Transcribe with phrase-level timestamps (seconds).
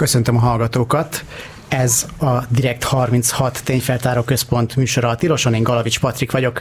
[0.00, 1.24] Köszöntöm a hallgatókat.
[1.70, 6.60] Ez a Direkt 36 tényfeltáró központ műsora a Tiroson, én Galavics Patrik vagyok.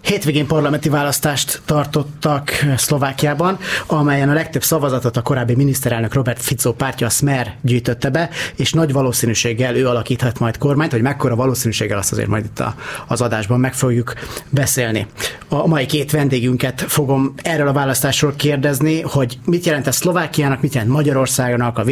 [0.00, 7.06] Hétvégén parlamenti választást tartottak Szlovákiában, amelyen a legtöbb szavazatot a korábbi miniszterelnök Robert Fico pártja,
[7.06, 12.12] a Smer gyűjtötte be, és nagy valószínűséggel ő alakíthat majd kormányt, hogy mekkora valószínűséggel azt
[12.12, 12.74] azért majd itt a,
[13.08, 14.14] az adásban meg fogjuk
[14.50, 15.06] beszélni.
[15.48, 20.74] A mai két vendégünket fogom erről a választásról kérdezni, hogy mit jelent ez Szlovákiának, mit
[20.74, 21.90] jelent Magyarországnak, a v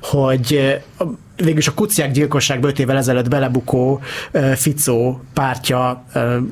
[0.00, 0.82] hogy
[1.36, 4.00] végülis a kuciák gyilkosságba 5 évvel ezelőtt belebukó
[4.54, 6.04] Ficó pártja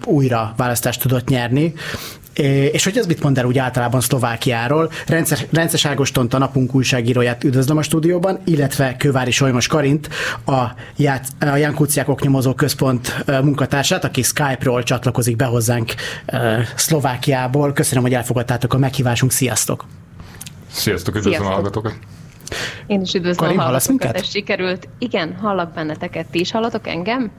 [0.05, 1.75] újra választást tudott nyerni,
[2.73, 4.91] és hogy ez mit mond el úgy általában Szlovákiáról?
[5.07, 10.09] Rendszer, Rences Ágostont, a napunk újságíróját üdvözlöm a stúdióban, illetve Kővári Solymos Karint,
[10.47, 10.63] a,
[10.97, 15.95] Ját, a Ján Kuciák Oknyomozó Központ munkatársát, aki Skype-ról csatlakozik be hozzánk
[16.77, 17.73] Szlovákiából.
[17.73, 19.33] Köszönöm, hogy elfogadtátok a meghívásunk.
[19.33, 19.85] Sziasztok!
[20.71, 21.95] Sziasztok, üdvözlöm a hallgatókat!
[22.87, 24.89] Én is üdvözlöm Karin, a hallgatókat, ez sikerült.
[24.99, 26.27] Igen, hallak benneteket.
[26.31, 27.31] Ti is hallatok engem?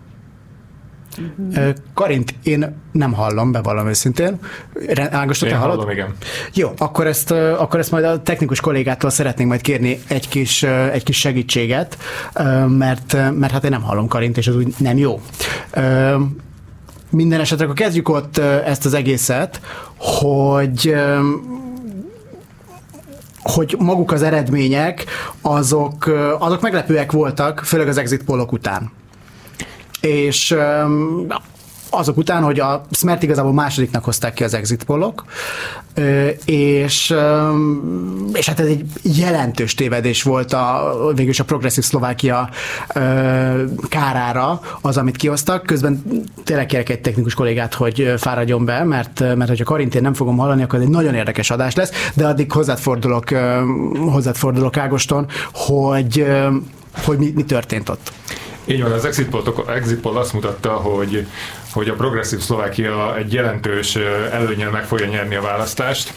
[1.93, 4.39] Karint én nem hallom, bevallom őszintén.
[4.95, 5.75] Ágostot, te hallod?
[5.75, 6.15] Hallom, igen.
[6.53, 11.03] Jó, akkor ezt, akkor ezt majd a technikus kollégától szeretnénk majd kérni egy kis, egy
[11.03, 11.97] kis segítséget,
[12.67, 15.21] mert, mert hát én nem hallom Karint, és ez úgy nem jó.
[17.09, 19.61] Minden esetre akkor kezdjük ott ezt az egészet,
[19.97, 20.95] hogy
[23.43, 25.05] hogy maguk az eredmények,
[25.41, 26.07] azok,
[26.39, 28.91] azok meglepőek voltak, főleg az exit polok után.
[30.01, 30.55] És
[31.93, 35.25] azok után, hogy a Smert igazából másodiknak hozták ki az exit polok,
[36.45, 37.15] és,
[38.33, 42.49] és hát ez egy jelentős tévedés volt a, végülis a progresszív Szlovákia
[43.89, 45.65] kárára az, amit kihoztak.
[45.65, 46.03] Közben
[46.43, 50.63] tényleg kérek egy technikus kollégát, hogy fáradjon be, mert, mert hogyha Karintén nem fogom hallani,
[50.63, 53.29] akkor ez egy nagyon érdekes adás lesz, de addig hozzád fordulok,
[54.11, 56.25] hozzád fordulok Ágoston, hogy,
[57.05, 58.11] hogy mi, mi történt ott.
[58.65, 59.43] Így van, az exit poll,
[59.75, 61.27] exit poll azt mutatta, hogy,
[61.73, 63.95] hogy a progresszív Szlovákia egy jelentős
[64.31, 66.13] előnyel meg fogja nyerni a választást,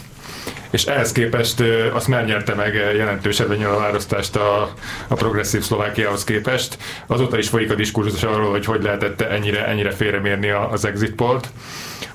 [0.70, 1.62] és ehhez képest
[1.92, 4.72] azt már nyerte meg jelentős előnyel a választást a,
[5.08, 6.78] a progresszív Szlovákiához képest.
[7.06, 11.48] Azóta is folyik a diskurzus arról, hogy hogy lehetett ennyire, ennyire félremérni az exit pollt.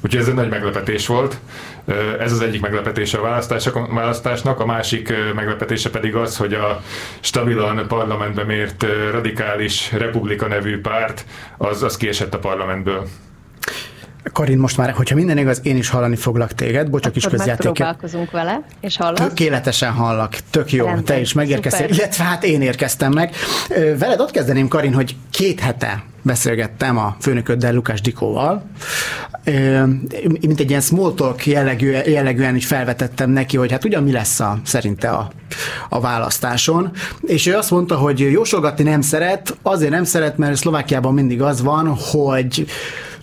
[0.02, 1.38] Úgyhogy ez egy nagy meglepetés volt.
[2.20, 3.22] Ez az egyik meglepetése a
[3.94, 6.82] választásnak, a másik meglepetése pedig az, hogy a
[7.20, 11.26] stabilan parlamentbe mért radikális republika nevű párt
[11.58, 13.08] az, az kiesett a parlamentből.
[14.34, 17.72] Karin, most már, hogyha minden igaz, én is hallani foglak téged, bocsak is közjáték.
[17.72, 19.28] próbálkozunk vele, és hallasz?
[19.28, 21.06] Tökéletesen hallak, tök jó, Rendben.
[21.06, 21.98] te is megérkeztél, Szuper.
[21.98, 23.36] illetve hát én érkeztem meg.
[23.98, 28.64] Veled ott kezdeném, Karin, hogy két hete beszélgettem a főnököddel, Lukás Dikóval,
[30.42, 34.40] mint egy ilyen small talk jellegű, jellegűen is felvetettem neki, hogy hát ugyan mi lesz
[34.40, 35.32] a, szerinte a,
[35.90, 41.14] a választáson, és ő azt mondta, hogy jósolgatni nem szeret, azért nem szeret, mert Szlovákiában
[41.14, 42.66] mindig az van, hogy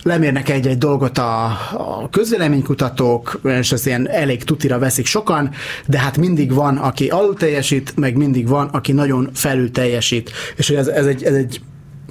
[0.03, 5.49] lemérnek egy-egy dolgot a, a közvéleménykutatók, és ezt ilyen elég tutira veszik sokan,
[5.87, 10.31] de hát mindig van, aki alul teljesít, meg mindig van, aki nagyon felül teljesít.
[10.55, 11.61] És hogy ez, ez egy, ez egy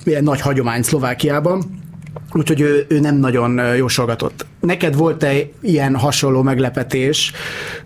[0.05, 1.87] ilyen nagy hagyomány Szlovákiában.
[2.33, 4.47] Úgyhogy ő, ő nem nagyon jósolgatott.
[4.61, 7.33] Neked volt-e ilyen hasonló meglepetés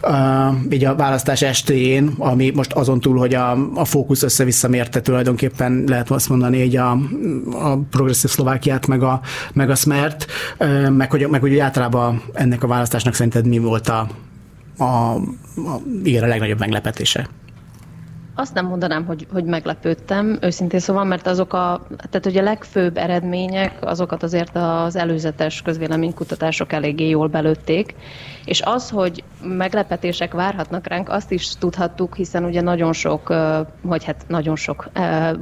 [0.03, 5.00] uh, így a választás estéjén, ami most azon túl, hogy a, a fókusz össze-vissza mérte
[5.00, 6.91] tulajdonképpen, lehet azt mondani, hogy a,
[7.52, 9.20] a progresszív Szlovákiát, meg a,
[9.52, 10.26] meg a Smert,
[10.58, 14.08] uh, meg, hogy, meg hogy általában ennek a választásnak szerinted mi volt a,
[14.76, 15.20] a, a,
[16.04, 17.28] igen, a legnagyobb meglepetése?
[18.34, 22.97] Azt nem mondanám, hogy, hogy meglepődtem, őszintén szóval, mert azok a, tehát hogy a legfőbb
[22.97, 27.94] eredmények, azokat azért az előzetes közvéleménykutatások eléggé jól belőtték,
[28.44, 33.34] és az, hogy meglepetések várhatnak ránk, azt is tudhattuk, hiszen ugye nagyon sok,
[33.87, 34.88] hogy hát nagyon sok,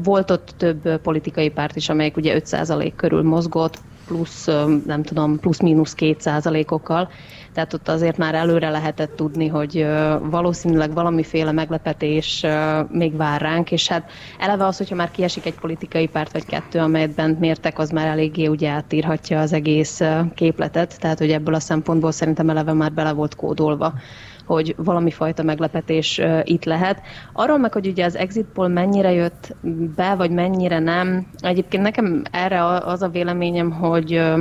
[0.03, 4.47] volt ott több politikai párt is, amelyik ugye 5% körül mozgott, plusz,
[4.87, 7.09] nem tudom, plusz-mínusz 2%-okkal,
[7.55, 9.87] tehát ott azért már előre lehetett tudni, hogy
[10.23, 12.47] valószínűleg valamiféle meglepetés
[12.91, 16.79] még vár ránk, és hát eleve az, hogyha már kiesik egy politikai párt vagy kettő,
[16.79, 20.01] amelyet bent mértek, az már eléggé ugye átírhatja az egész
[20.35, 23.93] képletet, tehát hogy ebből a szempontból szerintem eleve már bele volt kódolva
[24.51, 27.01] hogy valami fajta meglepetés uh, itt lehet.
[27.33, 29.57] Arról meg, hogy ugye az exit poll mennyire jött
[29.97, 34.39] be, vagy mennyire nem, egyébként nekem erre az a véleményem, hogy, uh,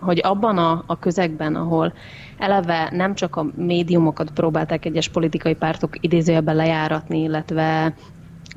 [0.00, 1.92] hogy abban a, a közegben, ahol
[2.38, 7.94] eleve nem csak a médiumokat próbálták egyes politikai pártok idézőjelben lejáratni, illetve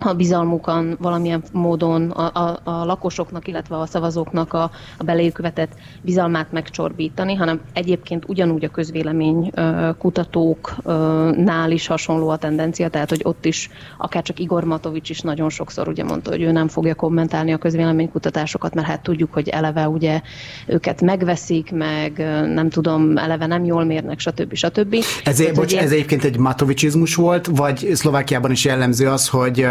[0.05, 5.71] a bizalmukon valamilyen módon a, a, a lakosoknak, illetve a szavazóknak a, a beléjük vetett
[6.01, 9.51] bizalmát megcsorbítani, hanem egyébként ugyanúgy a közvélemény
[9.97, 15.49] kutatóknál is hasonló a tendencia, tehát hogy ott is akár csak Igor Matovics is nagyon
[15.49, 19.87] sokszor ugye mondta, hogy ő nem fogja kommentálni a közvéleménykutatásokat, mert hát tudjuk, hogy eleve
[19.87, 20.21] ugye
[20.67, 22.17] őket megveszik, meg
[22.53, 24.53] nem tudom, eleve nem jól mérnek, stb.
[24.53, 24.95] stb.
[25.23, 29.67] Ez, tehát, bocs, ez egyébként egy Matovicsizmus volt, vagy Szlovákiában is jellemző az, hogy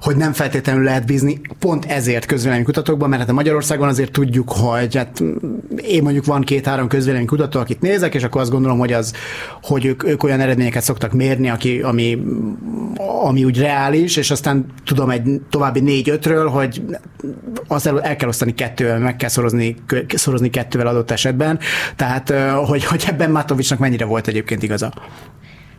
[0.00, 4.96] hogy nem feltétlenül lehet bízni pont ezért közvéleménykutatókban, mert hát a Magyarországon azért tudjuk, hogy
[4.96, 5.22] hát
[5.76, 9.12] én mondjuk van két-három közvéleménykutató, akit nézek, és akkor azt gondolom, hogy az,
[9.62, 12.18] hogy ők, ők olyan eredményeket szoktak mérni, aki, ami,
[13.22, 16.82] ami úgy reális, és aztán tudom egy további négy-ötről, hogy
[17.68, 19.76] azt el, el kell osztani kettővel, meg kell szorozni,
[20.08, 21.58] szorozni kettővel adott esetben.
[21.96, 22.30] Tehát,
[22.66, 24.92] hogy, hogy ebben Matovicsnak mennyire volt egyébként igaza?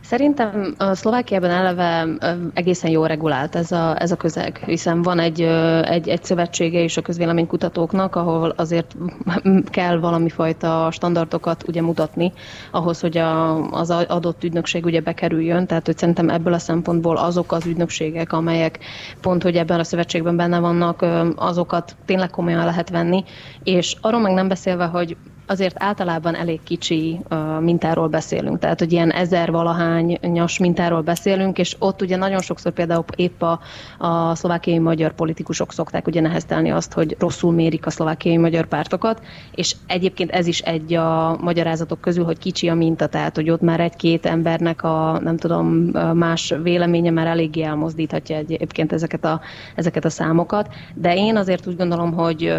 [0.06, 2.06] Szerintem a Szlovákiában eleve
[2.54, 5.40] egészen jól regulált ez a, ez a közeg, hiszen van egy,
[5.82, 8.96] egy, egy szövetsége is a közvéleménykutatóknak, ahol azért
[9.70, 12.32] kell valami fajta standardokat ugye mutatni
[12.70, 17.52] ahhoz, hogy a, az adott ügynökség ugye bekerüljön, tehát hogy szerintem ebből a szempontból azok
[17.52, 18.78] az ügynökségek, amelyek
[19.20, 21.06] pont, hogy ebben a szövetségben benne vannak,
[21.36, 23.24] azokat tényleg komolyan lehet venni,
[23.62, 25.16] és arról meg nem beszélve, hogy
[25.46, 27.20] azért általában elég kicsi
[27.60, 33.04] mintáról beszélünk, tehát hogy ilyen ezer valahányas mintáról beszélünk, és ott ugye nagyon sokszor például
[33.16, 33.60] épp a,
[33.98, 39.22] a szlovákiai magyar politikusok szokták ugye neheztelni azt, hogy rosszul mérik a szlovákiai magyar pártokat,
[39.54, 43.60] és egyébként ez is egy a magyarázatok közül, hogy kicsi a minta, tehát hogy ott
[43.60, 45.66] már egy-két embernek a nem tudom
[46.14, 49.40] más véleménye már eléggé elmozdíthatja egyébként ezeket a,
[49.74, 52.54] ezeket a számokat, de én azért úgy gondolom, hogy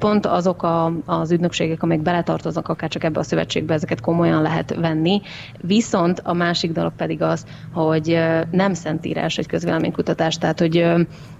[0.00, 4.74] pont azok a, az ügynökségek, amelyek beletartoznak akár csak ebbe a szövetségbe, ezeket komolyan lehet
[4.74, 5.20] venni.
[5.60, 8.18] Viszont a másik dolog pedig az, hogy
[8.50, 10.84] nem szentírás egy közvéleménykutatás, tehát hogy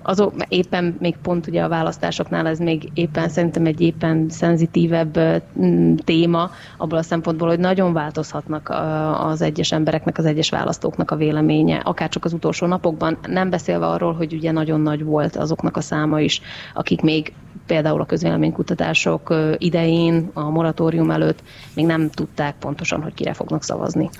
[0.02, 5.42] azok éppen még pont ugye a választásoknál ez még éppen szerintem egy éppen szenzitívebb
[6.04, 8.72] téma, abból a szempontból, hogy nagyon változhatnak
[9.18, 13.86] az egyes embereknek, az egyes választóknak a véleménye, akár csak az utolsó napokban, nem beszélve
[13.86, 16.40] arról, hogy ugye nagyon nagy volt azoknak a száma is,
[16.74, 17.32] akik még
[17.66, 18.06] például a
[18.52, 21.42] közvéleménykutatások idején, a moratórium előtt
[21.74, 24.10] még nem tudták pontosan, hogy kire fognak szavazni.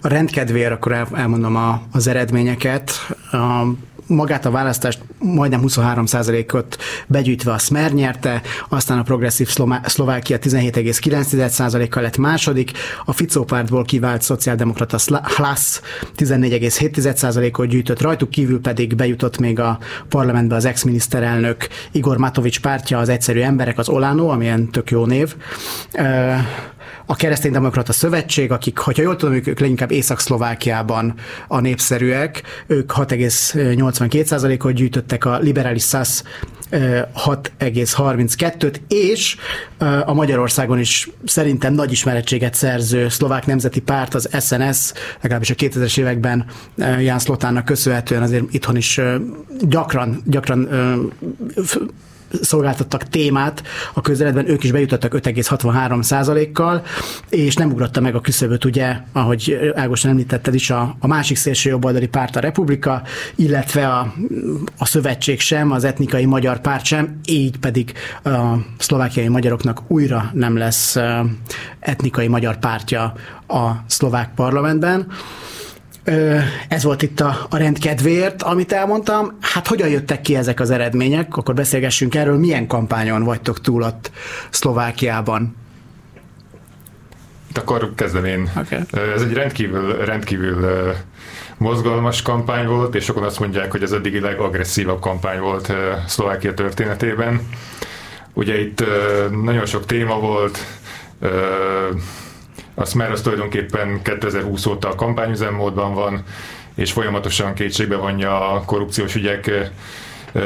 [0.00, 2.90] A rendkedvéért akkor elmondom a, az eredményeket.
[3.32, 3.64] A
[4.08, 9.48] magát a választást majdnem 23%-ot begyűjtve a Smer nyerte, aztán a progresszív
[9.84, 12.72] Szlovákia 17,9%-kal lett második,
[13.04, 15.80] a Ficó pártból kivált szociáldemokrata Hlas
[16.16, 19.78] 14,7%-ot gyűjtött, rajtuk kívül pedig bejutott még a
[20.08, 25.34] parlamentbe az ex-miniszterelnök Igor Matovics pártja, az egyszerű emberek, az Olano, amilyen tök jó név
[27.06, 31.14] a Kereszténydemokrata Szövetség, akik, hogyha jól tudom, ők leginkább Észak-Szlovákiában
[31.48, 36.24] a népszerűek, ők 6,82%-ot gyűjtöttek, a liberális SZASZ
[36.70, 39.36] 6,32-t, és
[40.04, 45.98] a Magyarországon is szerintem nagy ismerettséget szerző szlovák nemzeti párt, az SNS, legalábbis a 2000-es
[45.98, 46.44] években
[46.76, 49.00] Ján Szlotánnak köszönhetően azért itthon is
[49.60, 50.68] gyakran, gyakran
[52.40, 53.62] szolgáltattak témát
[53.94, 56.82] a közeledben, ők is bejutottak 5,63% kal
[57.28, 61.70] és nem ugrotta meg a küszöböt, ugye, ahogy Ágoston említetted is, a, a másik szélső
[61.70, 63.02] jobboldali párt a Republika,
[63.34, 64.14] illetve a,
[64.78, 67.92] a szövetség sem, az etnikai magyar párt sem, így pedig
[68.24, 70.96] a szlovákiai magyaroknak újra nem lesz
[71.80, 73.12] etnikai magyar pártja
[73.46, 75.06] a szlovák parlamentben.
[76.68, 79.36] Ez volt itt a, a rendkedvéért, amit elmondtam.
[79.40, 81.36] Hát hogyan jöttek ki ezek az eredmények?
[81.36, 84.10] Akkor beszélgessünk erről, milyen kampányon vagytok túl ott
[84.50, 85.56] Szlovákiában?
[87.54, 88.50] Akkor kezdem én.
[88.56, 88.78] Okay.
[89.14, 90.66] Ez egy rendkívül, rendkívül
[91.56, 95.72] mozgalmas kampány volt, és sokan azt mondják, hogy ez eddigi legagresszívabb kampány volt
[96.06, 97.48] Szlovákia történetében.
[98.32, 98.84] Ugye itt
[99.42, 100.58] nagyon sok téma volt,
[102.78, 106.22] a Smer az tulajdonképpen 2020 óta a kampányüzemmódban van,
[106.74, 109.70] és folyamatosan kétségbe vonja a korrupciós ügyek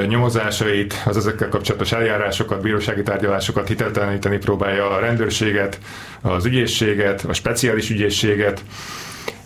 [0.07, 5.79] nyomozásait, az ezekkel kapcsolatos eljárásokat, bírósági tárgyalásokat hitelteleníteni próbálja a rendőrséget,
[6.21, 8.63] az ügyészséget, a speciális ügyészséget,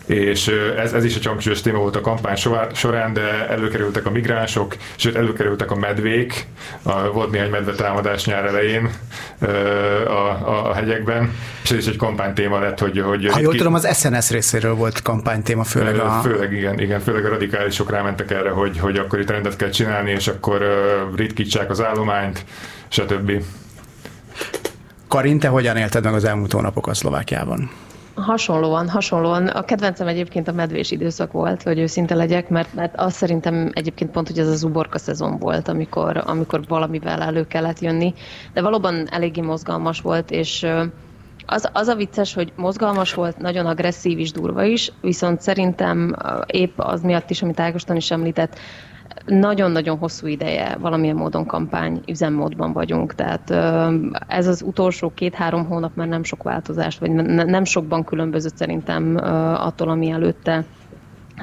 [0.07, 0.47] és
[0.77, 2.35] ez, ez is egy hangsúlyos téma volt a kampány
[2.73, 6.47] során, de előkerültek a migránsok, sőt előkerültek a medvék,
[6.83, 8.89] a, volt néhány medvetámadás nyár elején
[10.05, 11.33] a, a, a hegyekben,
[11.63, 12.99] és ez is egy kampánytéma lett, hogy...
[12.99, 13.57] hogy ha jól ki...
[13.57, 16.19] tudom, az SNS részéről volt kampánytéma, főleg a...
[16.23, 20.11] Főleg igen, igen, főleg a radikálisok rámentek erre, hogy, hogy akkor itt rendet kell csinálni,
[20.11, 20.61] és akkor
[21.15, 22.45] ritkítsák az állományt,
[22.87, 23.31] stb.
[25.07, 27.69] Karin, te hogyan élted meg az elmúlt hónapokat Szlovákiában?
[28.17, 29.47] Hasonlóan, hasonlóan.
[29.47, 34.11] A kedvencem egyébként a medvés időszak volt, hogy őszinte legyek, mert, mert azt szerintem egyébként
[34.11, 38.13] pont, hogy ez az uborka szezon volt, amikor, amikor valamivel elő kellett jönni,
[38.53, 40.67] de valóban eléggé mozgalmas volt, és
[41.47, 46.79] az, az a vicces, hogy mozgalmas volt, nagyon agresszív is, durva is, viszont szerintem épp
[46.79, 48.59] az miatt is, amit Ágoston is említett,
[49.25, 53.51] nagyon-nagyon hosszú ideje valamilyen módon kampány üzemmódban vagyunk, tehát
[54.27, 59.17] ez az utolsó két-három hónap már nem sok változást, vagy nem sokban különbözött szerintem
[59.57, 60.65] attól, ami előtte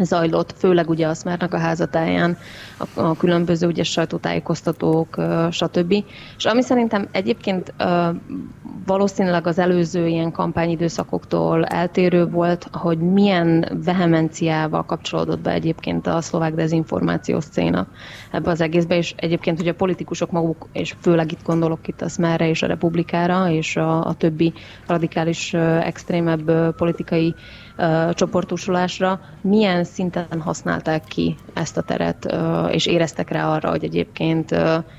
[0.03, 2.37] zajlott, főleg ugye a Szmernak a házatáján,
[2.79, 5.21] a, a különböző ugye sajtótájékoztatók,
[5.51, 5.95] stb.
[6.37, 7.75] És ami szerintem egyébként
[8.87, 16.55] valószínűleg az előző ilyen kampányidőszakoktól eltérő volt, hogy milyen vehemenciával kapcsolódott be egyébként a szlovák
[16.55, 17.87] dezinformációs széna
[18.31, 22.09] ebbe az egészbe, és egyébként, hogy a politikusok maguk, és főleg itt gondolok itt a
[22.09, 24.53] Szmerre és a Republikára, és a, a többi
[24.87, 27.35] radikális, extrémebb politikai
[28.13, 32.35] csoportosulásra, milyen szinten használták ki ezt a teret,
[32.71, 34.57] és éreztek rá arra, hogy egyébként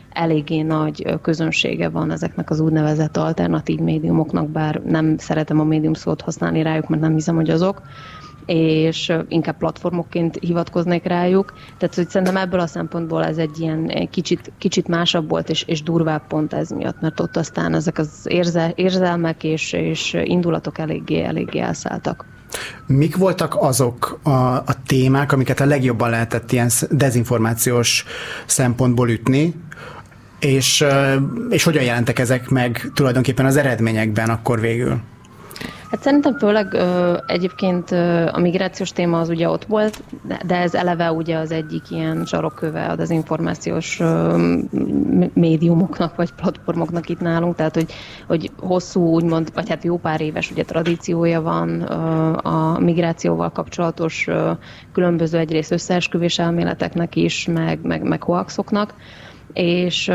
[0.10, 6.22] eléggé nagy közönsége van ezeknek az úgynevezett alternatív médiumoknak, bár nem szeretem a médium szót
[6.22, 7.82] használni rájuk, mert nem hiszem, hogy azok,
[8.46, 11.54] és inkább platformokként hivatkoznék rájuk.
[11.78, 15.84] Tehát hogy szerintem ebből a szempontból ez egy ilyen kicsit, kicsit másabb volt, és, és
[15.84, 21.24] durvább pont ez miatt, mert ott aztán ezek az érzel, érzelmek és, és indulatok eléggé,
[21.24, 22.25] eléggé elszálltak.
[22.86, 28.06] Mik voltak azok a, a témák, amiket a legjobban lehetett ilyen dezinformációs
[28.46, 29.54] szempontból ütni,
[30.40, 30.86] és,
[31.50, 35.02] és hogyan jelentek ezek meg tulajdonképpen az eredményekben akkor végül?
[35.96, 40.56] Hát szerintem főleg ö, egyébként ö, a migrációs téma az ugye ott volt, de, de
[40.56, 44.38] ez eleve ugye az egyik ilyen sarokköve a dezinformációs ö,
[45.34, 47.94] médiumoknak vagy platformoknak itt nálunk, tehát hogy,
[48.28, 51.96] hogy hosszú úgymond, vagy hát jó pár éves ugye tradíciója van ö,
[52.42, 54.52] a migrációval kapcsolatos ö,
[54.94, 58.94] különböző egyrészt összeesküvés elméleteknek is, meg, meg, meg hoaxoknak
[59.56, 60.12] és,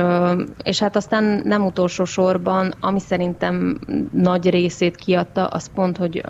[0.63, 3.79] és hát aztán nem utolsó sorban, ami szerintem
[4.13, 6.23] nagy részét kiadta, az pont, hogy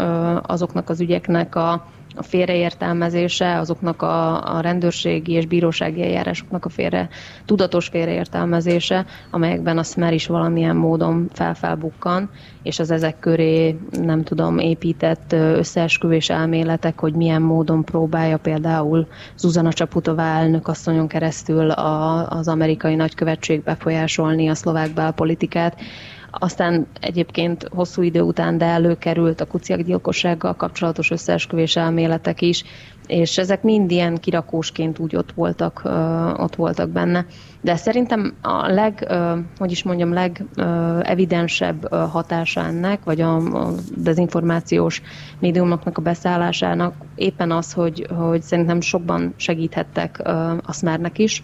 [0.43, 7.09] azoknak az ügyeknek a a félreértelmezése, azoknak a, a rendőrségi és bírósági eljárásoknak a félre,
[7.45, 12.31] tudatos félreértelmezése, amelyekben a SMER is valamilyen módon felfelbukkan,
[12.63, 19.73] és az ezek köré, nem tudom, épített összeesküvés elméletek, hogy milyen módon próbálja például Zuzana
[19.73, 25.81] Csaputová elnök asszonyon keresztül a, az amerikai nagykövetség befolyásolni a szlovák belpolitikát,
[26.31, 32.65] aztán egyébként hosszú idő után, de előkerült a kuciak gyilkossággal kapcsolatos összeesküvés elméletek is,
[33.07, 35.83] és ezek mind ilyen kirakósként úgy ott voltak,
[36.37, 37.27] ott voltak benne.
[37.61, 39.13] De szerintem a leg,
[39.59, 45.03] hogy is mondjam, legevidensebb hatása ennek, vagy a, a dezinformációs
[45.39, 50.19] médiumoknak a beszállásának éppen az, hogy, hogy szerintem sokban segíthettek
[50.63, 51.43] a Smernek is,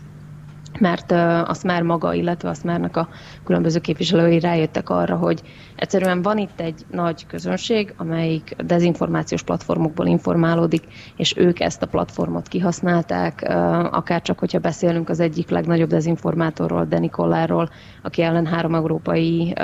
[0.80, 1.12] mert
[1.48, 3.08] azt már maga, illetve azt márnak a
[3.44, 5.42] különböző képviselői rájöttek arra, hogy
[5.76, 10.84] egyszerűen van itt egy nagy közönség, amelyik dezinformációs platformokból informálódik,
[11.16, 13.42] és ők ezt a platformot kihasználták,
[13.90, 17.70] akár csak, hogyha beszélünk az egyik legnagyobb dezinformátorról, Denikolláról,
[18.02, 19.54] aki ellen három európai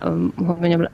[0.00, 0.88] hogy mondjam,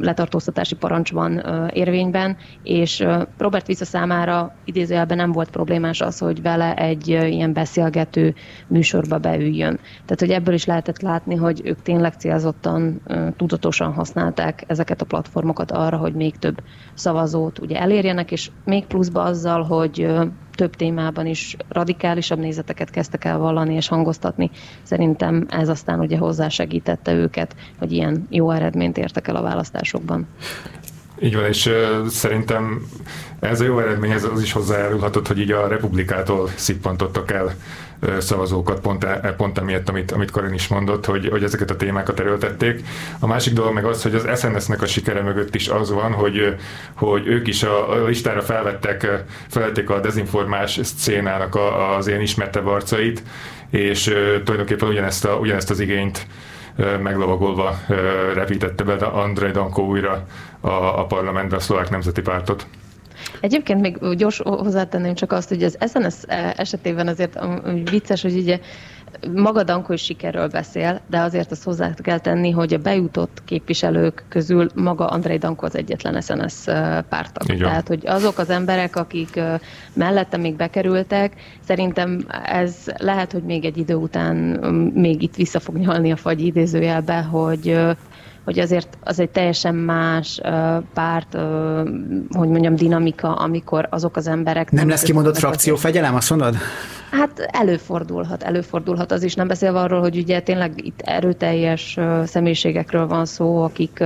[0.00, 3.06] letartóztatási parancs van érvényben, és
[3.38, 8.34] Robert Vissza számára idézőjelben nem volt problémás az, hogy vele egy ilyen beszélgető
[8.66, 9.76] műsorba beüljön.
[9.76, 13.02] Tehát, hogy ebből is lehetett látni, hogy ők tényleg célzottan,
[13.36, 16.62] tudatosan használták ezeket a platformokat arra, hogy még több
[16.94, 20.08] szavazót ugye elérjenek, és még pluszba azzal, hogy
[20.56, 24.50] több témában is radikálisabb nézeteket kezdtek el vallani és hangoztatni.
[24.82, 30.26] Szerintem ez aztán ugye hozzásegítette őket, hogy ilyen jó eredményt értek el a választásokban.
[31.20, 32.86] Így van, és uh, szerintem
[33.40, 37.54] ez a jó eredményhez az is hozzájárulhatott, hogy így a republikától szippantottak el
[38.18, 42.20] szavazókat pont, e, pont emiatt, amit, amit Karin is mondott, hogy, hogy ezeket a témákat
[42.20, 42.84] erőltették.
[43.18, 46.56] A másik dolog meg az, hogy az SNS-nek a sikere mögött is az van, hogy,
[46.94, 52.66] hogy ők is a, a listára felvettek, felvették a dezinformás szcénának a, az ilyen ismertebb
[52.66, 53.22] arcait,
[53.70, 54.02] és
[54.44, 56.26] tulajdonképpen ugyanezt, a, ugyanezt az igényt
[57.02, 57.78] meglovagolva
[58.34, 60.26] repítette be Andrei Danko újra
[60.60, 62.66] a, a parlamentbe a szlovák nemzeti pártot.
[63.40, 66.14] Egyébként még gyors hozzátenném csak azt, hogy az SNS
[66.56, 67.38] esetében azért
[67.90, 68.60] vicces, hogy ugye
[69.34, 74.24] maga Danko is sikerről beszél, de azért azt hozzá kell tenni, hogy a bejutott képviselők
[74.28, 76.64] közül maga Andrei Danko az egyetlen SNS
[77.08, 77.56] pártag.
[77.58, 79.40] Tehát, hogy azok az emberek, akik
[79.92, 81.32] mellette még bekerültek,
[81.66, 84.36] szerintem ez lehet, hogy még egy idő után
[84.94, 87.78] még itt vissza fog nyalni a fagy idézőjelbe, hogy
[88.46, 90.40] hogy azért az egy teljesen más
[90.94, 91.36] párt,
[92.30, 94.70] hogy mondjam, dinamika, amikor azok az emberek...
[94.70, 96.56] Nem lesz kimondott frakciófegyelem, azt mondod?
[97.10, 103.24] Hát előfordulhat, előfordulhat az is, nem beszélve arról, hogy ugye tényleg itt erőteljes személyiségekről van
[103.24, 103.98] szó, akik,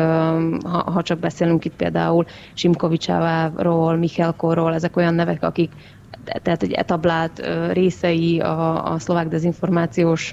[0.62, 5.70] ha, ha csak beszélünk itt például Simkovicsáváról, Michelkorról, ezek olyan nevek, akik
[6.24, 10.32] tehát egy etablált részei a, a szlovák dezinformációs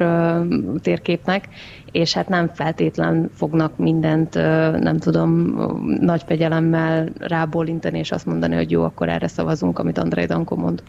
[0.81, 1.47] térképnek,
[1.91, 4.33] és hát nem feltétlen fognak mindent,
[4.79, 5.31] nem tudom,
[5.99, 10.83] nagy fegyelemmel rábólintani, és azt mondani, hogy jó, akkor erre szavazunk, amit Andrei Danko mond.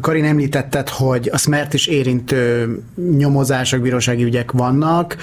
[0.00, 2.68] Karin említetted, hogy a SMERT is érintő
[3.16, 5.16] nyomozások, bírósági ügyek vannak.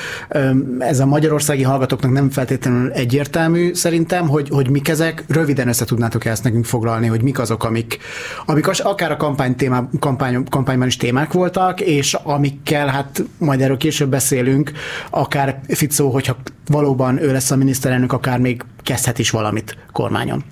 [0.79, 5.23] Ez a magyarországi hallgatóknak nem feltétlenül egyértelmű szerintem, hogy, hogy mik ezek.
[5.27, 7.97] Röviden össze tudnátok ezt nekünk foglalni, hogy mik azok, amik,
[8.45, 13.77] amik akár a kampány témá, kampány, kampányban is témák voltak, és amikkel, hát majd erről
[13.77, 14.71] később beszélünk,
[15.09, 16.37] akár Ficó, hogyha
[16.67, 20.43] valóban ő lesz a miniszterelnök, akár még kezdhet is valamit kormányon.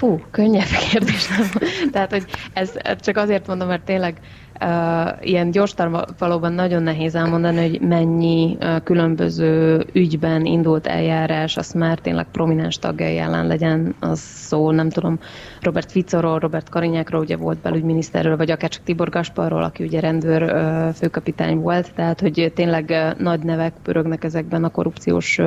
[0.00, 1.50] Fú, könnyebb kérdés nem.
[1.92, 4.20] Tehát, hogy ez csak azért mondom, mert tényleg
[4.60, 5.74] uh, ilyen gyors
[6.18, 12.78] valóban nagyon nehéz elmondani, hogy mennyi uh, különböző ügyben indult eljárás, azt már tényleg prominens
[12.78, 15.18] tagjai ellen legyen az szó, nem tudom,
[15.60, 20.52] Robert Ficorról, Robert Karinyákról, ugye volt belügyminiszterről, vagy akár csak Tibor Gasparról, aki ugye rendőr
[20.94, 25.38] főkapitány volt, tehát hogy tényleg nagy nevek pörögnek ezekben a korrupciós,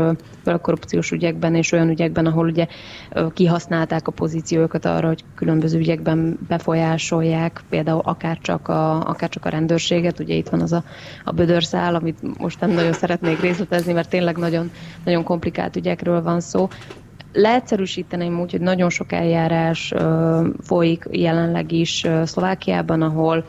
[0.44, 2.68] a korrupciós ügyekben, és olyan ügyekben, ahol ugye
[3.34, 9.50] kihasználták a pozíciókat arra, hogy különböző ügyekben befolyásolják, például akár csak a akár csak a
[9.50, 10.84] rendőrséget, ugye itt van az a,
[11.24, 14.72] a bödörszál, amit most nem nagyon szeretnék részletezni, mert tényleg nagyon,
[15.04, 16.68] nagyon komplikált ügyekről van szó.
[17.34, 19.94] Leegyszerűsíteném úgy, hogy nagyon sok eljárás
[20.62, 23.46] folyik jelenleg is Szlovákiában, ahol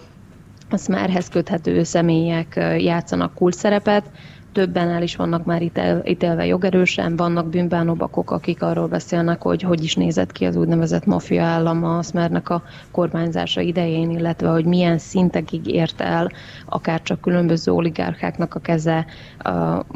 [0.71, 4.11] a SMER-hez köthető személyek játszanak kulcsszerepet,
[4.55, 9.83] többen el is vannak már ítél, ítélve jogerősen, vannak bűnbánóbakok, akik arról beszélnek, hogy hogy
[9.85, 14.99] is nézett ki az úgynevezett mafia állam a Szmernek a kormányzása idején, illetve hogy milyen
[14.99, 16.31] szintekig ért el
[16.67, 19.07] akár csak különböző oligárkáknak a keze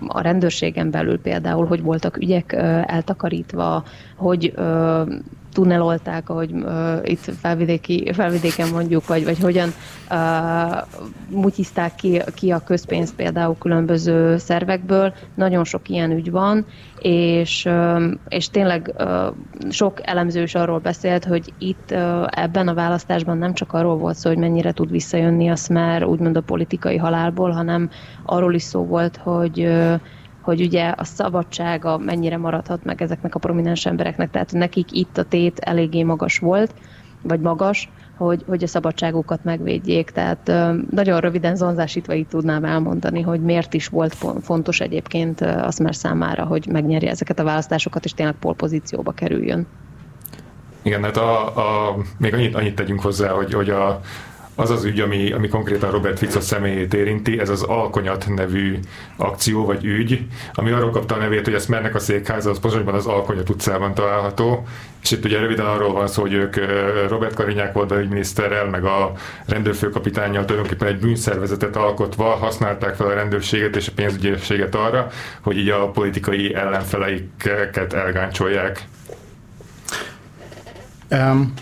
[0.08, 2.52] a rendőrségen belül például, hogy voltak ügyek
[2.86, 3.84] eltakarítva,
[4.16, 4.54] hogy
[5.58, 9.68] tunnelolták, ahogy uh, itt felvidéki, felvidéken mondjuk, vagy, vagy hogyan
[10.10, 10.18] uh,
[11.30, 15.14] mutyizták ki, ki a közpénzt például különböző szervekből.
[15.34, 16.66] Nagyon sok ilyen ügy van,
[16.98, 19.08] és, uh, és tényleg uh,
[19.70, 24.16] sok elemző is arról beszélt, hogy itt uh, ebben a választásban nem csak arról volt
[24.16, 27.90] szó, hogy mennyire tud visszajönni a Smer úgymond a politikai halálból, hanem
[28.24, 30.00] arról is szó volt, hogy uh,
[30.48, 35.22] hogy ugye a szabadsága mennyire maradhat meg ezeknek a prominens embereknek, tehát nekik itt a
[35.22, 36.74] tét eléggé magas volt,
[37.22, 40.10] vagy magas, hogy, hogy a szabadságukat megvédjék.
[40.10, 40.52] Tehát
[40.90, 46.44] nagyon röviden zonzásítva így tudnám elmondani, hogy miért is volt fontos egyébként az már számára,
[46.44, 49.66] hogy megnyerje ezeket a választásokat, és tényleg polpozícióba kerüljön.
[50.82, 54.00] Igen, hát a, a, még annyit, annyit tegyünk hozzá, hogy, hogy a,
[54.58, 58.78] az az ügy, ami, ami konkrétan Robert Fico személyét érinti, ez az Alkonyat nevű
[59.16, 60.20] akció vagy ügy,
[60.52, 63.94] ami arról kapta a nevét, hogy ezt mernek a székháza, az Pozsonyban az Alkonyat utcában
[63.94, 64.66] található,
[65.02, 66.56] és itt ugye röviden arról van szó, hogy ők
[67.08, 69.12] Robert Karinyák volt belügyminiszterrel, meg a
[69.46, 75.06] rendőrfőkapitányjal tulajdonképpen egy bűnszervezetet alkotva használták fel a rendőrséget és a pénzügyészséget arra,
[75.40, 78.84] hogy így a politikai ellenfeleiket elgáncsolják.
[81.10, 81.54] Um,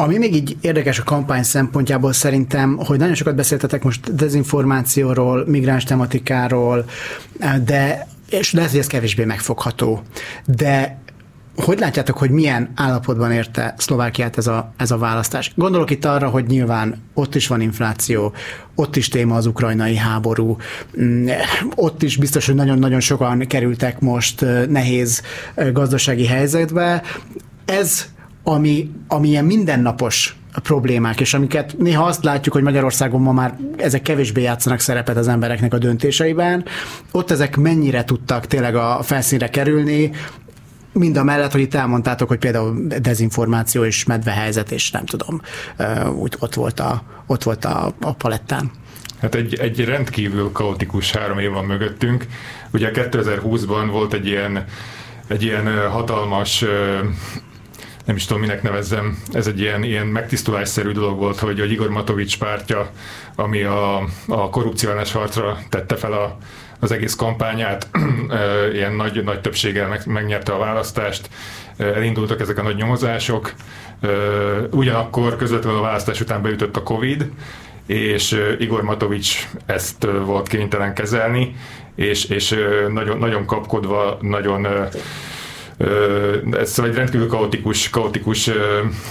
[0.00, 5.84] ami még így érdekes a kampány szempontjából szerintem, hogy nagyon sokat beszéltetek most dezinformációról, migráns
[5.84, 6.84] tematikáról,
[7.64, 10.02] de és lehet, hogy ez kevésbé megfogható.
[10.46, 10.98] De
[11.56, 15.52] hogy látjátok, hogy milyen állapotban érte Szlovákiát ez a, ez a választás?
[15.54, 18.32] Gondolok itt arra, hogy nyilván ott is van infláció,
[18.74, 20.56] ott is téma az ukrajnai háború,
[21.00, 21.28] mm,
[21.74, 25.22] ott is biztos, hogy nagyon-nagyon sokan kerültek most nehéz
[25.72, 27.02] gazdasági helyzetbe.
[27.64, 28.06] Ez
[28.48, 34.02] ami, ami ilyen mindennapos problémák, és amiket néha azt látjuk, hogy Magyarországon ma már ezek
[34.02, 36.64] kevésbé játszanak szerepet az embereknek a döntéseiben,
[37.10, 40.10] ott ezek mennyire tudtak tényleg a felszínre kerülni,
[40.92, 45.40] mind a mellett, hogy itt elmondtátok, hogy például dezinformáció és medvehelyzet, és nem tudom,
[46.14, 48.70] úgy ott volt a, ott volt a, a palettán.
[49.20, 52.26] Hát egy, egy rendkívül kaotikus három év van mögöttünk.
[52.72, 54.64] Ugye 2020-ban volt egy ilyen,
[55.26, 56.64] egy ilyen hatalmas
[58.08, 61.90] nem is tudom, minek nevezzem, ez egy ilyen, ilyen megtisztulásszerű dolog volt, hogy a Igor
[61.90, 62.90] Matovics pártja,
[63.34, 63.96] ami a,
[64.28, 66.38] a korrupciós harcra tette fel a,
[66.80, 67.88] az egész kampányát,
[68.74, 71.28] ilyen nagy, nagy többséggel meg, megnyerte a választást,
[71.76, 73.52] elindultak ezek a nagy nyomozások,
[74.70, 77.30] ugyanakkor közvetlenül a választás után beütött a Covid,
[77.86, 81.56] és Igor Matovics ezt volt kénytelen kezelni,
[81.94, 82.54] és, és
[82.92, 84.66] nagyon, nagyon kapkodva, nagyon
[86.52, 88.50] ez egy rendkívül kaotikus, kaotikus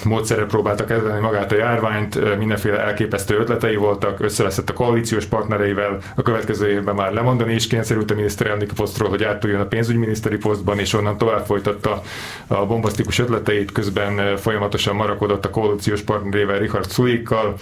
[0.03, 6.21] módszerre próbáltak kezelni magát a járványt, mindenféle elképesztő ötletei voltak, összeveszett a koalíciós partnereivel, a
[6.21, 10.93] következő évben már lemondani is kényszerült a miniszterelnöki posztról, hogy átuljon a pénzügyminiszteri posztban, és
[10.93, 12.01] onnan tovább folytatta
[12.47, 17.55] a bombasztikus ötleteit, közben folyamatosan marakodott a koalíciós partnerével, Richard Sulikkal,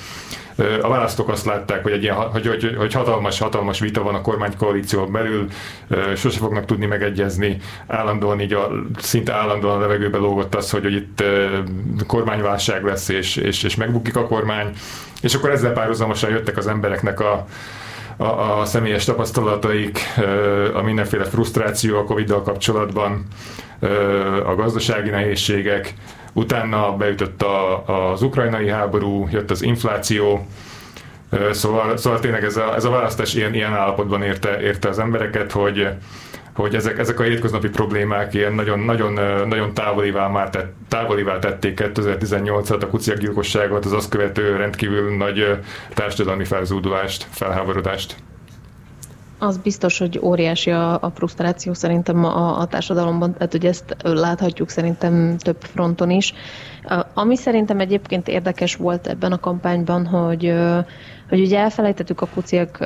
[0.82, 4.22] a választók azt látták, hogy, egy ilyen, hogy, hogy, hogy hatalmas, hatalmas vita van a
[4.22, 5.48] kormánykoalíció belül,
[6.16, 10.94] sose fognak tudni megegyezni, állandóan így a, szinte állandóan a levegőbe lógott az, hogy, hogy
[10.94, 11.24] itt
[12.08, 14.74] kormányválság lesz, és, és, és megbukik a kormány,
[15.22, 17.46] és akkor ezzel párhuzamosan jöttek az embereknek a,
[18.18, 20.00] a, a személyes tapasztalataik,
[20.74, 23.26] a mindenféle frusztráció a Covid-dal kapcsolatban,
[24.46, 25.94] a gazdasági nehézségek,
[26.36, 30.46] utána beütött a, az ukrajnai háború, jött az infláció,
[31.52, 35.52] Szóval, szóval tényleg ez a, ez a választás ilyen, ilyen állapotban érte, érte az embereket,
[35.52, 35.88] hogy,
[36.54, 39.14] hogy ezek, ezek a hétköznapi problémák ilyen nagyon, nagyon,
[39.48, 45.60] nagyon távolivá, már tett, távolivá tették 2018-at, a kuciak gyilkosságot, az azt követő rendkívül nagy
[45.94, 48.16] társadalmi felzúdulást, felháborodást
[49.46, 54.70] az biztos, hogy óriási a, a frusztráció szerintem a, a társadalomban, tehát hogy ezt láthatjuk
[54.70, 56.34] szerintem több fronton is.
[57.14, 60.54] Ami szerintem egyébként érdekes volt ebben a kampányban, hogy
[61.30, 62.78] hogy ugye elfelejtettük a kuciak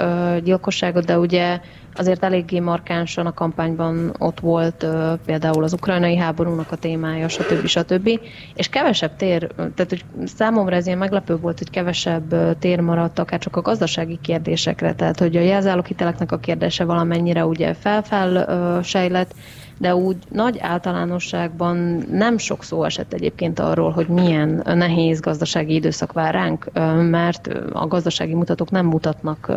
[0.43, 1.60] gyilkosságot, de ugye
[1.93, 4.86] azért eléggé markánsan a kampányban ott volt
[5.25, 7.65] például az ukrajnai háborúnak a témája, stb.
[7.65, 8.19] stb.
[8.56, 13.39] És kevesebb tér, tehát hogy számomra ez ilyen meglepő volt, hogy kevesebb tér maradt akár
[13.39, 19.34] csak a gazdasági kérdésekre, tehát hogy a jelzáloghiteleknek a kérdése valamennyire ugye felfel sejlett,
[19.79, 21.77] de úgy nagy általánosságban
[22.11, 26.71] nem sok szó esett egyébként arról, hogy milyen nehéz gazdasági időszak vár ránk,
[27.09, 29.51] mert a gazdasági mutatók nem mutatnak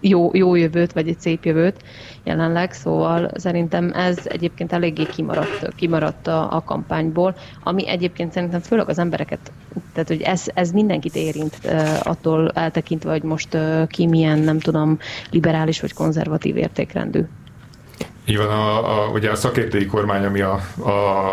[0.00, 1.82] jó, jó jövőt, vagy egy szép jövőt
[2.24, 8.88] jelenleg, szóval szerintem ez egyébként eléggé kimaradt, kimaradt a, a kampányból, ami egyébként szerintem főleg
[8.88, 9.52] az embereket,
[9.92, 11.58] tehát hogy ez, ez mindenkit érint
[12.02, 14.98] attól eltekintve, hogy most ki milyen, nem tudom,
[15.30, 17.24] liberális vagy konzervatív értékrendű.
[18.30, 20.60] Így van, a, a, ugye a szakértői kormány, ami a,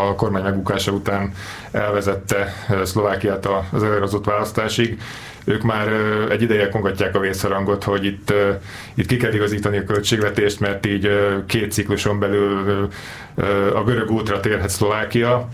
[0.09, 1.33] a kormány megbukása után
[1.71, 5.01] elvezette Szlovákiát az előrehozott választásig,
[5.45, 5.87] ők már
[6.29, 8.33] egy ideje kongatják a vészharangot, hogy itt,
[8.93, 11.09] itt ki kell igazítani a költségvetést, mert így
[11.45, 12.87] két cikluson belül
[13.73, 15.47] a görög útra térhet Szlovákia,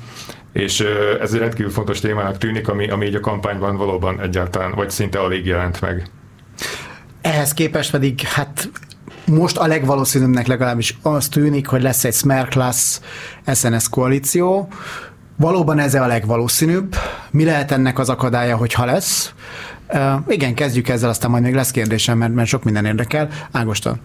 [0.54, 0.80] és
[1.22, 5.20] ez egy rendkívül fontos témának tűnik, ami, ami így a kampányban valóban egyáltalán, vagy szinte
[5.20, 6.08] alig jelent meg.
[7.22, 8.70] Ehhez képest pedig hát
[9.26, 13.00] most a legvalószínűbbnek legalábbis az tűnik, hogy lesz egy Smerklass
[13.56, 14.68] SNS koalíció.
[15.38, 16.96] Valóban ez a legvalószínűbb.
[17.32, 19.34] Mi lehet ennek az akadálya, hogyha lesz?
[19.94, 23.30] Uh, igen, kezdjük ezzel, aztán majd még lesz kérdésem, mert, mert sok minden érdekel.
[23.52, 24.00] Ágoston.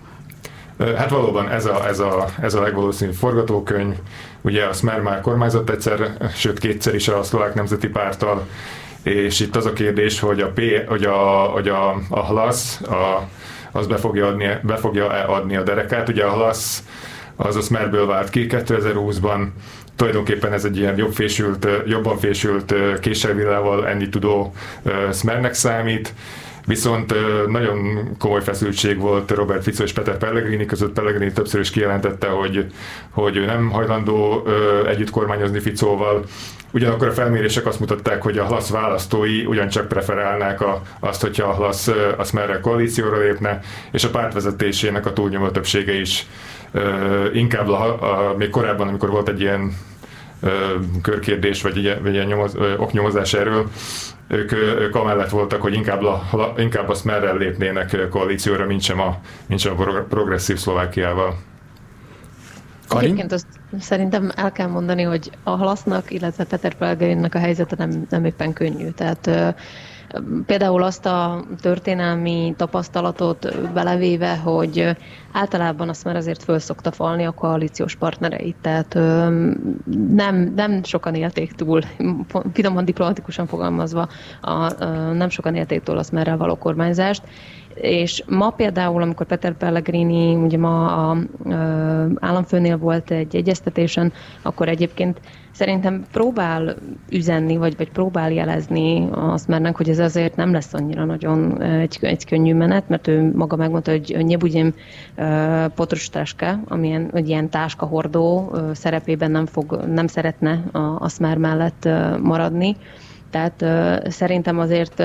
[0.79, 3.95] Hát valóban ez a, ez a, ez a legvalószínűbb forgatókönyv.
[4.41, 8.47] Ugye a Smer már kormányzott egyszer, sőt kétszer is a szlovák nemzeti párttal,
[9.03, 11.17] és itt az a kérdés, hogy a, P, hogy a,
[11.53, 13.29] hogy a, a HLASZ, a
[13.73, 16.09] az be fogja adni, be fogja adni a derekát.
[16.09, 16.83] Ugye a Halasz
[17.37, 19.47] az a Smerből vált ki 2020-ban,
[19.97, 24.53] tulajdonképpen ez egy ilyen jobb fésült, jobban fésült késelvillával enni tudó
[25.13, 26.15] Smernek számít.
[26.69, 27.15] Viszont
[27.47, 30.93] nagyon komoly feszültség volt Robert Fico és Peter Pellegrini között.
[30.93, 32.67] Pellegrini többször is kijelentette, hogy,
[33.11, 34.47] hogy ő nem hajlandó
[34.87, 36.25] együtt kormányozni Ficóval.
[36.73, 41.55] Ugyanakkor a felmérések azt mutatták, hogy a HLASZ választói ugyancsak preferálnák a, azt, hogyha a
[41.55, 43.61] HLASZ azt merre koalícióra lépne,
[43.93, 46.27] és a pártvezetésének a túlnyomó többsége is
[47.33, 49.77] inkább a, a, még korábban, amikor volt egy ilyen
[51.03, 53.71] körkérdés, vagy egy, ilyen nyomoz, oknyomozás erről,
[54.29, 59.21] ők, ők amellett voltak, hogy inkább, la, inkább azt merre lépnének koalícióra, mint sem a,
[59.47, 61.37] mint sem a progresszív Szlovákiával.
[62.89, 63.05] Karin?
[63.05, 63.47] Egyébként azt
[63.81, 68.53] szerintem el kell mondani, hogy a halasznak, illetve Peter Pelgrinnek a helyzete nem, nem éppen
[68.53, 68.89] könnyű.
[68.89, 69.31] Tehát
[70.47, 74.97] Például azt a történelmi tapasztalatot belevéve, hogy
[75.33, 78.95] általában azt már azért föl szokta falni a koalíciós partnereit, tehát
[80.15, 81.81] nem, nem sokan élték túl,
[82.53, 84.09] finoman diplomatikusan fogalmazva,
[84.41, 87.23] a, nem sokan élték túl azt merre való kormányzást,
[87.81, 91.17] és ma például, amikor Peter Pellegrini ugye ma a, a
[92.21, 94.13] államfőnél volt egy egyeztetésen,
[94.43, 95.21] akkor egyébként
[95.53, 96.77] szerintem próbál
[97.11, 101.99] üzenni, vagy, vagy próbál jelezni azt mernek, hogy ez azért nem lesz annyira nagyon egy,
[102.01, 104.75] egy könnyű menet, mert ő maga megmondta, hogy nyebudjém
[105.75, 111.89] potrustaska, amilyen egy ilyen táskahordó szerepében nem, fog, nem szeretne a, Smer mellett
[112.23, 112.77] maradni.
[113.31, 113.65] Tehát
[114.11, 115.03] szerintem azért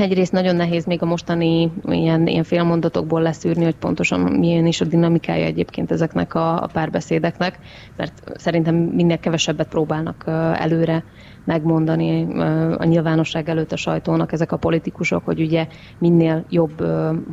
[0.00, 4.84] Egyrészt nagyon nehéz még a mostani ilyen, ilyen félmondatokból leszűrni, hogy pontosan milyen is a
[4.84, 7.58] dinamikája egyébként ezeknek a, a párbeszédeknek,
[7.96, 11.04] mert szerintem minél kevesebbet próbálnak előre
[11.44, 12.38] megmondani
[12.78, 15.66] a nyilvánosság előtt a sajtónak ezek a politikusok, hogy ugye
[15.98, 16.84] minél jobb,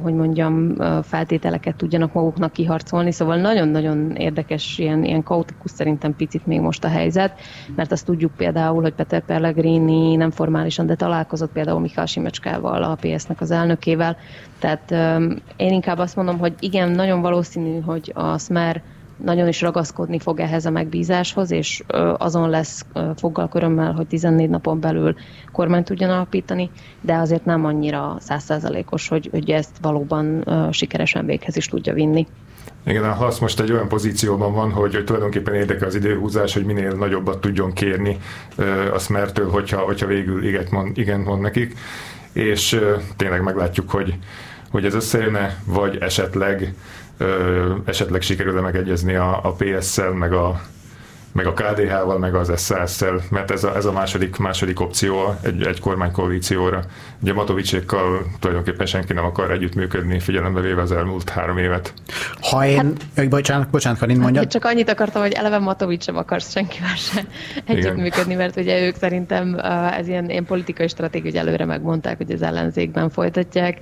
[0.02, 3.12] hogy mondjam, feltételeket tudjanak maguknak kiharcolni.
[3.12, 7.39] Szóval nagyon-nagyon érdekes, ilyen, ilyen kaotikus szerintem picit még most a helyzet,
[7.76, 12.98] mert azt tudjuk például, hogy Peter Pellegrini nem formálisan, de találkozott például Mikhail Simecskával, a
[13.02, 14.17] PS-nek az elnökével.
[14.60, 14.91] Tehát
[15.58, 18.82] én inkább azt mondom, hogy igen, nagyon valószínű, hogy a Smer
[19.23, 21.84] nagyon is ragaszkodni fog ehhez a megbízáshoz, és
[22.17, 25.15] azon lesz foggal körömmel, hogy 14 napon belül
[25.51, 26.69] kormányt tudjon alapítani,
[27.01, 32.27] de azért nem annyira százszázalékos, hogy, hogy ezt valóban sikeresen véghez is tudja vinni.
[32.86, 36.65] Igen, a HASZ most egy olyan pozícióban van, hogy, hogy tulajdonképpen érdekel az időhúzás, hogy
[36.65, 38.17] minél nagyobbat tudjon kérni
[38.93, 41.77] a Smertől, hogyha, hogyha végül igent mond, igen mond nekik,
[42.34, 42.80] és
[43.15, 44.17] tényleg meglátjuk, hogy,
[44.71, 46.73] hogy ez összejönne, vagy esetleg
[47.86, 50.62] esetleg sikerül-e megegyezni a, a PS-szel, meg a,
[51.38, 55.62] meg a KDH-val, meg az SZSZ-szel, mert ez a, ez a második, második opció egy,
[55.62, 56.84] egy kormánykoalícióra.
[57.21, 61.93] Ugye Matovicsékkal tulajdonképpen senki nem akar együttműködni, figyelembe véve az elmúlt három évet.
[62.39, 64.41] Ha én, hát, bocsánat, bocsánat, Karin mondja.
[64.41, 67.28] Hát, csak annyit akartam, hogy eleve Matovics sem akarsz senkivel sem
[67.65, 69.60] együttműködni, mert ugye ők szerintem
[69.97, 73.80] ez ilyen, ilyen politikai stratégia, hogy előre megmondták, hogy az ellenzékben folytatják.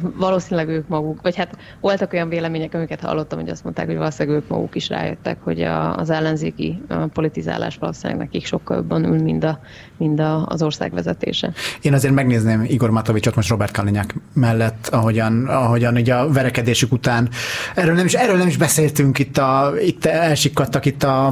[0.00, 4.42] Valószínűleg ők maguk, vagy hát voltak olyan vélemények, amiket hallottam, hogy azt mondták, hogy valószínűleg
[4.42, 9.44] ők maguk is rájöttek, hogy a, az ellenzéki politizálás valószínűleg nekik sokkal jobban ül, mint,
[9.44, 9.60] a,
[9.96, 11.52] mint a, az ország vezetése.
[11.80, 17.28] Én azért megnézném Igor Matovicsot most Robert Kalinyák mellett, ahogyan, ahogyan ugye a verekedésük után.
[17.74, 21.26] Erről nem is, erről nem is beszéltünk itt, a, itt elsikkadtak itt a,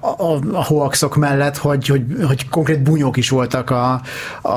[0.00, 4.00] a, a hoaxok mellett, hogy, hogy, hogy konkrét bunyók is voltak a,
[4.42, 4.50] a,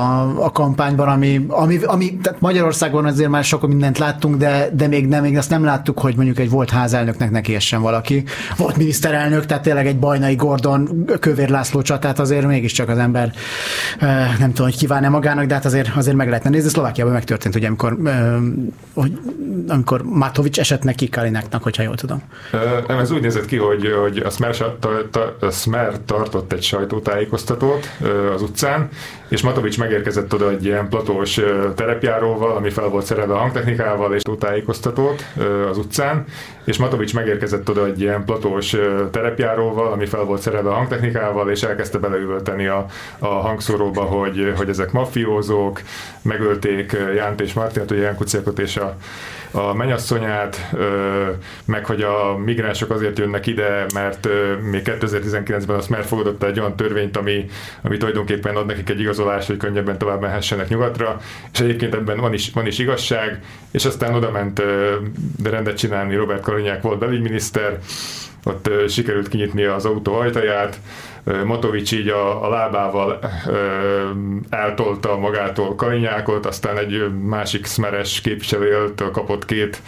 [0.44, 5.08] a kampányban, ami, ami, ami tehát Magyarországon azért már sok mindent láttunk, de, de még
[5.08, 8.24] nem, még azt nem láttuk, hogy mondjuk egy volt házelnöknek neki essen valaki.
[8.58, 13.32] Volt miniszterelnök, tehát tényleg egy bajnai Gordon, Kövér László csatát azért mégiscsak az ember
[14.40, 16.70] nem tudom, hogy kívánne magának, de hát azért, azért meg lehetne nézni.
[16.70, 17.98] Szlovákiában megtörtént, ugye, amikor,
[18.94, 19.20] hogy,
[19.68, 22.22] amikor Matovics esett neki Kalináknak, hogyha jól tudom.
[22.88, 24.56] Nem, ez úgy nézett ki, hogy, hogy a Smer,
[25.40, 27.90] a Smer tartott egy sajtótájékoztatót
[28.36, 28.90] az utcán,
[29.28, 31.40] és Matovics megérkezett oda egy ilyen platós
[31.76, 35.26] terepjáróval, ami fel volt szerelve a hangtechnikával, és tájékoztatót
[35.70, 36.26] az utcán,
[36.64, 38.76] és Matovics megérkezett oda egy ilyen platós
[39.12, 42.86] terepjáróval, ami fel volt szerelve a hangtechnikával, és elkezdte beleüvölteni a,
[43.24, 45.82] a hangszóróba, hogy, hogy ezek mafiózók,
[46.22, 48.98] megölték Jánt és Martinat, ugye Ján Kuciakot és a,
[49.52, 50.76] a menyasszonyát,
[51.66, 54.28] meg hogy a migránsok azért jönnek ide, mert
[54.72, 57.46] még 2019-ben a Smer fogadott egy olyan törvényt, ami,
[57.82, 61.22] ami tulajdonképpen ad nekik egy igazolást, hogy könnyebben tovább mehessenek nyugatra,
[61.54, 63.40] és egyébként ebben van is, van is igazság,
[63.72, 64.62] és aztán oda ment
[65.38, 67.80] de rendet csinálni Robert Kalinyák volt belügyminiszter,
[68.44, 70.80] ott sikerült kinyitni az autó ajtaját,
[71.46, 73.20] Motovics így a, a lábával
[74.50, 79.82] eltolta magától Kalinyákot, aztán egy másik szmeres képviselőtől kapott két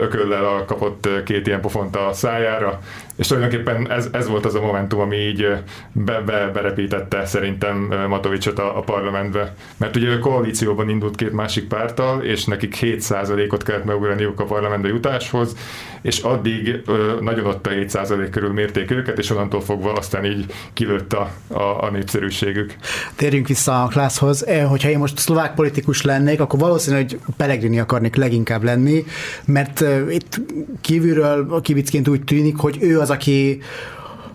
[0.00, 2.80] ököllel kapott két ilyen pofont a szájára,
[3.16, 5.46] és tulajdonképpen ez, ez volt az a momentum, ami így
[5.92, 9.54] be, be, berepítette szerintem Matovicsot a, a parlamentbe.
[9.76, 14.88] Mert ugye ő koalícióban indult két másik párttal, és nekik 7%-ot kellett megugraniuk a parlamentbe
[14.88, 15.56] jutáshoz,
[16.02, 20.46] és addig ö, nagyon ott a 7% körül mérték őket, és onnantól fogva aztán így
[20.72, 22.74] kilőtt a, a, a népszerűségük.
[23.16, 24.44] Térjünk vissza a klászhoz.
[24.68, 29.04] Hogyha én most szlovák politikus lennék, akkor valószínű, hogy Pellegrini akarnék leginkább lenni,
[29.44, 30.40] mert itt
[30.80, 33.60] kívülről kibicként úgy tűnik, hogy ő az, aki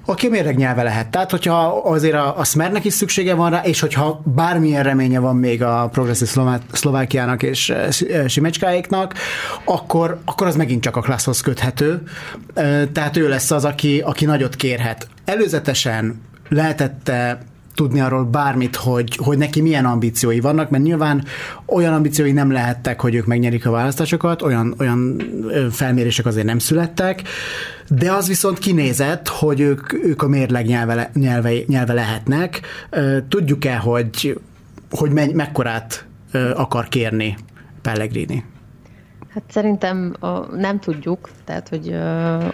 [0.05, 1.07] aki méreg nyelve lehet.
[1.07, 5.35] Tehát, hogyha azért a, a Smernek is szüksége van rá, és hogyha bármilyen reménye van
[5.35, 6.27] még a progresszív
[6.71, 7.73] Szlovákiának és
[8.27, 9.13] Simecskáéknak,
[9.63, 12.03] akkor, akkor az megint csak a klasszhoz köthető.
[12.93, 15.07] Tehát ő lesz az, aki, aki nagyot kérhet.
[15.25, 17.41] Előzetesen lehetette
[17.79, 21.23] tudni arról bármit, hogy, hogy neki milyen ambíciói vannak, mert nyilván
[21.65, 25.21] olyan ambíciói nem lehettek, hogy ők megnyerik a választásokat, olyan, olyan
[25.71, 27.21] felmérések azért nem születtek,
[27.89, 32.61] de az viszont kinézett, hogy ők, ők a mérleg nyelve, nyelve, nyelve lehetnek.
[33.29, 34.39] Tudjuk-e, hogy,
[34.91, 36.05] hogy me, mekkorát
[36.53, 37.37] akar kérni
[37.81, 38.43] Pellegrini?
[39.39, 40.15] Hát szerintem
[40.55, 41.95] nem tudjuk, tehát hogy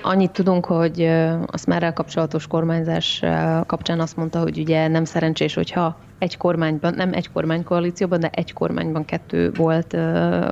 [0.02, 1.02] annyit tudunk, hogy
[1.46, 3.24] a már kapcsolatos kormányzás
[3.66, 8.54] kapcsán azt mondta, hogy ugye nem szerencsés, hogyha egy kormányban, nem egy kormánykoalícióban, de egy
[8.54, 9.98] kormányban kettő volt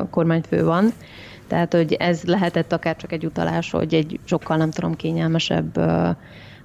[0.09, 0.89] kormányfő van.
[1.47, 5.77] Tehát, hogy ez lehetett akár csak egy utalás, hogy egy sokkal nem tudom kényelmesebb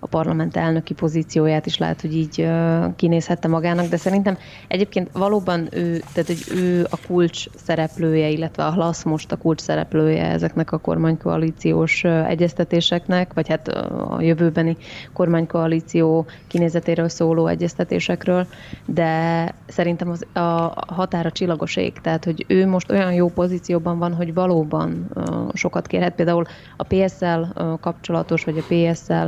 [0.01, 2.49] a parlament elnöki pozícióját is lehet, hogy így
[2.97, 8.73] kinézhette magának, de szerintem egyébként valóban ő, tehát hogy ő a kulcs szereplője, illetve a
[8.73, 14.77] HLASZ most a kulcs szereplője ezeknek a kormánykoalíciós egyeztetéseknek, vagy hát a jövőbeni
[15.13, 18.47] kormánykoalíció kinézetéről szóló egyeztetésekről,
[18.87, 24.15] de szerintem az, a határa csillagos ég, tehát hogy ő most olyan jó pozícióban van,
[24.15, 25.09] hogy valóban
[25.53, 26.15] sokat kérhet.
[26.15, 26.45] Például
[26.77, 29.27] a PSL kapcsolatos, vagy a PSL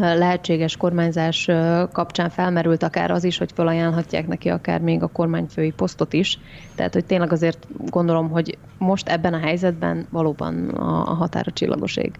[0.00, 1.48] lehetséges kormányzás
[1.92, 6.38] kapcsán felmerült akár az is, hogy felajánlhatják neki akár még a kormányfői posztot is.
[6.74, 12.12] Tehát, hogy tényleg azért gondolom, hogy most ebben a helyzetben valóban a, határa csillagoség.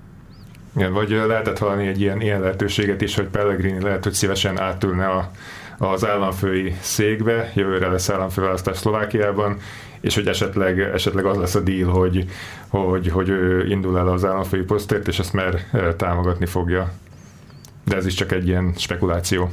[0.76, 5.06] Igen, vagy lehetett hallani egy ilyen, ilyen lehetőséget is, hogy Pellegrini lehet, hogy szívesen átülne
[5.06, 5.30] a,
[5.78, 9.56] az államfői székbe, jövőre lesz államfőválasztás Szlovákiában,
[10.00, 12.24] és hogy esetleg, esetleg az lesz a deal, hogy,
[12.68, 15.54] hogy, hogy ő indul el az államfői posztért, és ezt már
[15.96, 16.92] támogatni fogja.
[17.84, 19.50] De ez is csak egy ilyen spekuláció.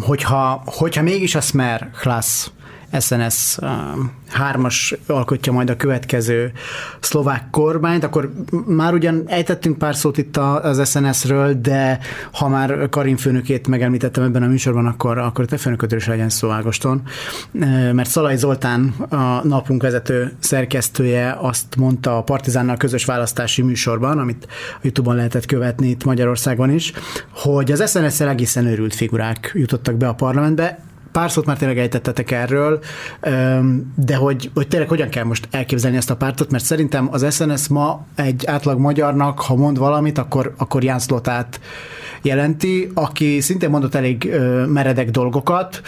[0.00, 2.50] Hogyha, hogyha mégis a Smer Klasz
[2.98, 6.52] SNS um, hármas alkotja majd a következő
[7.00, 8.32] szlovák kormányt, akkor
[8.66, 11.98] már ugyan ejtettünk pár szót itt az SNS-ről, de
[12.32, 16.50] ha már Karin főnökét megemlítettem ebben a műsorban, akkor, akkor te főnöködről is legyen szó
[16.50, 17.02] Ágoston.
[17.52, 24.18] Uh, mert Szalai Zoltán, a napunk vezető szerkesztője azt mondta a Partizánnal közös választási műsorban,
[24.18, 26.92] amit a Youtube-on lehetett követni itt Magyarországon is,
[27.30, 30.78] hogy az SNS-szel egészen őrült figurák jutottak be a parlamentbe,
[31.12, 32.80] pár szót már tényleg ejtettetek erről,
[33.94, 37.68] de hogy, hogy tényleg hogyan kell most elképzelni ezt a pártot, mert szerintem az SNS
[37.68, 41.60] ma egy átlag magyarnak, ha mond valamit, akkor, akkor Ján Szlotát
[42.22, 44.34] jelenti, aki szintén mondott elég
[44.66, 45.80] meredek dolgokat,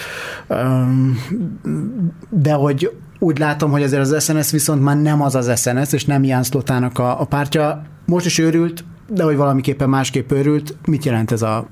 [2.28, 6.04] de hogy úgy látom, hogy azért az SNS viszont már nem az az SNS, és
[6.04, 7.82] nem Ján Szlotának a, a pártja.
[8.06, 10.74] Most is őrült, de hogy valamiképpen másképp őrült.
[10.86, 11.66] Mit jelent ez, a,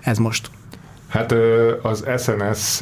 [0.00, 0.50] ez most?
[1.14, 1.34] Hát
[1.82, 2.80] az SNS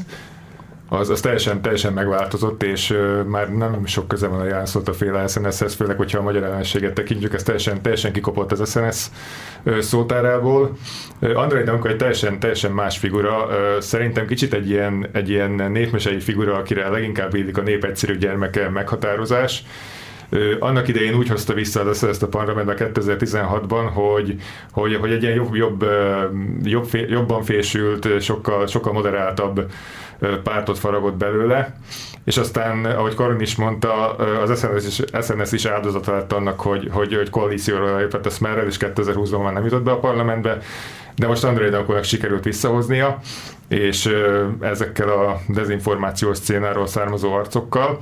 [0.89, 2.95] az, az teljesen, teljesen megváltozott, és
[3.27, 6.93] már nem sok köze van a Jánszót a féle SNS-hez, főleg, hogyha a magyar ellenséget
[6.93, 9.07] tekintjük, ez teljesen, teljesen kikopott az SNS
[9.81, 10.77] szótárából.
[11.35, 13.49] Andrei Danko egy teljesen, teljesen más figura,
[13.81, 18.69] szerintem kicsit egy ilyen, egy ilyen népmesei figura, akire leginkább védik a nép egyszerű gyermeke
[18.69, 19.65] meghatározás,
[20.59, 24.37] annak idején úgy hozta vissza az ezt a parlamentbe 2016-ban, hogy,
[24.71, 25.85] hogy, hogy egy ilyen jobb, jobb,
[26.63, 29.71] jobb, jobban fésült, sokkal, sokkal moderáltabb
[30.43, 31.77] pártot faragott belőle,
[32.25, 36.89] és aztán, ahogy Karin is mondta, az SNS is, SNS is áldozata lett annak, hogy,
[36.93, 40.59] hogy, hogy koalícióra lépett a Smerrel, és 2020-ban már nem jutott be a parlamentbe,
[41.17, 43.19] de most Andrei Dankónak sikerült visszahoznia,
[43.69, 44.15] és
[44.61, 47.99] ezekkel a dezinformációs szénáról származó arcokkal.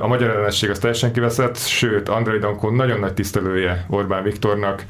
[0.00, 4.84] A magyar ellenség az teljesen kiveszett, sőt, Andrei Dankó nagyon nagy tisztelője Orbán Viktornak,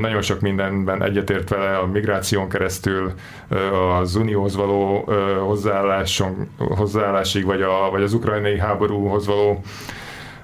[0.00, 3.12] nagyon sok mindenben egyetért vele a migráción keresztül,
[3.98, 5.04] az unióhoz való
[5.46, 9.62] hozzáálláson, hozzáállásig, vagy, a, vagy az ukrajnai háborúhoz való,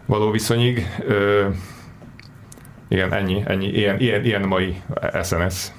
[0.07, 0.87] való viszonyig.
[2.89, 4.83] Igen, ennyi, ennyi, ilyen, ilyen, ilyen mai
[5.23, 5.73] SNS.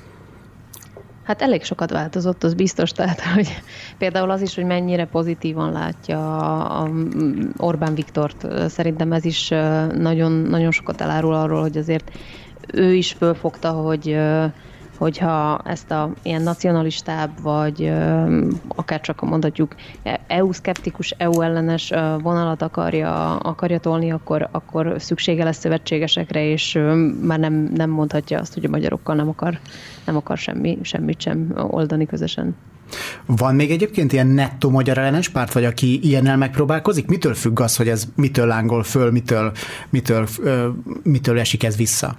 [1.27, 3.61] Hát elég sokat változott, az biztos, tehát hogy
[3.97, 6.89] például az is, hogy mennyire pozitívan látja a
[7.57, 9.47] Orbán Viktort, szerintem ez is
[9.93, 12.11] nagyon, nagyon sokat elárul arról, hogy azért
[12.73, 14.17] ő is fölfogta, hogy
[14.97, 17.93] hogyha ezt a ilyen nacionalistább, vagy
[18.67, 19.75] akár csak mondhatjuk
[20.27, 26.79] EU-szkeptikus, EU-ellenes vonalat akarja, akarja tolni, akkor, akkor szüksége lesz szövetségesekre, és
[27.21, 29.59] már nem, nem mondhatja azt, hogy a magyarokkal nem akar,
[30.05, 32.55] nem akar semmi, semmit sem oldani közösen.
[33.25, 37.07] Van még egyébként ilyen nettó magyar ellenes párt, vagy aki ilyennel megpróbálkozik?
[37.07, 39.51] Mitől függ az, hogy ez mitől lángol föl, mitől,
[39.89, 40.27] mitől,
[41.03, 42.17] mitől esik ez vissza?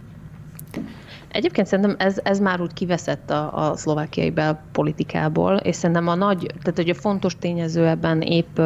[1.28, 6.46] Egyébként szerintem ez, ez már úgy kiveszett a, a szlovákiai belpolitikából, és szerintem a nagy,
[6.46, 8.58] tehát hogy a fontos tényező ebben épp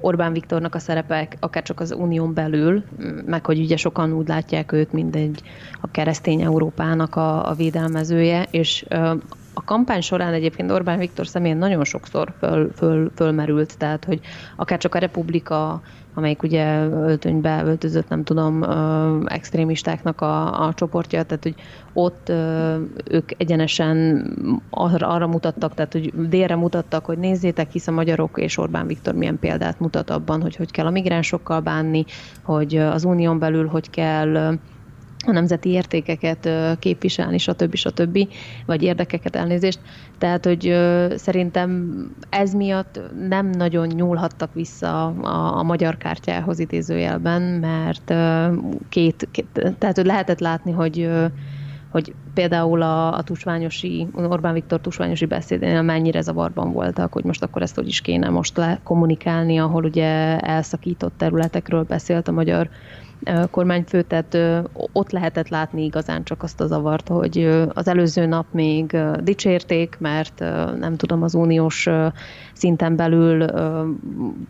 [0.00, 2.84] Orbán Viktornak a szerepe, akár csak az unión belül,
[3.26, 5.42] meg hogy ugye sokan úgy látják őt, mint egy
[5.80, 8.84] a keresztény Európának a, a védelmezője, és
[9.54, 14.20] a kampány során egyébként Orbán Viktor személyén nagyon sokszor föl, föl, fölmerült, tehát hogy
[14.56, 15.82] akár csak a Republika
[16.14, 18.64] amelyik ugye öltönybe öltözött, nem tudom,
[19.26, 21.54] extrémistáknak a, a csoportja, tehát hogy
[21.92, 22.28] ott
[23.10, 24.24] ők egyenesen
[24.70, 29.14] arra, arra mutattak, tehát hogy délre mutattak, hogy nézzétek, hisz a magyarok és Orbán Viktor
[29.14, 32.04] milyen példát mutat abban, hogy hogy kell a migránsokkal bánni,
[32.42, 34.58] hogy az unión belül hogy kell
[35.26, 36.48] a nemzeti értékeket
[36.78, 37.74] képviselni, stb.
[37.74, 38.18] stb.
[38.66, 39.80] vagy érdekeket elnézést.
[40.18, 40.76] Tehát, hogy
[41.16, 41.94] szerintem
[42.30, 48.14] ez miatt nem nagyon nyúlhattak vissza a, a magyar kártyához idézőjelben, mert
[48.88, 51.08] két, két tehát hogy lehetett látni, hogy
[51.90, 57.62] hogy például a, a tusványosi, Orbán Viktor tusványosi beszédénél mennyire zavarban voltak, hogy most akkor
[57.62, 62.68] ezt hogy is kéne most le kommunikálni, ahol ugye elszakított területekről beszélt a magyar
[63.50, 64.38] kormányfő, tehát
[64.92, 70.38] ott lehetett látni igazán csak azt a zavart, hogy az előző nap még dicsérték, mert
[70.78, 71.88] nem tudom, az uniós
[72.52, 73.46] szinten belül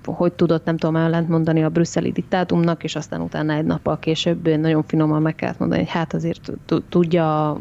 [0.05, 4.49] hogy tudott, nem tudom, ellent mondani a brüsszeli diktátumnak, és aztán utána egy nappal később
[4.49, 6.53] nagyon finoman meg kellett mondani, hogy hát azért
[6.89, 7.59] tudja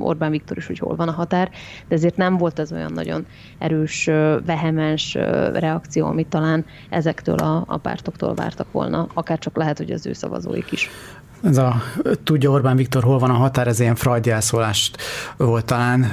[0.00, 1.50] Orbán Viktor is, hogy hol van a határ,
[1.88, 3.26] de ezért nem volt ez olyan nagyon
[3.58, 4.10] erős,
[4.46, 5.14] vehemens
[5.52, 10.12] reakció, amit talán ezektől a, a pártoktól vártak volna, akár csak lehet, hogy az ő
[10.50, 10.90] szavazóik is.
[11.42, 11.82] Ez a
[12.24, 14.96] tudja Orbán Viktor, hol van a határ, ez ilyen Freud elszólást
[15.36, 16.12] volt talán.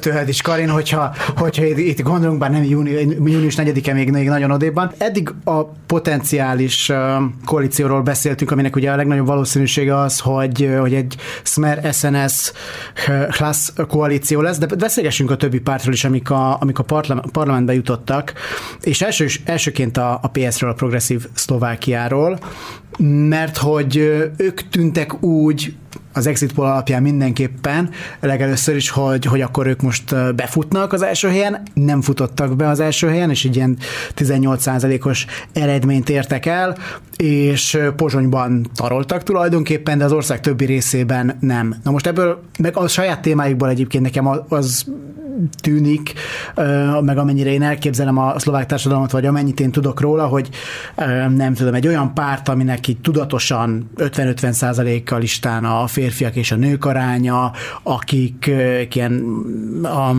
[0.00, 4.50] Tőled is, Karin, hogyha, hogyha itt gondolunk, bár nem júni, június 4-e még, még nagyon
[4.50, 4.92] odébban.
[4.98, 6.92] Eddig a potenciális
[7.44, 12.52] koalícióról beszéltünk, aminek ugye a legnagyobb valószínűsége az, hogy, hogy egy Smer SNS
[13.30, 16.84] class koalíció lesz, de beszélgessünk a többi pártról is, amik a, amik a
[17.32, 18.32] parlamentbe jutottak,
[18.80, 22.38] és első, elsőként a, a PS-ről, a Progresszív Szlovákiáról,
[22.98, 23.96] mert hogy
[24.36, 25.74] ők tűntek úgy
[26.12, 27.90] az exit poll alapján mindenképpen,
[28.20, 32.80] legelőször is, hogy, hogy akkor ők most befutnak az első helyen, nem futottak be az
[32.80, 33.78] első helyen, és egy ilyen
[34.16, 36.76] 18%-os eredményt értek el,
[37.16, 41.74] és Pozsonyban taroltak tulajdonképpen, de az ország többi részében nem.
[41.82, 44.86] Na most ebből, meg a saját témáikból egyébként nekem az
[45.60, 46.12] tűnik,
[47.00, 50.48] meg amennyire én elképzelem a szlovák társadalmat, vagy amennyit én tudok róla, hogy
[51.36, 56.56] nem tudom, egy olyan párt, aminek így tudatosan 50-50 százalékkal listán a férfiak és a
[56.56, 58.50] nők aránya, akik
[58.92, 59.24] ilyen
[59.82, 60.12] a,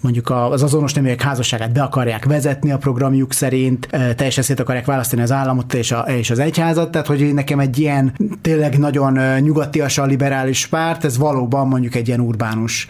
[0.00, 3.86] mondjuk az azonos neműek házasságát be akarják vezetni a programjuk szerint,
[4.16, 7.78] teljesen szét akarják választani az államot és, a, és az egyházat, tehát hogy nekem egy
[7.78, 12.86] ilyen tényleg nagyon nyugatiasan liberális párt, ez valóban mondjuk egy ilyen urbánus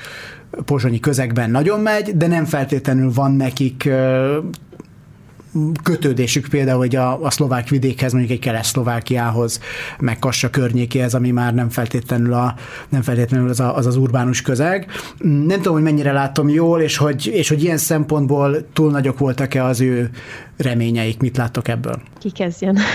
[0.64, 3.89] pozsonyi közegben nagyon megy, de nem feltétlenül van nekik
[5.82, 9.61] kötődésük például hogy a, a szlovák vidékhez, mondjuk egy kelet-szlovákiához,
[9.98, 12.55] meg Kassa környékéhez, ami már nem feltétlenül, a,
[12.88, 14.86] nem feltétlenül az, a, az az urbánus közeg.
[15.18, 19.64] Nem tudom, hogy mennyire látom jól, és hogy, és hogy ilyen szempontból túl nagyok voltak-e
[19.64, 20.11] az ő
[20.57, 22.00] reményeik, mit láttok ebből?
[22.18, 22.78] Ki kezdjen?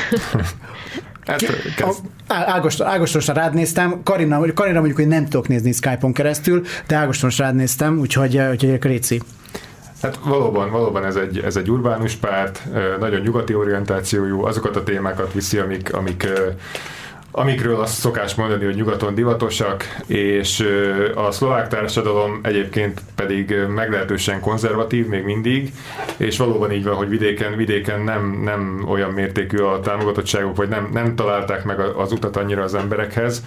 [2.28, 7.46] Ágoston, Ágostonsra rád néztem, Karina, Karina mondjuk, hogy nem tudok nézni Skype-on keresztül, de Ágostonsra
[7.46, 9.22] rád néztem, úgyhogy, úgyhogy Réci.
[10.02, 12.64] Hát valóban, valóban ez egy, ez egy urbánus párt,
[13.00, 16.28] nagyon nyugati orientációjú, azokat a témákat viszi, amik, amik
[17.38, 20.68] amikről azt szokás mondani, hogy nyugaton divatosak, és
[21.16, 25.74] a szlovák társadalom egyébként pedig meglehetősen konzervatív még mindig,
[26.18, 30.90] és valóban így van, hogy vidéken, vidéken nem, nem olyan mértékű a támogatottságok, vagy nem,
[30.94, 33.44] nem találták meg az utat annyira az emberekhez,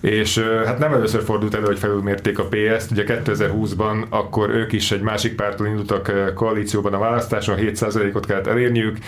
[0.00, 4.92] és hát nem először fordult elő, hogy felülmérték a PS-t, ugye 2020-ban akkor ők is
[4.92, 8.98] egy másik pártól indultak koalícióban a választáson, 7%-ot kellett elérniük,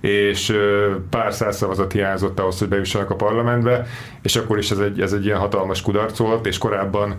[0.00, 0.58] és
[1.10, 3.86] pár száz szavazat hiányzott ahhoz, hogy bejussanak a parlamentbe,
[4.22, 7.16] és akkor is ez egy, ez egy ilyen hatalmas kudarc volt, és korábban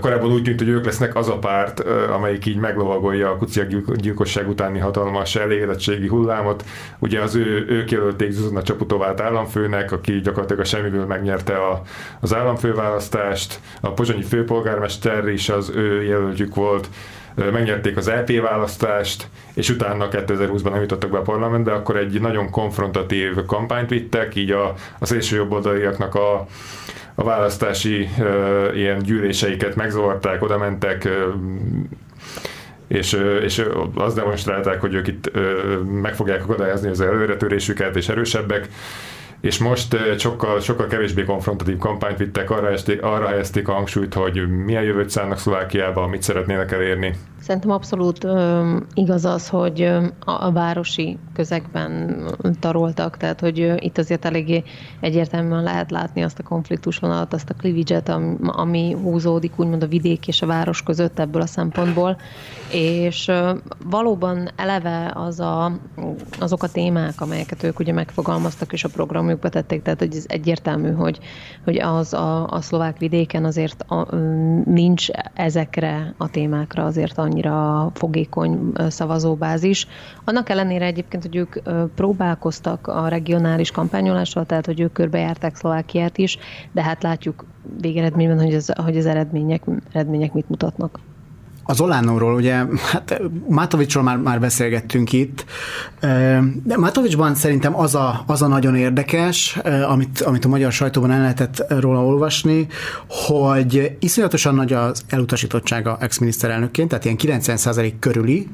[0.00, 1.80] Korábban úgy tűnt, hogy ők lesznek az a párt,
[2.14, 6.64] amelyik így meglovagolja a kuciak gyilkosság utáni hatalmas elégedettségi hullámot.
[6.98, 11.82] Ugye az ő, ők jelölték Zuzana Csaputovát államfőnek, aki gyakorlatilag a semmiből megnyerte a,
[12.20, 13.60] az államfőválasztást.
[13.80, 16.88] A pozsonyi főpolgármester is az ő jelöltjük volt
[17.34, 22.50] megnyerték az EP választást, és utána 2020-ban nem jutottak be a parlamentbe, akkor egy nagyon
[22.50, 26.46] konfrontatív kampányt vittek, így a, a szélső jobboldaliaknak a,
[27.14, 31.34] a választási uh, ilyen gyűléseiket megzavarták, oda mentek, uh,
[32.88, 33.64] és, és
[33.94, 35.30] azt demonstrálták, hogy ők itt
[36.02, 38.68] meg fogják akadályozni az előretörésüket, és erősebbek,
[39.42, 44.48] és most sokkal, sokkal kevésbé konfrontatív kampányt vittek, arra, esték, arra helyezték a hangsúlyt, hogy
[44.64, 47.16] milyen jövőt szánnak Szlovákiába, mit szeretnének elérni.
[47.42, 49.82] Szerintem abszolút ö, igaz az, hogy
[50.24, 52.22] a, a városi közegben
[52.60, 54.62] taroltak, tehát hogy ö, itt azért eléggé
[55.00, 60.28] egyértelműen lehet látni azt a konfliktusvonalat, azt a clivage ami, ami húzódik úgymond a vidék
[60.28, 62.16] és a város között ebből a szempontból,
[62.72, 65.72] és ö, valóban eleve az a,
[66.40, 70.90] azok a témák, amelyeket ők ugye megfogalmaztak és a programjukba tették, tehát hogy ez egyértelmű,
[70.90, 71.18] hogy,
[71.64, 74.14] hogy az a, a szlovák vidéken azért a,
[74.64, 79.86] nincs ezekre a témákra azért annyi annyira fogékony szavazóbázis.
[80.24, 81.56] Annak ellenére egyébként, hogy ők
[81.94, 86.38] próbálkoztak a regionális kampányolással, tehát hogy ők körbejárták Szlovákiát is,
[86.72, 87.44] de hát látjuk
[87.80, 89.62] végeredményben, hogy az, hogy az eredmények,
[89.92, 90.98] eredmények mit mutatnak.
[91.64, 95.44] Az Olánóról, ugye, hát Mátovicsról már, már beszélgettünk itt,
[96.62, 99.58] de Mátovicsban szerintem az a, az a nagyon érdekes,
[99.88, 102.66] amit, amit a magyar sajtóban el lehetett róla olvasni,
[103.08, 108.48] hogy iszonyatosan nagy az elutasítottsága ex-miniszterelnökként, tehát ilyen 90% körüli,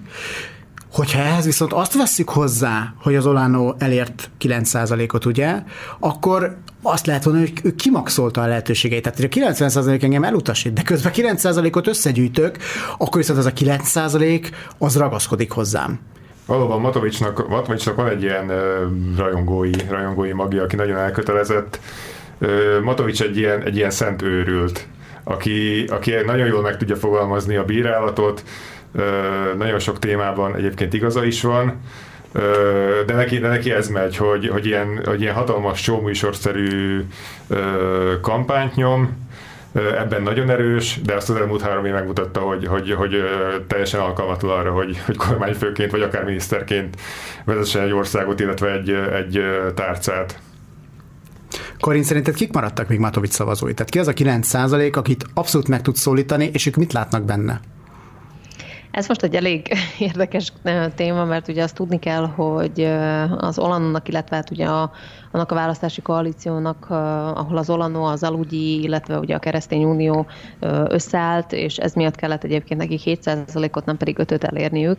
[0.92, 5.54] Hogyha ehhez viszont azt vesszük hozzá, hogy az Olano elért 9%-ot, ugye,
[5.98, 9.02] akkor azt lehet mondani, hogy ő kimaxolta a lehetőségeit.
[9.02, 12.56] Tehát, hogy a 90% engem elutasít, de közben 9%-ot összegyűjtök,
[12.98, 16.00] akkor viszont az a 9% az ragaszkodik hozzám.
[16.46, 18.86] Valóban Matovicsnak, Matovicsnak van egy ilyen ö,
[19.16, 21.80] rajongói, rajongói magja, aki nagyon elkötelezett.
[22.38, 24.86] Ö, Matovics egy ilyen, egy ilyen szent őrült,
[25.24, 28.44] aki, aki nagyon jól meg tudja fogalmazni a bírálatot,
[29.58, 31.80] nagyon sok témában egyébként igaza is van,
[33.06, 37.04] de neki, de neki ez megy, hogy, hogy, ilyen, hogy ilyen hatalmas showműsorszerű
[38.20, 39.26] kampányt nyom,
[39.72, 43.22] ebben nagyon erős, de azt az elmúlt három év megmutatta, hogy, hogy, hogy
[43.66, 46.96] teljesen alkalmatlan arra, hogy, hogy kormányfőként vagy akár miniszterként
[47.44, 49.40] vezessen egy országot, illetve egy, egy
[49.74, 50.40] tárcát.
[51.80, 53.74] Karin, szerinted kik maradtak még Matovics szavazói?
[53.74, 57.60] Tehát ki az a 9% akit abszolút meg tud szólítani, és ők mit látnak benne?
[58.90, 59.68] Ez most egy elég
[59.98, 60.52] érdekes
[60.94, 62.84] téma, mert ugye azt tudni kell, hogy
[63.36, 64.90] az Olanonnak, illetve hát ugye a,
[65.30, 66.86] annak a választási koalíciónak,
[67.34, 70.26] ahol az Olano, az Alugyi, illetve ugye a Keresztény Unió
[70.88, 74.98] összeállt, és ez miatt kellett egyébként nekik 7%-ot, nem pedig 5-öt elérniük.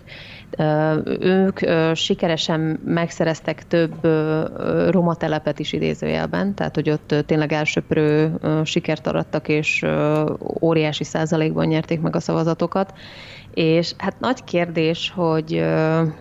[1.20, 1.60] Ők
[1.96, 4.08] sikeresen megszereztek több
[4.90, 9.86] roma telepet is idézőjelben, tehát hogy ott tényleg elsöprő sikert arattak, és
[10.62, 12.94] óriási százalékban nyerték meg a szavazatokat.
[13.54, 15.64] És hát nagy kérdés, hogy,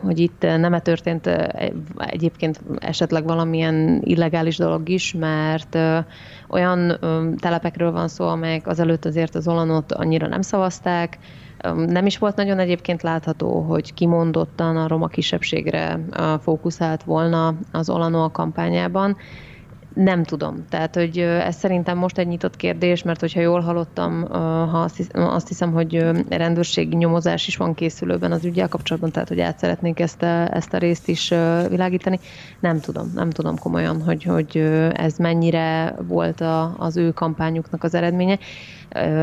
[0.01, 1.31] hogy itt nem-e történt
[1.97, 5.79] egyébként esetleg valamilyen illegális dolog is, mert
[6.49, 6.99] olyan
[7.41, 11.19] telepekről van szó, amelyek azelőtt azért az Olanot annyira nem szavazták,
[11.87, 16.01] nem is volt nagyon egyébként látható, hogy kimondottan a roma kisebbségre
[16.41, 19.17] fókuszált volna az Olano a kampányában,
[19.99, 20.65] nem tudom.
[20.69, 24.25] Tehát, hogy ez szerintem most egy nyitott kérdés, mert hogyha jól hallottam,
[24.71, 29.59] ha azt hiszem, hogy rendőrségi nyomozás is van készülőben az ügyel kapcsolatban, tehát, hogy át
[29.59, 31.29] szeretnék ezt a, ezt a részt is
[31.69, 32.19] világítani.
[32.61, 34.57] Nem tudom, nem tudom komolyan, hogy, hogy
[34.93, 38.39] ez mennyire volt a, az ő kampányuknak az eredménye,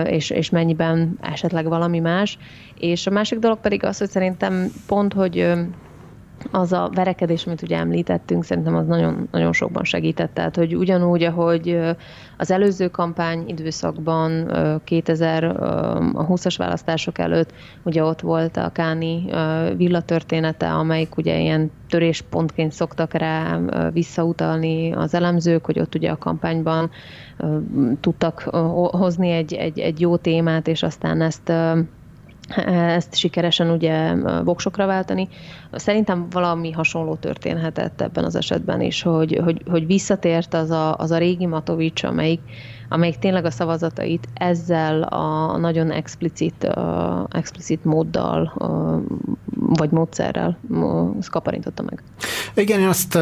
[0.04, 2.38] és, és mennyiben esetleg valami más.
[2.80, 5.54] És a másik dolog pedig az, hogy szerintem pont, hogy
[6.52, 10.34] az a verekedés, amit ugye említettünk, szerintem az nagyon, nagyon sokban segített.
[10.34, 11.80] Tehát, hogy ugyanúgy, ahogy
[12.38, 14.46] az előző kampány időszakban
[14.86, 19.26] 2020-as választások előtt, ugye ott volt a Káni
[19.78, 23.60] villa története, amelyik ugye ilyen töréspontként szoktak rá
[23.94, 26.90] visszautalni az elemzők, hogy ott ugye a kampányban
[28.00, 28.40] tudtak
[28.92, 31.52] hozni egy, egy, egy jó témát, és aztán ezt
[32.66, 35.28] ezt sikeresen ugye voksokra váltani.
[35.72, 41.12] Szerintem valami hasonló történhetett ebben az esetben is, hogy, hogy, hogy visszatért az a, az
[41.12, 42.42] a régi Matovics, amelyik,
[42.90, 49.02] amelyik tényleg a szavazatait ezzel a nagyon explicit, uh, explicit móddal uh,
[49.78, 52.04] vagy módszerrel uh, kaparintotta meg.
[52.56, 53.14] Igen, én azt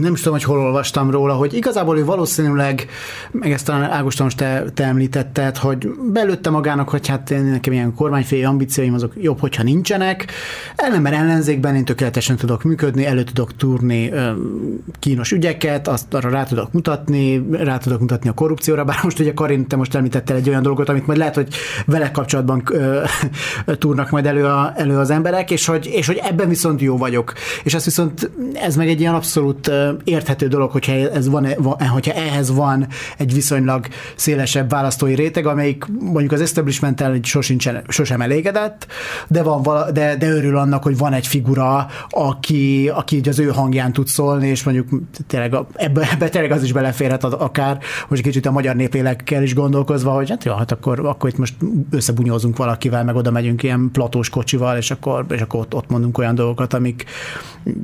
[0.00, 2.86] nem is tudom, hogy hol olvastam róla, hogy igazából ő valószínűleg,
[3.30, 7.94] meg ezt talán Ágoston te, te említetted, hogy belőtte magának, hogy hát én nekem ilyen
[7.94, 10.26] kormányféi ambícióim azok jobb, hogyha nincsenek.
[10.76, 14.12] Ellenben ellenzékben én tökéletesen tudok működni, elő tudok túrni
[14.98, 19.32] kínos ügyeket, azt arra rá tudok mutatni, rá tudok mutatni a korrupcióra, bár most ugye
[19.34, 21.48] Karin, te most említettél egy olyan dolgot, amit majd lehet, hogy
[21.86, 22.62] vele kapcsolatban
[23.78, 27.32] túrnak majd elő, a, elő az emberek, és hogy, és hogy ebben viszont jó vagyok.
[27.62, 29.70] És ezt viszont ez meg egy ilyen abszolút
[30.04, 31.46] érthető dolog, hogyha, ez van,
[31.90, 32.86] hogyha ehhez van
[33.18, 37.20] egy viszonylag szélesebb választói réteg, amelyik mondjuk az establishment-tel
[37.88, 38.86] sosem elégedett,
[39.28, 43.38] de, van vala, de, de örül annak, hogy van egy figura, aki, aki így az
[43.38, 44.88] ő hangján tud szólni, és mondjuk
[45.26, 47.78] tényleg ebbe, ebbe tényleg az is beleférhet akár,
[48.08, 51.54] hogy kicsit a magyar népélekkel is gondolkozva, hogy hát jó, hát akkor, akkor itt most
[51.90, 56.18] összebunyózunk valakivel, meg oda megyünk ilyen platós kocsival, és akkor, és akkor ott, ott mondunk
[56.18, 57.04] olyan dolgokat, amik,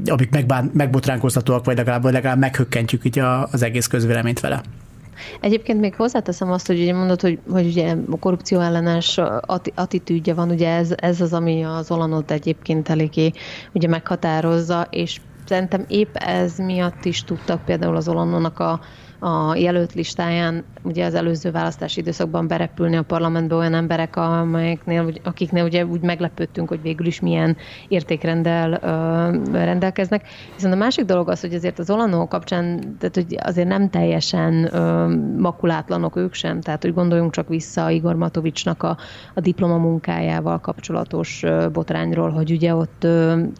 [0.07, 3.19] amik megbán, megbotránkoztatóak, vagy legalább, vagy legalább meghökkentjük így
[3.51, 4.63] az egész közvéleményt vele.
[5.41, 9.21] Egyébként még hozzáteszem azt, hogy ugye mondod, hogy, hogy ugye a korrupció ellenes
[9.75, 13.31] attitűdje van, ugye ez, ez az, ami az Olanot egyébként eléggé
[13.73, 18.81] ugye meghatározza, és szerintem épp ez miatt is tudtak például az Olanonak a,
[19.19, 25.65] a jelölt listáján ugye az előző választási időszakban berepülni a parlamentbe olyan emberek, amelyeknél, akiknél
[25.65, 27.57] ugye úgy meglepődtünk, hogy végül is milyen
[27.89, 30.29] értékrendel uh, rendelkeznek.
[30.55, 34.71] Viszont a másik dolog az, hogy azért az Olanó kapcsán, tehát hogy azért nem teljesen
[34.73, 38.97] uh, makulátlanok ők sem, tehát hogy gondoljunk csak vissza Igor Matovicsnak a,
[39.35, 43.11] a diplomamunkájával kapcsolatos uh, botrányról, hogy ugye ott, uh,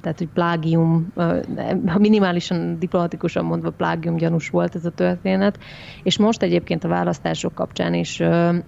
[0.01, 5.59] tehát hogy plágium, uh, minimálisan diplomatikusan mondva plágium gyanús volt ez a történet,
[6.03, 8.23] és most egyébként a választások kapcsán is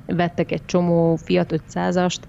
[0.07, 2.21] vettek egy csomó Fiat 500-ast,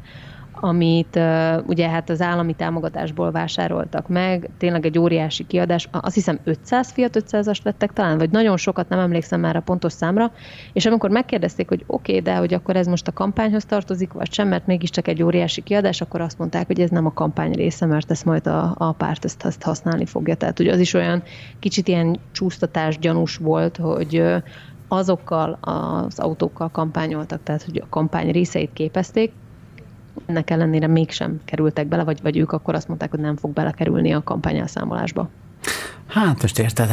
[0.61, 1.20] amit
[1.65, 7.24] ugye hát az állami támogatásból vásároltak meg, tényleg egy óriási kiadás, azt hiszem 500 Fiat
[7.30, 10.32] 500-ast vettek talán, vagy nagyon sokat, nem emlékszem már a pontos számra,
[10.74, 14.34] és amikor megkérdezték, hogy oké, okay, de hogy akkor ez most a kampányhoz tartozik, vagy
[14.34, 17.86] sem, mert mégiscsak egy óriási kiadás, akkor azt mondták, hogy ez nem a kampány része,
[17.86, 20.36] mert ezt majd a, a párt ezt, ezt használni fogja.
[20.36, 21.24] Tehát ugye az is olyan
[21.59, 24.24] kicsit ilyen csúsztatás gyanús volt, hogy
[24.90, 29.32] azokkal az autókkal kampányoltak, tehát hogy a kampány részeit képezték,
[30.26, 34.14] ennek ellenére mégsem kerültek bele, vagy, vagy ők akkor azt mondták, hogy nem fog belekerülni
[34.14, 35.30] a kampányelszámolásba.
[36.10, 36.89] Hát most érted,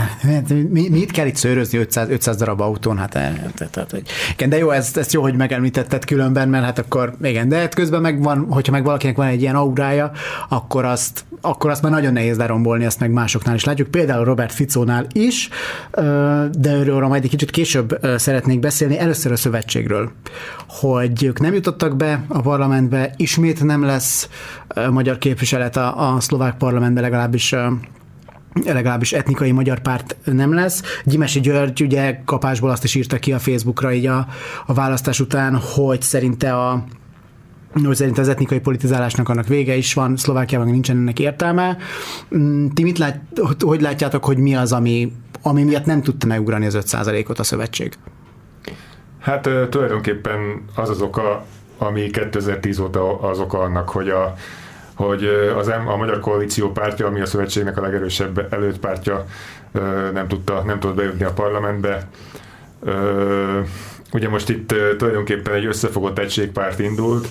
[0.71, 2.99] mi, mit kell itt szőrözni 500, 500 darab autón?
[2.99, 3.11] Hát,
[3.71, 4.03] tehát, hogy,
[4.33, 7.75] igen, de jó, ezt, ezt jó, hogy megemlítetted különben, mert hát akkor igen, de hát
[7.75, 10.11] közben meg van, hogyha meg valakinek van egy ilyen aurája,
[10.49, 14.53] akkor azt, akkor azt már nagyon nehéz lerombolni, ezt meg másoknál is látjuk, például Robert
[14.53, 15.49] Ficónál is,
[16.53, 20.11] de őről majd egy kicsit később szeretnék beszélni, először a szövetségről,
[20.69, 24.29] hogy ők nem jutottak be a parlamentbe, ismét nem lesz
[24.91, 27.55] magyar képviselet a, a szlovák parlamentbe, legalábbis
[28.65, 30.83] legalábbis etnikai magyar párt nem lesz.
[31.05, 34.27] Gyimesi György ugye kapásból azt is írta ki a Facebookra így a,
[34.67, 36.85] a választás után, hogy szerinte a
[37.85, 41.77] hogy szerint az etnikai politizálásnak annak vége is van, Szlovákiában nincsen ennek értelme.
[42.37, 43.21] Mm, ti mit lát,
[43.61, 47.95] hogy látjátok, hogy mi az, ami, ami miatt nem tudta megugrani az 5%-ot a szövetség?
[49.21, 51.45] Hát tulajdonképpen az az oka,
[51.79, 54.35] ami 2010 óta az oka annak, hogy a
[54.97, 55.25] hogy
[55.57, 59.27] az a Magyar Koalíció pártja, ami a szövetségnek a legerősebb előtt pártja,
[60.13, 62.09] nem tudta, nem tudott bejutni a parlamentbe.
[64.13, 67.29] Ugye most itt tulajdonképpen egy összefogott egységpárt indult,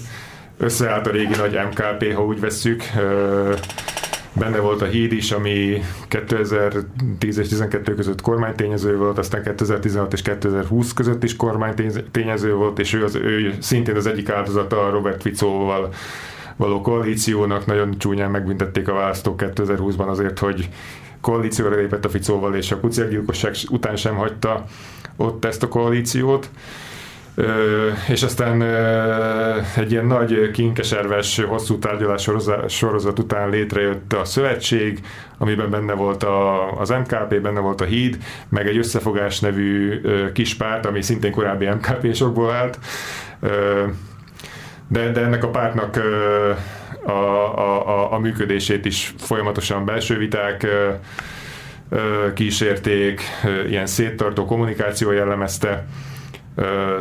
[0.58, 2.84] összeállt a régi nagy MKP, ha úgy vesszük,
[4.40, 10.22] Benne volt a híd is, ami 2010 és 12 között kormánytényező volt, aztán 2016 és
[10.22, 15.22] 2020 között is kormánytényező volt, és ő, az, ő szintén az egyik áldozata a Robert
[15.22, 15.94] Ficóval
[16.56, 17.66] való koalíciónak.
[17.66, 20.70] Nagyon csúnyán megbüntették a választók 2020-ban azért, hogy
[21.22, 24.66] koalícióra lépett a Ficóval, és a kuciakgyilkosság után sem hagyta
[25.16, 26.50] ott ezt a koalíciót.
[27.38, 32.30] Ö, és aztán ö, egy ilyen nagy kinkeserves, hosszú tárgyalás
[32.68, 35.00] sorozat után létrejött a szövetség,
[35.38, 38.18] amiben benne volt a, az MKP, benne volt a HÍD,
[38.50, 42.80] meg egy összefogás nevű ö, kis párt, ami szintén korábbi MKP-sokból állt.
[43.40, 43.84] Ö,
[44.88, 45.96] de, de ennek a pártnak
[47.06, 50.68] a, a, a, a működését is folyamatosan belső viták
[52.34, 53.22] kísérték,
[53.68, 55.86] ilyen széttartó kommunikáció jellemezte.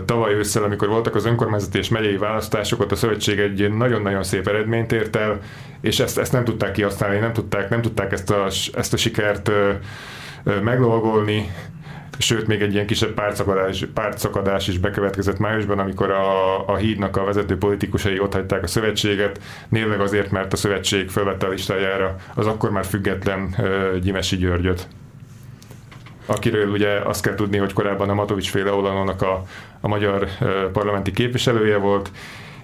[0.05, 4.49] Tavaly ősszel, amikor voltak az önkormányzati és megyei választások, ott a szövetség egy nagyon-nagyon szép
[4.49, 5.41] eredményt ért el,
[5.81, 9.51] és ezt, ezt nem tudták kihasználni, nem tudták, nem tudták ezt a, ezt a sikert
[10.63, 11.51] meglovagolni,
[12.19, 17.25] sőt még egy ilyen kisebb pártszakadás, pártszakadás is bekövetkezett májusban, amikor a, a hídnak a
[17.25, 22.47] vezető politikusai ott hagyták a szövetséget, névleg azért, mert a szövetség felvette a listájára az
[22.47, 24.89] akkor már független uh, Gyimesi Györgyöt
[26.27, 29.43] akiről ugye azt kell tudni, hogy korábban a Matovics féle Olanónak a,
[29.81, 30.29] a magyar
[30.73, 32.11] parlamenti képviselője volt,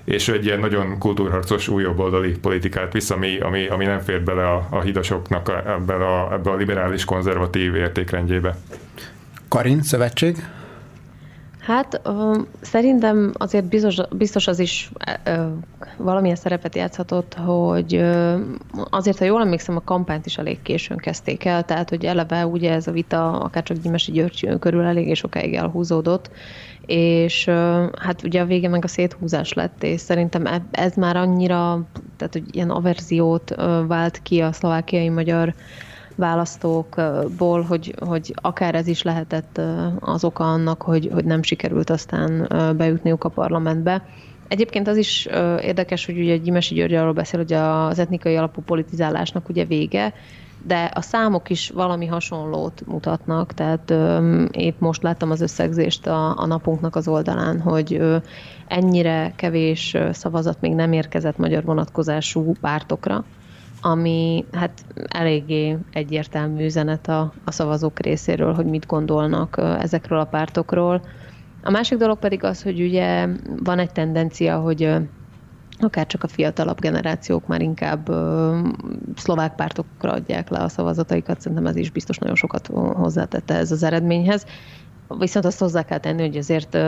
[0.05, 4.67] és egy ilyen nagyon kultúrharcos újobboldali politikát visz, ami, ami, ami nem fér bele a,
[4.71, 8.57] a hidasoknak ebbe, a, ebbe a liberális konzervatív értékrendjébe.
[9.51, 10.37] Karin Szövetség?
[11.61, 12.01] Hát
[12.61, 14.91] szerintem azért biztos, biztos az is
[15.97, 18.05] valamilyen szerepet játszhatott, hogy
[18.91, 22.73] azért, ha jól emlékszem, a kampányt is elég későn kezdték el, tehát hogy eleve ugye
[22.73, 26.31] ez a vita akár csak Gyimesi György körül eléggé sokáig elhúzódott,
[26.87, 27.45] és
[28.01, 31.81] hát ugye a vége meg a széthúzás lett, és szerintem ez már annyira,
[32.17, 33.55] tehát hogy ilyen averziót
[33.87, 35.55] vált ki a szlovákiai magyar
[36.17, 39.61] választókból, hogy, hogy akár ez is lehetett
[40.01, 44.03] az oka annak, hogy, hogy nem sikerült aztán bejutniuk a parlamentbe.
[44.49, 45.27] Egyébként az is
[45.63, 50.13] érdekes, hogy ugye Gyimesi György arról beszél, hogy az etnikai alapú politizálásnak ugye vége,
[50.67, 56.39] de a számok is valami hasonlót mutatnak, tehát ö, épp most láttam az összegzést a,
[56.39, 58.17] a napunknak az oldalán, hogy ö,
[58.69, 63.25] ennyire kevés szavazat még nem érkezett magyar vonatkozású pártokra,
[63.81, 71.03] ami hát eléggé egyértelmű üzenet a, a szavazók részéről, hogy mit gondolnak ezekről a pártokról.
[71.62, 73.28] A másik dolog pedig az, hogy ugye
[73.62, 74.97] van egy tendencia, hogy
[75.81, 78.59] akár csak a fiatalabb generációk már inkább ö,
[79.16, 83.83] szlovák pártokra adják le a szavazataikat, szerintem ez is biztos nagyon sokat hozzátette ez az
[83.83, 84.47] eredményhez.
[85.18, 86.78] Viszont azt hozzá kell tenni, hogy azért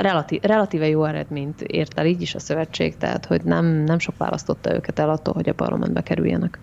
[0.00, 4.16] relatív, relatíve jó eredményt ért el így is a szövetség, tehát hogy nem, nem sok
[4.16, 6.58] választotta őket el attól, hogy a parlamentbe kerüljenek.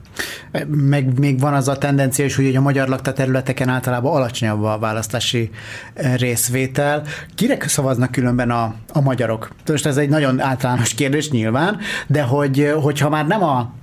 [0.68, 4.78] Meg még van az a tendencia is, hogy a magyar lakta területeken általában alacsonyabb a
[4.80, 5.50] választási
[5.94, 7.04] eh, részvétel.
[7.36, 9.50] Kire szavaznak különben a, a magyarok?
[9.68, 11.78] Most ez egy nagyon általános kérdés nyilván,
[12.08, 13.74] de hogy, hogyha már nem a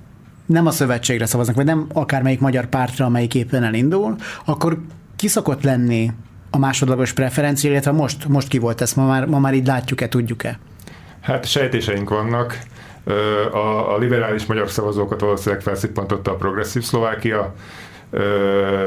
[0.47, 4.81] nem a szövetségre szavaznak, vagy nem akármelyik magyar pártra, amelyik éppen elindul, akkor
[5.17, 6.13] ki szokott lenni
[6.55, 10.09] a másodlagos preferencia, illetve most, most ki volt ezt, ma már, ma már így látjuk-e,
[10.09, 10.59] tudjuk-e?
[11.21, 12.59] Hát sejtéseink vannak.
[13.53, 17.55] A, a liberális magyar szavazókat valószínűleg felszippantotta a progresszív Szlovákia,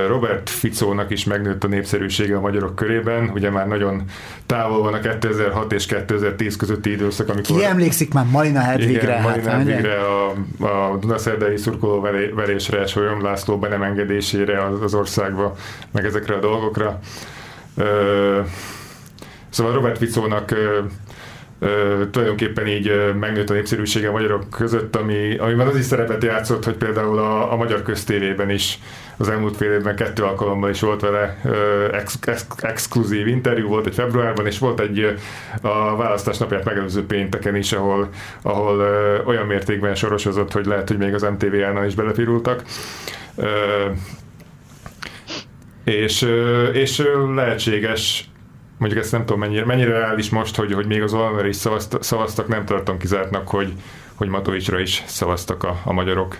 [0.07, 4.03] Robert Ficónak is megnőtt a népszerűsége a magyarok körében, ugye már nagyon
[4.45, 7.57] távol van a 2006 és 2010 közötti időszak, amikor...
[7.57, 9.01] Ki emlékszik már Malina Hedvigre?
[9.01, 10.29] Igen, Malina hát, Hedvigre, a,
[10.65, 12.01] a Dunaszerdei szurkoló
[12.35, 15.55] verésre, Solyom László be nem engedésére az, az országba,
[15.91, 16.99] meg ezekre a dolgokra.
[19.49, 20.53] Szóval Robert Ficónak
[22.11, 26.75] tulajdonképpen így megnőtt a népszerűsége a magyarok között, ami, amiben az is szerepet játszott, hogy
[26.75, 28.79] például a, a magyar köztévében is
[29.17, 31.41] az elmúlt fél évben kettő alkalommal is volt vele
[31.91, 35.17] ex, ex, exkluzív interjú, volt egy februárban, és volt egy
[35.61, 38.09] a választás napját megelőző pénteken is, ahol,
[38.41, 38.79] ahol
[39.25, 42.63] olyan mértékben sorosozott, hogy lehet, hogy még az MTV-nál is belefirultak
[45.85, 46.27] és,
[46.73, 47.03] és
[47.35, 48.29] lehetséges,
[48.77, 52.03] mondjuk ezt nem tudom mennyire, mennyire reális most, hogy, hogy még az Olmer is szavaztak,
[52.03, 53.73] szavaztak, nem tartom kizártnak, hogy,
[54.15, 56.37] hogy Matovicsra is szavaztak a, a magyarok.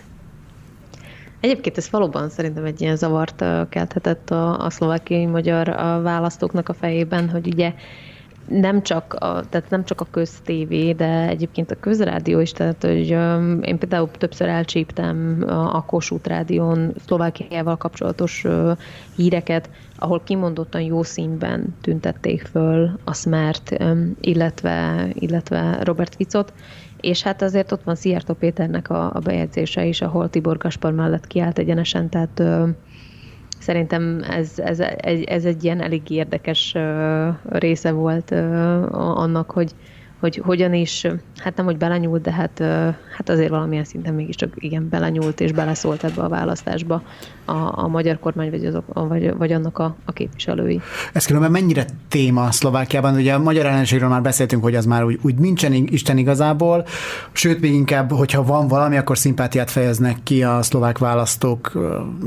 [1.39, 5.65] Egyébként ez valóban szerintem egy ilyen zavart kelthetett a, a szlovákiai magyar
[6.01, 7.73] választóknak a fejében, hogy ugye
[8.47, 13.09] nem csak a, tehát nem csak a köztévé, de egyébként a közrádió is, tehát hogy
[13.61, 18.45] én például többször elcsíptem a, Kossuth rádión Szlovákiával kapcsolatos
[19.15, 23.77] híreket, ahol kimondottan jó színben tüntették föl a Smert,
[24.21, 26.53] illetve, illetve Robert Ficot,
[26.99, 31.27] és hát azért ott van Szijjártó Péternek a, a bejegyzése is, ahol Tibor Gaspar mellett
[31.27, 32.41] kiállt egyenesen, tehát
[33.59, 34.79] Szerintem ez, ez,
[35.25, 36.75] ez egy ilyen elég érdekes
[37.43, 38.31] része volt
[38.91, 39.71] annak, hogy,
[40.25, 41.07] hogy hogyan is,
[41.37, 42.59] hát nem, hogy belenyúlt, de hát,
[43.17, 47.03] hát azért valamilyen szinten mégiscsak igen, belenyúlt és beleszólt ebbe a választásba
[47.45, 50.81] a, a magyar kormány, vagy, azok, vagy, vagy annak a, a képviselői.
[51.13, 53.15] Ez különben mennyire téma Szlovákiában?
[53.15, 56.85] Ugye a magyar ellenségről már beszéltünk, hogy az már úgy, úgy nincsen Isten igazából,
[57.31, 61.71] sőt, még inkább, hogyha van valami, akkor szimpátiát fejeznek ki a szlovák választók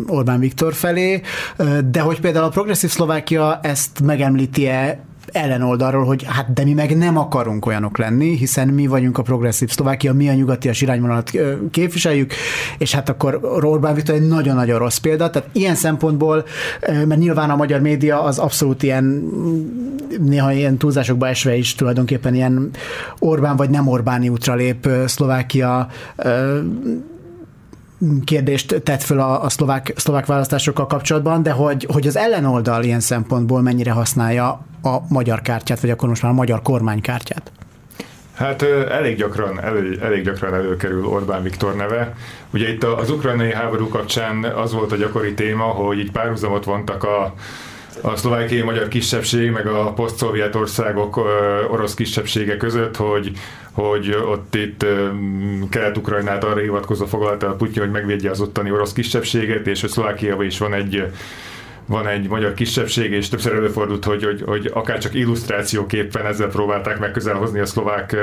[0.06, 1.20] Orbán Viktor felé,
[1.90, 7.18] de hogy például a progresszív Szlovákia ezt megemlíti-e ellenoldalról, hogy hát de mi meg nem
[7.18, 11.30] akarunk olyanok lenni, hiszen mi vagyunk a progresszív Szlovákia, mi a nyugatias irányvonalat
[11.70, 12.32] képviseljük,
[12.78, 16.44] és hát akkor Orbán Viktor egy nagyon-nagyon rossz példa, tehát ilyen szempontból,
[16.80, 19.04] mert nyilván a magyar média az abszolút ilyen
[20.18, 22.70] néha ilyen túlzásokba esve is tulajdonképpen ilyen
[23.18, 25.88] Orbán vagy nem Orbáni útra lép Szlovákia
[28.24, 33.00] kérdést tett föl a, a szlovák, szlovák választásokkal kapcsolatban, de hogy, hogy az ellenoldal ilyen
[33.00, 34.48] szempontból mennyire használja
[34.82, 37.52] a magyar kártyát, vagy akkor most már a magyar kormánykártyát?
[38.34, 42.14] Hát elég gyakran, elég, elég gyakran előkerül Orbán Viktor neve.
[42.52, 47.04] Ugye itt az ukrajnai háború kapcsán az volt a gyakori téma, hogy így párhuzamot vontak
[47.04, 47.34] a,
[48.02, 50.22] a szlovákiai magyar kisebbség, meg a poszt
[50.54, 51.16] országok
[51.70, 53.32] orosz kisebbsége között, hogy,
[53.72, 54.84] hogy ott itt
[55.70, 60.46] Kelet-Ukrajnát arra hivatkozva foglalta a Putyin, hogy megvédje az ottani orosz kisebbséget, és hogy Szlovákiában
[60.46, 61.06] is van egy
[61.88, 66.98] van egy magyar kisebbség, és többször előfordult, hogy, hogy, hogy akár csak illusztrációképpen ezzel próbálták
[66.98, 68.16] megközelhozni a szlovák,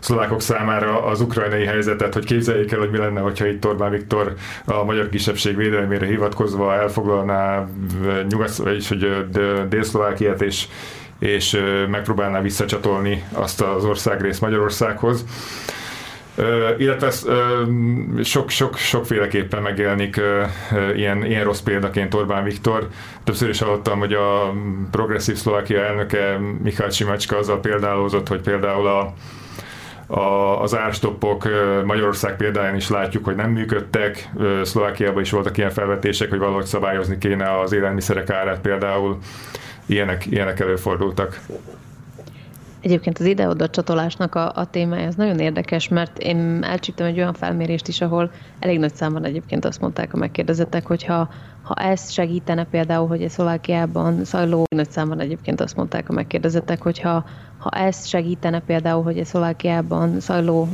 [0.00, 4.34] szlovákok számára az ukrajnai helyzetet, hogy képzeljék el, hogy mi lenne, hogyha itt Orbán Viktor
[4.64, 7.68] a magyar kisebbség védelmére hivatkozva elfoglalná
[8.28, 9.26] nyugat, vagyis hogy
[9.68, 10.66] Dél-Szlovákiát, és,
[11.18, 15.24] és megpróbálná visszacsatolni azt az országrészt Magyarországhoz.
[16.78, 20.20] Illetve uh, sok, sok, sokféleképpen megjelenik
[20.94, 22.88] ilyen, ilyen rossz példaként Orbán Viktor.
[23.24, 24.52] Többször is hallottam, hogy a
[24.90, 29.14] progresszív Szlovákia elnöke Mihály Simacska azzal példálózott, hogy például a,
[30.14, 31.48] a, az árstoppok
[31.84, 34.30] Magyarország példáján is látjuk, hogy nem működtek.
[34.62, 39.18] Szlovákiában is voltak ilyen felvetések, hogy valahogy szabályozni kéne az élelmiszerek árát például.
[39.86, 41.40] Ilyenek, ilyenek előfordultak.
[42.86, 47.32] Egyébként az ide-oda csatolásnak a, a témája ez nagyon érdekes, mert én elcsíptem egy olyan
[47.32, 51.28] felmérést is, ahol elég nagy számban egyébként azt mondták a megkérdezettek, hogyha
[51.62, 56.82] ha ez segítene például, hogy a Szlovákiában zajló, nagy számban egyébként azt mondták a megkérdezettek,
[56.82, 57.24] hogyha
[57.58, 60.68] ha ez segítene például, hogy a Szlovákiában zajló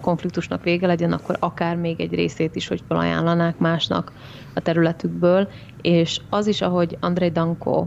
[0.00, 4.12] konfliktusnak vége legyen, akkor akár még egy részét is, hogy felajánlanák másnak
[4.54, 5.48] a területükből,
[5.82, 7.86] és az is, ahogy Andrei Danko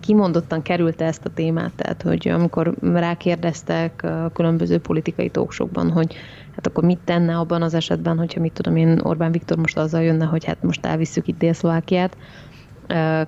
[0.00, 6.14] kimondottan kerülte ezt a témát, tehát hogy amikor rákérdeztek különböző politikai tóksokban, hogy
[6.54, 10.02] hát akkor mit tenne abban az esetben, hogyha mit tudom én, Orbán Viktor most azzal
[10.02, 12.16] jönne, hogy hát most elvisszük itt Dél-Szlovákiát,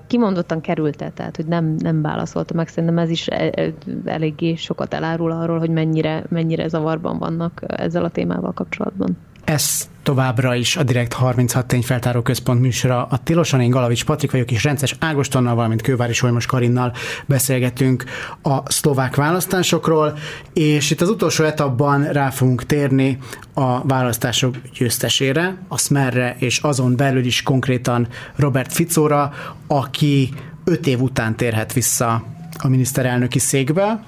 [0.07, 2.67] kimondottan kerülte, tehát hogy nem, nem válaszolta meg.
[2.67, 3.73] Szerintem ez is e, e,
[4.05, 9.17] eléggé sokat elárul arról, hogy mennyire, mennyire zavarban vannak ezzel a témával kapcsolatban.
[9.49, 13.05] Ez továbbra is a Direkt 36 tényfeltáró központ műsora.
[13.05, 16.93] A Tilosan én Galavics Patrik vagyok, és Rences Ágostonnal, valamint Kővári Solymos Karinnal
[17.25, 18.03] beszélgetünk
[18.43, 20.17] a szlovák választásokról,
[20.53, 23.17] és itt az utolsó etapban rá fogunk térni
[23.53, 29.33] a választások győztesére, a Smerre, és azon belül is konkrétan Robert Ficóra,
[29.67, 30.33] aki
[30.63, 32.23] öt év után térhet vissza
[32.57, 34.03] a miniszterelnöki székbe,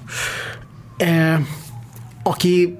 [0.96, 1.40] e,
[2.22, 2.76] aki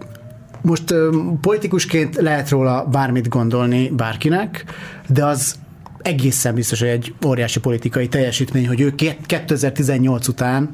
[0.62, 0.94] most
[1.40, 4.64] politikusként lehet róla bármit gondolni bárkinek,
[5.08, 5.54] de az
[6.02, 8.94] egészen biztos, hogy egy óriási politikai teljesítmény, hogy ő
[9.26, 10.70] 2018 után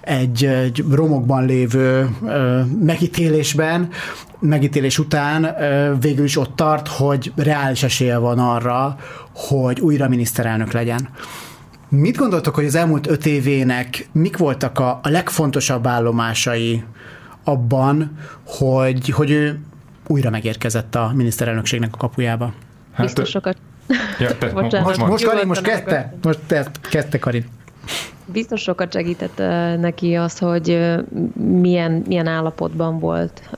[0.00, 3.88] egy, egy romokban lévő ö, megítélésben,
[4.38, 8.96] megítélés után ö, végül is ott tart, hogy reális esélye van arra,
[9.34, 11.08] hogy újra miniszterelnök legyen.
[11.88, 16.84] Mit gondoltok, hogy az elmúlt öt évének mik voltak a, a legfontosabb állomásai
[17.50, 19.60] abban, hogy, hogy ő
[20.06, 22.52] újra megérkezett a miniszterelnökségnek a kapujába.
[22.92, 23.56] Hát, Biztos sokat.
[24.18, 26.14] Ja, te, Bocsánat, most, most, Karin, most kezdte?
[26.22, 27.44] Most te, kezdte Karin.
[28.24, 29.38] Biztos sokat segített
[29.80, 30.96] neki az, hogy
[31.34, 33.50] milyen, milyen állapotban volt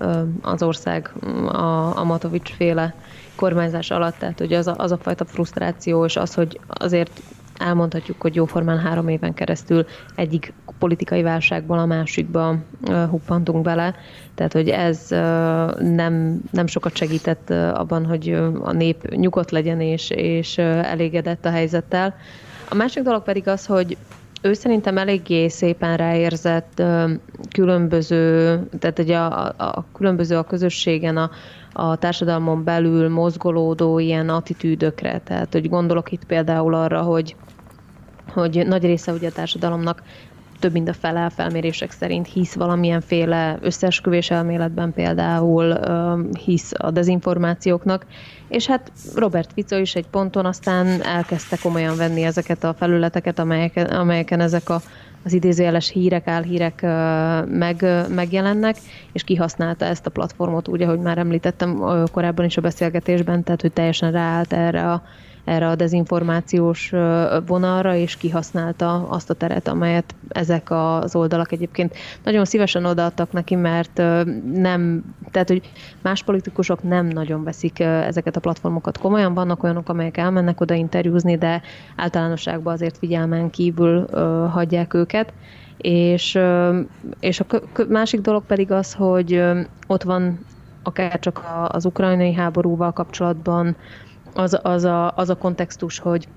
[0.42, 1.12] az ország
[1.46, 2.94] a, a Matovics féle
[3.34, 7.22] kormányzás alatt, tehát hogy az a, az a fajta frusztráció, és az, hogy azért
[7.58, 10.52] elmondhatjuk, hogy jóformán három éven keresztül egyik
[10.82, 12.56] politikai válságból a másikba
[13.10, 13.94] huppantunk bele.
[14.34, 15.06] Tehát, hogy ez
[15.78, 18.28] nem, nem sokat segített abban, hogy
[18.62, 22.14] a nép nyugodt legyen és, és elégedett a helyzettel.
[22.68, 23.96] A másik dolog pedig az, hogy
[24.42, 26.82] ő szerintem eléggé szépen ráérzett
[27.52, 31.30] különböző, tehát ugye a, a, a különböző a közösségen, a,
[31.72, 35.20] a társadalmon belül mozgolódó ilyen attitűdökre.
[35.24, 37.36] Tehát, hogy gondolok itt például arra, hogy
[38.32, 40.02] hogy nagy része ugye a társadalomnak
[40.62, 45.78] több mint a fele felmérések szerint hisz valamilyenféle összeesküvés elméletben például,
[46.44, 48.06] hisz a dezinformációknak,
[48.48, 53.86] és hát Robert Fico is egy ponton aztán elkezdte komolyan venni ezeket a felületeket, amelyeken,
[53.86, 54.80] amelyeken ezek a
[55.24, 56.82] az idézőjeles hírek, álhírek
[57.48, 58.76] meg, megjelennek,
[59.12, 61.82] és kihasználta ezt a platformot, úgy, ahogy már említettem
[62.12, 65.02] korábban is a beszélgetésben, tehát hogy teljesen ráállt erre a
[65.44, 66.92] erre a dezinformációs
[67.46, 73.54] vonalra, és kihasználta azt a teret, amelyet ezek az oldalak egyébként nagyon szívesen odaadtak neki,
[73.54, 73.96] mert
[74.52, 75.70] nem, tehát hogy
[76.02, 81.36] más politikusok nem nagyon veszik ezeket a platformokat komolyan, vannak olyanok, amelyek elmennek oda interjúzni,
[81.36, 81.62] de
[81.96, 84.06] általánosságban azért figyelmen kívül
[84.48, 85.32] hagyják őket.
[85.76, 86.38] És,
[87.20, 87.46] és a
[87.88, 89.42] másik dolog pedig az, hogy
[89.86, 90.38] ott van
[90.82, 93.76] akár csak az ukrajnai háborúval kapcsolatban
[94.34, 96.28] az, az, a, az a kontextus, hogy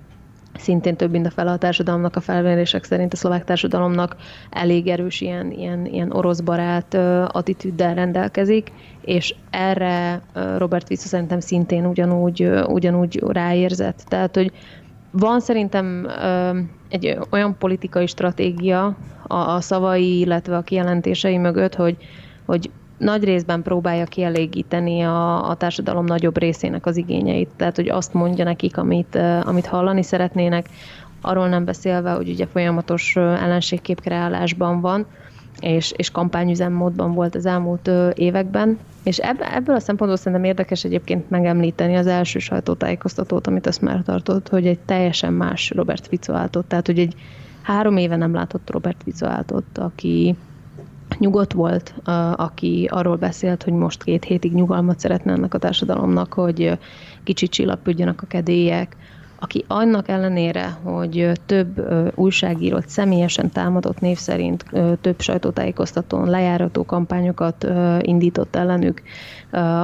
[0.58, 4.16] szintén több mint a fele a társadalomnak, a felmérések szerint a szlovák társadalomnak
[4.50, 6.94] elég erős ilyen, ilyen, ilyen oroszbarát
[7.28, 8.72] attitűddel rendelkezik,
[9.02, 10.22] és erre
[10.58, 14.04] Robert Fico szerintem szintén ugyanúgy, ugyanúgy ráérzett.
[14.08, 14.52] Tehát, hogy
[15.12, 16.08] van szerintem
[16.90, 21.98] egy olyan politikai stratégia a, a szavai, illetve a kijelentései mögött, hogy,
[22.46, 27.50] hogy nagy részben próbálja kielégíteni a, a társadalom nagyobb részének az igényeit.
[27.56, 30.70] Tehát, hogy azt mondja nekik, amit, amit hallani szeretnének,
[31.22, 35.06] arról nem beszélve, hogy ugye folyamatos ellenségképkreálásban van,
[35.60, 38.80] és, és kampányüzemmódban volt az elmúlt években.
[39.04, 44.02] És ebb, ebből a szempontból szerintem érdekes egyébként megemlíteni az első sajtótájékoztatót, amit azt már
[44.04, 46.68] tartott, hogy egy teljesen más Robert Fico álltott.
[46.68, 47.16] Tehát, hogy egy
[47.62, 50.36] három éve nem látott Robert Fico álltott, aki,
[51.20, 51.94] nyugodt volt,
[52.36, 56.78] aki arról beszélt, hogy most két hétig nyugalmat szeretne ennek a társadalomnak, hogy
[57.24, 58.96] kicsit csillapodjanak a kedélyek,
[59.40, 61.82] aki annak ellenére, hogy több
[62.16, 64.66] újságírót személyesen támadott név szerint
[65.02, 67.68] több sajtótájékoztatón lejárató kampányokat
[68.02, 69.02] indított ellenük,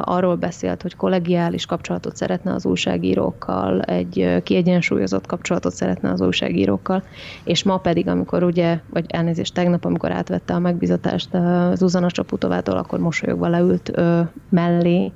[0.02, 7.04] arról beszélt, hogy kollegiális kapcsolatot szeretne az újságírókkal, egy kiegyensúlyozott kapcsolatot szeretne az újságírókkal,
[7.44, 11.30] és ma pedig, amikor ugye, vagy elnézést tegnap, amikor átvette a megbizatást
[11.74, 13.92] Zuzana Csaputovától, akkor mosolyogva leült
[14.50, 15.12] mellé,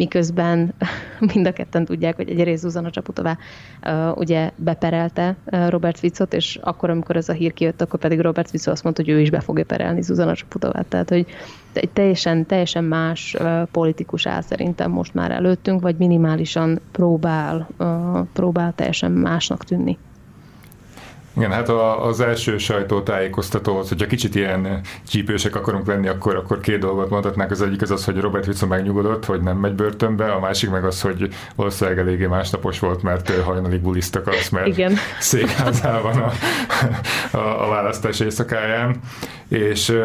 [0.00, 0.74] miközben
[1.34, 3.38] mind a ketten tudják, hogy egyrészt Zuzana Csaputová
[3.86, 5.36] uh, ugye beperelte
[5.68, 9.02] Robert Ficot, és akkor, amikor ez a hír kijött, akkor pedig Robert Fico azt mondta,
[9.02, 10.86] hogy ő is be fogja perelni Zuzana Csaputovát.
[10.86, 11.26] Tehát, hogy
[11.76, 13.36] egy teljesen, teljesen más
[13.70, 17.68] politikus áll szerintem most már előttünk, vagy minimálisan próbál,
[18.32, 19.98] próbál teljesen másnak tűnni.
[21.36, 21.68] Igen, hát
[22.02, 27.50] az első sajtótájékoztatóhoz, hogyha kicsit ilyen csípősek akarunk lenni, akkor, akkor két dolgot mondhatnánk.
[27.50, 30.84] Az egyik az az, hogy Robert Fico megnyugodott, hogy nem megy börtönbe, a másik meg
[30.84, 34.94] az, hogy valószínűleg eléggé másnapos volt, mert hajnalig bulisztak az, mert Igen.
[35.18, 36.32] székházában a,
[37.36, 39.00] a, a választás éjszakáján.
[39.50, 39.98] És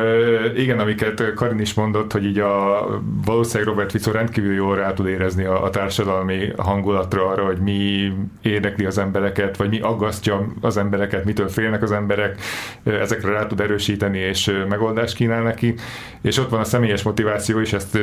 [0.56, 2.88] igen, amiket Karin is mondott, hogy így a
[3.26, 8.12] valószínűleg Robert Fico rendkívül jól rá tud érezni a, a társadalmi hangulatra arra, hogy mi
[8.42, 12.42] érdekli az embereket, vagy mi aggasztja az embereket, mitől félnek az emberek,
[12.84, 15.76] ezekre rá tud erősíteni, és megoldást kínál neki.
[16.22, 17.98] És ott van a személyes motiváció is, ezt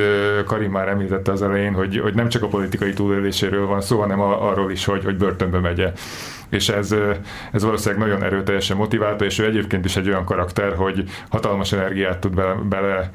[0.45, 4.19] Karin már említette az elején, hogy, hogy nem csak a politikai túléléséről van szó, hanem
[4.19, 5.91] arról is, hogy, hogy börtönbe megye
[6.49, 6.95] és ez,
[7.51, 12.19] ez valószínűleg nagyon erőteljesen motiválta, és ő egyébként is egy olyan karakter, hogy hatalmas energiát
[12.19, 13.11] tud bele, bele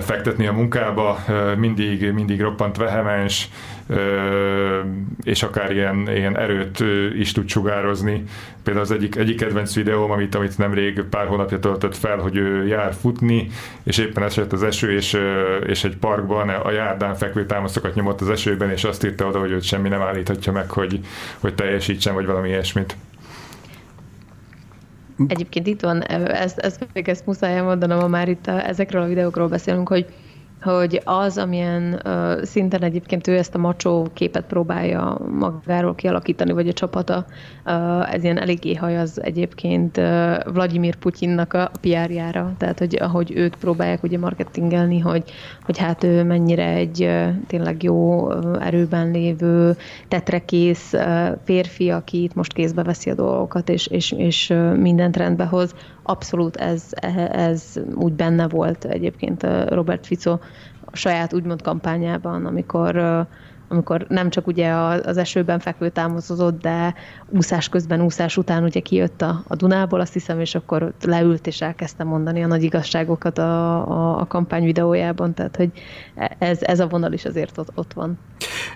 [0.00, 1.24] fektetni a munkába,
[1.56, 3.48] mindig, mindig roppant vehemens,
[5.22, 6.84] és akár ilyen, ilyen erőt
[7.18, 8.24] is tud sugározni.
[8.62, 12.66] Például az egyik, egyik kedvenc videóm, amit, amit nemrég pár hónapja töltött fel, hogy ő
[12.66, 13.48] jár futni,
[13.82, 15.18] és éppen esett az eső, és,
[15.66, 19.50] és egy parkban a járdán fekvő támaszokat nyomott az esőben, és azt írta oda, hogy
[19.50, 21.00] őt semmi nem állíthatja meg, hogy,
[21.40, 22.96] hogy teljesítsen, vagy valami ilyesmit.
[25.28, 29.48] Egyébként itt van, ezt, ezt, ezt muszáj elmondanom, ha már itt a, ezekről a videókról
[29.48, 30.06] beszélünk, hogy
[30.66, 36.68] hogy az, amilyen uh, szinten egyébként ő ezt a macsó képet próbálja magáról kialakítani, vagy
[36.68, 37.26] a csapata,
[37.66, 40.04] uh, ez ilyen eléggé haj az egyébként uh,
[40.52, 45.22] Vladimir Putyinnak a PR-jára, tehát hogy ahogy őt próbálják ugye marketingelni, hogy,
[45.64, 49.76] hogy hát ő mennyire egy uh, tényleg jó uh, erőben lévő,
[50.08, 55.44] tetrekész uh, férfi, aki itt most kézbe veszi a dolgokat, és, és, és mindent rendbe
[55.44, 55.74] hoz,
[56.06, 56.88] abszolút ez,
[57.30, 60.38] ez úgy benne volt egyébként Robert Fico
[60.80, 63.26] a saját úgymond kampányában, amikor
[63.68, 64.70] amikor nem csak ugye
[65.04, 66.94] az esőben fekvő támozott, de
[67.28, 71.60] úszás közben, úszás után ugye kijött a, a Dunából, azt hiszem, és akkor leült és
[71.60, 75.70] elkezdte mondani a nagy igazságokat a, a, a kampány videójában, tehát hogy
[76.38, 78.18] ez, ez a vonal is azért ott, ott van.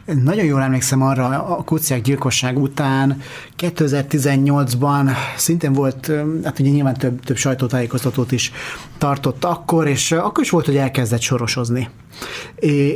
[0.05, 3.21] Nagyon jól emlékszem arra, a kuciák gyilkosság után
[3.59, 6.13] 2018-ban szintén volt,
[6.45, 8.53] hát ugye nyilván több, több sajtótájékoztatót is
[8.99, 11.89] tartott akkor, és akkor is volt, hogy elkezdett sorosozni.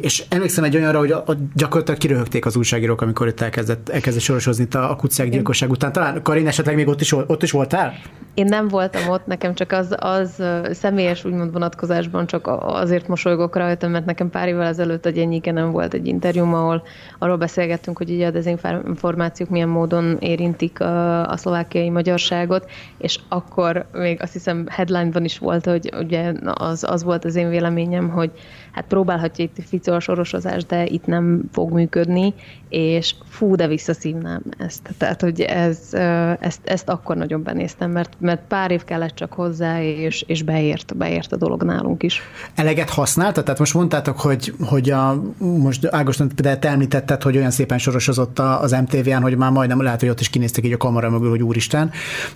[0.01, 4.23] És emlékszem egy olyanra, hogy a, a, gyakorlatilag kiröhögték az újságírók, amikor itt elkezdett, elkezdett
[4.23, 5.93] sorosozni a, a kuciák gyilkosság után.
[5.93, 7.95] Talán Karin esetleg még ott is, ott is voltál?
[8.35, 13.89] Én nem voltam ott, nekem csak az, az személyes úgymond vonatkozásban csak azért mosolygok rajta,
[13.89, 16.83] mert nekem pár évvel ezelőtt a Gyennyike nem volt egy interjúm, ahol
[17.19, 23.87] arról beszélgettünk, hogy ugye a dezinformációk milyen módon érintik a, a szlovákiai magyarságot, és akkor
[23.93, 28.31] még azt hiszem headline-ban is volt, hogy ugye az, az volt az én véleményem, hogy
[28.75, 32.35] hát próbálhatja itt Fico a sorosozás, de itt nem fog működni,
[32.69, 34.95] és fú, de visszaszívnám ezt.
[34.99, 35.79] Tehát, hogy ez,
[36.41, 40.97] ezt, ezt akkor nagyon benéztem, mert, mert pár év kellett csak hozzá, és, és beért,
[40.97, 42.21] beért a dolog nálunk is.
[42.55, 43.43] Eleget használta?
[43.43, 48.39] Tehát most mondtátok, hogy, hogy a, most Ágoston például te említetted, hogy olyan szépen sorosozott
[48.39, 51.43] az MTV-n, hogy már majdnem lehet, hogy ott is kinéztek így a kamera mögül, hogy
[51.43, 51.91] úristen.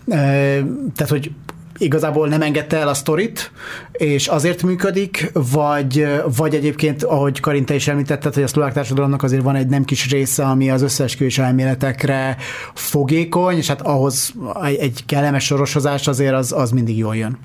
[0.07, 1.31] Tehát, hogy
[1.79, 3.51] igazából nem engedte el a sztorit,
[3.93, 6.07] és azért működik, vagy,
[6.37, 9.85] vagy egyébként, ahogy Karin te is említetted, hogy a szlovák társadalomnak azért van egy nem
[9.85, 12.37] kis része, ami az összeesküvés elméletekre
[12.75, 17.39] fogékony, és hát ahhoz egy kellemes sorosozás azért az, az mindig jól jön.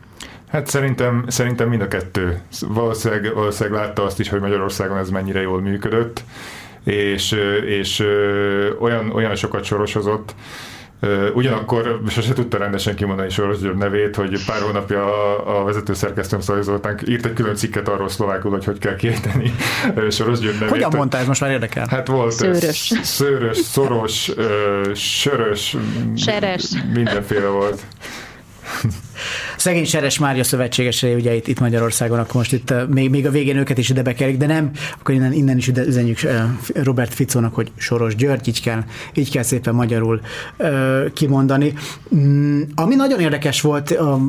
[0.49, 2.41] Hát szerintem, szerintem mind a kettő.
[2.67, 6.23] Valószínűleg, valószínűleg látta azt is, hogy Magyarországon ez mennyire jól működött,
[6.83, 8.03] és, és
[8.79, 10.35] olyan, olyan sokat sorosozott,
[11.33, 16.39] Ugyanakkor sose tudta rendesen kimondani Soros György nevét, hogy pár hónapja a, a vezető szerkesztőm
[16.39, 19.55] Zoltán írt egy külön cikket arról szlovákul, hogy hogy kell kiejteni
[20.09, 20.69] Soros György nevét.
[20.69, 21.87] Hogyan mondta ez most már érdekel?
[21.89, 24.31] Hát volt szőrös, szőrös szoros,
[24.95, 25.77] sörös,
[26.15, 26.63] seres.
[26.93, 27.81] Mindenféle volt.
[29.57, 33.57] Szegény Seres Mária szövetségesei, ugye itt, itt Magyarországon, akkor most itt még, még a végén
[33.57, 36.19] őket is ide bekerik, de nem, akkor innen, innen is ide üzenjük
[36.73, 40.21] Robert Ficónak, hogy Soros György, így kell, így kell szépen magyarul
[41.13, 41.73] kimondani.
[42.15, 44.19] Mm, ami nagyon érdekes volt a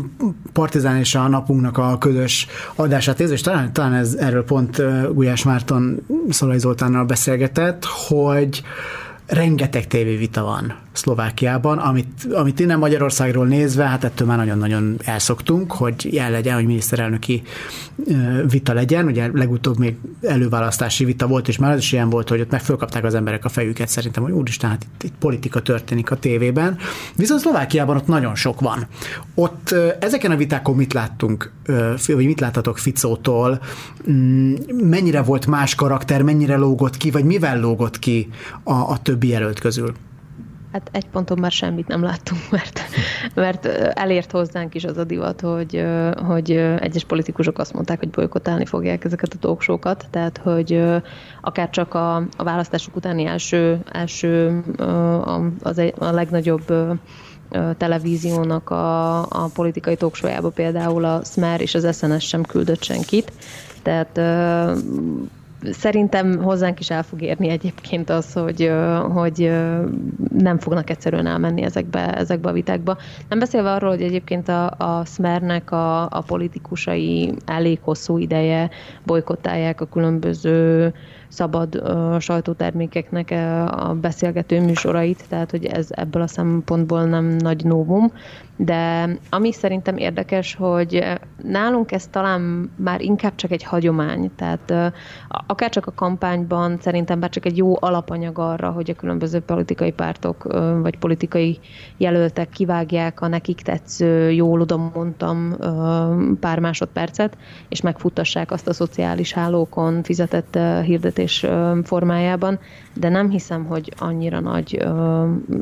[0.52, 4.82] Partizán és a napunknak a közös adását és talán, talán ez, erről pont
[5.12, 8.62] Gulyás Márton Szolai Zoltánnal beszélgetett, hogy
[9.26, 16.12] rengeteg tévévita van Szlovákiában, amit, amit innen Magyarországról nézve, hát ettől már nagyon-nagyon elszoktunk, hogy
[16.12, 17.42] jel legyen, hogy miniszterelnöki
[18.50, 19.06] vita legyen.
[19.06, 22.60] Ugye legutóbb még előválasztási vita volt, és már az is ilyen volt, hogy ott meg
[22.60, 26.78] fölkapták az emberek a fejüket szerintem, hogy úristen, hát itt, itt politika történik a tévében.
[27.16, 28.86] Viszont Szlovákiában ott nagyon sok van.
[29.34, 31.52] Ott ezeken a vitákon mit láttunk,
[32.06, 33.60] vagy mit láttatok Ficótól,
[34.10, 38.28] mm, mennyire volt más karakter, mennyire lógott ki, vagy mivel lógott ki
[38.62, 39.94] a, a többi jelölt közül?
[40.74, 42.80] Hát egy ponton már semmit nem láttunk, mert,
[43.34, 43.66] mert
[43.98, 45.84] elért hozzánk is az a divat, hogy,
[46.26, 50.82] hogy egyes politikusok azt mondták, hogy bolykotálni fogják ezeket a talkshow-kat, tehát hogy
[51.40, 54.62] akár csak a, a választások utáni első, első
[55.62, 56.72] az egy, a legnagyobb
[57.76, 63.32] televíziónak a, a politikai talkshow például a Smer és az SNS sem küldött senkit,
[63.82, 64.20] tehát
[65.70, 68.72] szerintem hozzánk is el fog érni egyébként az, hogy,
[69.12, 69.52] hogy
[70.38, 72.96] nem fognak egyszerűen elmenni ezekbe, ezekbe a vitákba.
[73.28, 78.70] Nem beszélve arról, hogy egyébként a, a Smernek a, a politikusai elég hosszú ideje
[79.04, 80.92] bolykottálják a különböző
[81.28, 87.64] szabad uh, sajtótermékeknek uh, a beszélgető műsorait, tehát hogy ez ebből a szempontból nem nagy
[87.64, 88.12] novum,
[88.56, 91.04] de ami szerintem érdekes, hogy
[91.42, 94.86] nálunk ez talán már inkább csak egy hagyomány, tehát uh,
[95.46, 99.92] akár csak a kampányban szerintem már csak egy jó alapanyag arra, hogy a különböző politikai
[99.92, 101.58] pártok uh, vagy politikai
[101.96, 105.56] jelöltek kivágják a nekik tetsző, jól oda mondtam
[106.40, 107.36] pár másodpercet,
[107.68, 111.46] és megfuttassák azt a szociális hálókon fizetett hirdetés
[111.82, 112.58] formájában,
[112.94, 114.86] de nem hiszem, hogy annyira nagy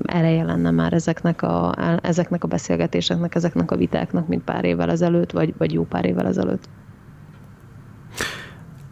[0.03, 2.82] ereje lenne már ezeknek a, ezeknek a beszélgetéseknek,
[3.30, 6.68] ezeknek a vitáknak, mint pár évvel ezelőtt, vagy, vagy jó pár évvel ezelőtt.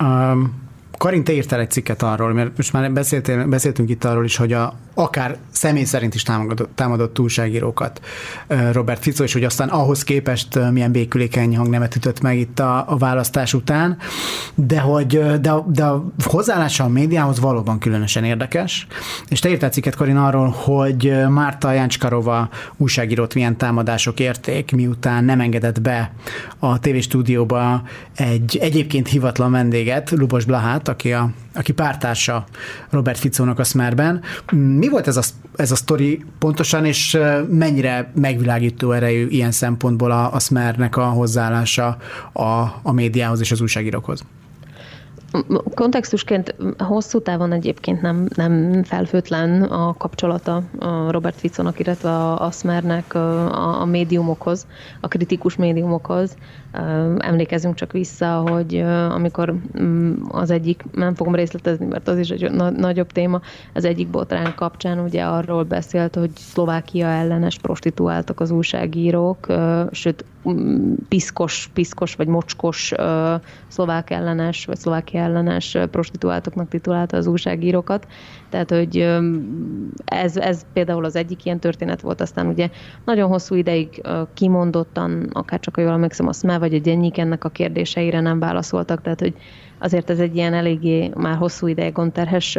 [0.03, 0.69] Um,
[0.99, 4.53] Karin, te írtál egy cikket arról, mert most már beszéltél, beszéltünk itt arról is, hogy
[4.53, 8.01] a, akár személy szerint is támadott, támadott túlságírókat
[8.73, 12.97] Robert Fico, és hogy aztán ahhoz képest milyen békülékeny hangnemet ütött meg itt a, a
[12.97, 13.97] választás után,
[14.55, 18.87] de hogy de, de a hozzáállása a médiához valóban különösen érdekes,
[19.29, 25.41] és te írtál cikket, Karin, arról, hogy Márta Jáncskarova újságírót milyen támadások érték, miután nem
[25.41, 26.13] engedett be
[26.59, 27.83] a tévéstúdióba
[28.17, 32.45] egy egyébként hivatlan vendéget, Lubos Blahát, aki, a, aki pártársa
[32.91, 34.23] Robert Ficónak a Smerben.
[34.53, 35.23] Mi volt ez a,
[35.57, 41.97] ez a sztori pontosan, és mennyire megvilágító erejű ilyen szempontból a, a Smernek a hozzáállása
[42.33, 42.49] a,
[42.83, 44.25] a médiához és az újságírókhoz?
[45.75, 50.63] Kontextusként hosszú távon egyébként nem, nem felfőtlen a kapcsolata
[51.09, 54.67] Robert Ficónak, illetve a, a Smernek a, a médiumokhoz,
[55.01, 56.37] a kritikus médiumokhoz.
[57.19, 58.77] Emlékezünk csak vissza, hogy
[59.11, 63.41] amikor mm, az egyik, nem fogom részletezni, mert az is egy nagyobb téma,
[63.75, 69.47] az egyik botrán kapcsán ugye arról beszélt, hogy Szlovákia ellenes prostituáltak az újságírók,
[69.91, 72.93] sőt mm, piszkos, piszkos vagy mocskos
[73.69, 78.07] szlovák ellenes, vagy szlovákia ellenes prostituáltoknak titulálta az újságírókat.
[78.51, 79.09] Tehát, hogy
[80.05, 82.69] ez, ez például az egyik ilyen történet volt, aztán ugye
[83.05, 84.03] nagyon hosszú ideig
[84.35, 88.39] kimondottan, akár csak a jól emlékszem, a SME vagy a Gyennyik ennek a kérdéseire nem
[88.39, 89.35] válaszoltak, tehát, hogy
[89.79, 92.59] azért ez egy ilyen eléggé már hosszú ideig gonterhes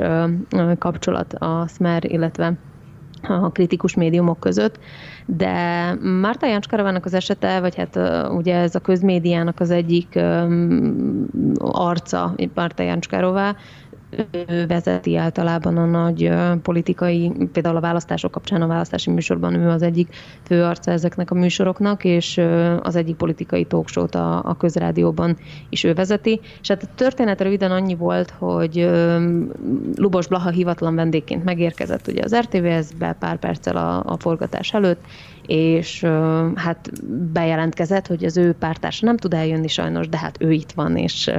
[0.77, 2.57] kapcsolat a SMER, illetve
[3.21, 4.79] a kritikus médiumok között,
[5.25, 5.53] de
[6.21, 7.99] Márta Jáncskárovának az esete, vagy hát
[8.31, 10.19] ugye ez a közmédiának az egyik
[11.57, 13.55] arca, Márta Jáncskárová,
[14.47, 16.31] ő vezeti általában a nagy
[16.61, 22.03] politikai, például a választások kapcsán a választási műsorban ő az egyik főarca ezeknek a műsoroknak,
[22.03, 22.41] és
[22.81, 25.37] az egyik politikai talkshow a, a közrádióban
[25.69, 26.39] is ő vezeti.
[26.61, 28.89] És hát a történet röviden annyi volt, hogy
[29.95, 35.01] Lubos Blaha hivatlan vendégként megérkezett ugye az RTVS-be pár perccel a, a forgatás előtt,
[35.45, 36.05] és
[36.55, 36.89] hát
[37.31, 41.31] bejelentkezett, hogy az ő pártársa nem tud eljönni sajnos, de hát ő itt van, és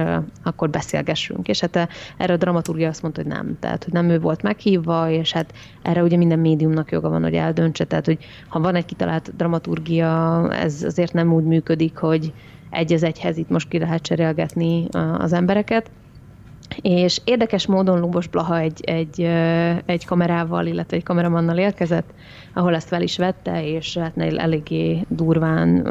[0.43, 1.47] akkor beszélgessünk.
[1.47, 5.09] És hát erre a dramaturgia azt mondta, hogy nem, tehát hogy nem ő volt meghívva,
[5.09, 8.85] és hát erre ugye minden médiumnak joga van, hogy eldöntse, tehát hogy ha van egy
[8.85, 12.33] kitalált dramaturgia, ez azért nem úgy működik, hogy
[12.69, 14.87] egy az egyhez itt most ki lehet cserélgetni
[15.17, 15.91] az embereket.
[16.81, 19.21] És érdekes módon Lubos Blaha egy, egy,
[19.85, 22.13] egy kamerával, illetve egy kameramannal érkezett,
[22.53, 25.87] ahol ezt fel is vette, és hát eléggé durván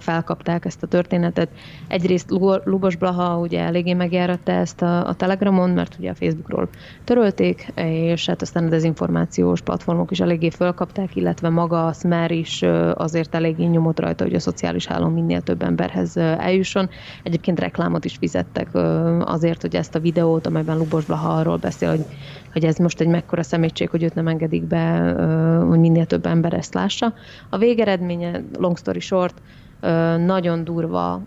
[0.00, 1.48] felkapták ezt a történetet.
[1.88, 2.30] Egyrészt
[2.64, 6.68] Lubos Blaha ugye eléggé megjáratta ezt a, a Telegramon, mert ugye a Facebookról
[7.04, 12.64] törölték, és hát aztán a dezinformációs platformok is eléggé felkapták, illetve maga a Smer is
[12.94, 16.88] azért eléggé nyomott rajta, hogy a szociális hálón minél több emberhez eljusson.
[17.22, 18.68] Egyébként reklámot is fizettek
[19.20, 22.04] azért, hogy ezt a videót, amelyben Lubos Blaha arról beszél, hogy
[22.52, 25.14] hogy ez most egy mekkora szemétség, hogy őt nem engedik be,
[25.68, 27.14] hogy minél több ember ezt lássa.
[27.50, 29.42] A végeredménye, long story short,
[30.26, 31.22] nagyon durva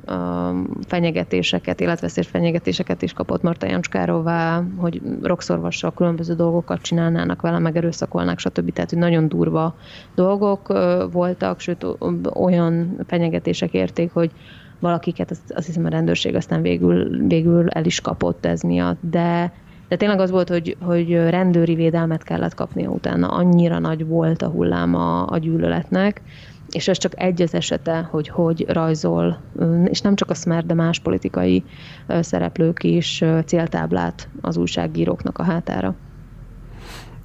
[0.88, 8.74] fenyegetéseket, életveszélyes fenyegetéseket is kapott Marta Jancskárová, hogy rokszorvassal különböző dolgokat csinálnának vele, megerőszakolnák, stb.
[8.74, 9.76] Tehát, hogy nagyon durva
[10.16, 10.68] dolgok
[11.12, 11.86] voltak, sőt
[12.34, 14.32] olyan fenyegetések érték, hogy
[14.80, 19.54] valakiket, azt, azt hiszem a rendőrség aztán végül, végül el is kapott ez miatt, de
[19.88, 23.28] de tényleg az volt, hogy, hogy rendőri védelmet kellett kapnia utána.
[23.28, 26.22] Annyira nagy volt a hullám a, a gyűlöletnek,
[26.70, 29.42] és ez csak egy az esete, hogy hogy rajzol,
[29.86, 31.64] és nem csak a Smer, de más politikai
[32.08, 35.96] szereplők is céltáblát az újságíróknak a hátára.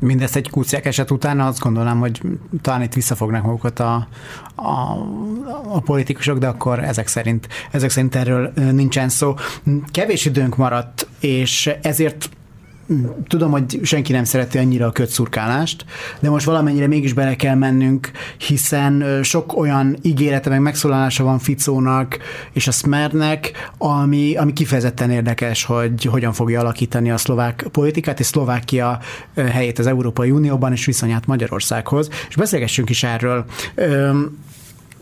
[0.02, 2.20] Mindezt egy kuciák eset után azt gondolom, hogy
[2.60, 4.08] talán itt visszafognak magukat a,
[4.54, 4.96] a,
[5.68, 9.34] a politikusok, de akkor ezek szerint, ezek szerint erről nincsen szó.
[9.90, 12.30] Kevés időnk maradt, és ezért
[13.28, 15.84] tudom, hogy senki nem szereti annyira a kötszurkálást,
[16.20, 22.18] de most valamennyire mégis bele kell mennünk, hiszen sok olyan ígérete, meg megszólalása van Ficónak
[22.52, 28.26] és a Smernek, ami, ami kifejezetten érdekes, hogy hogyan fogja alakítani a szlovák politikát és
[28.26, 28.98] Szlovákia
[29.34, 32.08] helyét az Európai Unióban és viszonyát Magyarországhoz.
[32.28, 33.44] És beszélgessünk is erről.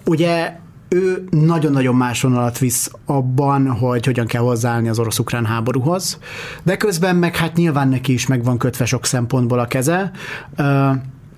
[0.05, 0.59] Ugye
[0.91, 6.19] ő nagyon-nagyon más vonalat visz abban, hogy hogyan kell hozzáállni az orosz-ukrán háborúhoz,
[6.63, 10.11] de közben meg hát nyilván neki is meg van kötve sok szempontból a keze.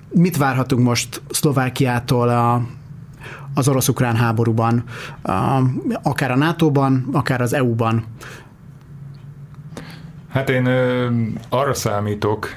[0.08, 2.62] Mit várhatunk most Szlovákiától a,
[3.54, 4.84] az orosz-ukrán háborúban,
[6.02, 8.04] akár a NATO-ban, akár az EU-ban?
[10.28, 10.68] Hát én
[11.48, 12.56] arra számítok,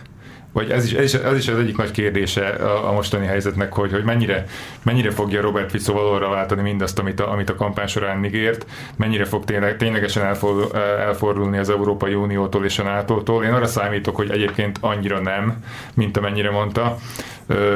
[0.56, 3.73] vagy ez is, ez is, ez is az egyik nagy kérdése a, a mostani helyzetnek,
[3.73, 4.45] hogy, hogy mennyire,
[4.84, 8.65] mennyire fogja Robert Fico valóra váltani mindazt, amit a, amit a kampány során ígért,
[8.95, 13.44] mennyire fog tényleg, ténylegesen elfordul, elfordulni az Európai Uniótól és a NATO-tól.
[13.44, 15.64] Én arra számítok, hogy egyébként annyira nem,
[15.94, 16.98] mint amennyire mondta.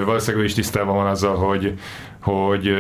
[0.06, 1.73] Valószínűleg ő is tisztában van azzal, hogy,
[2.19, 2.73] hogy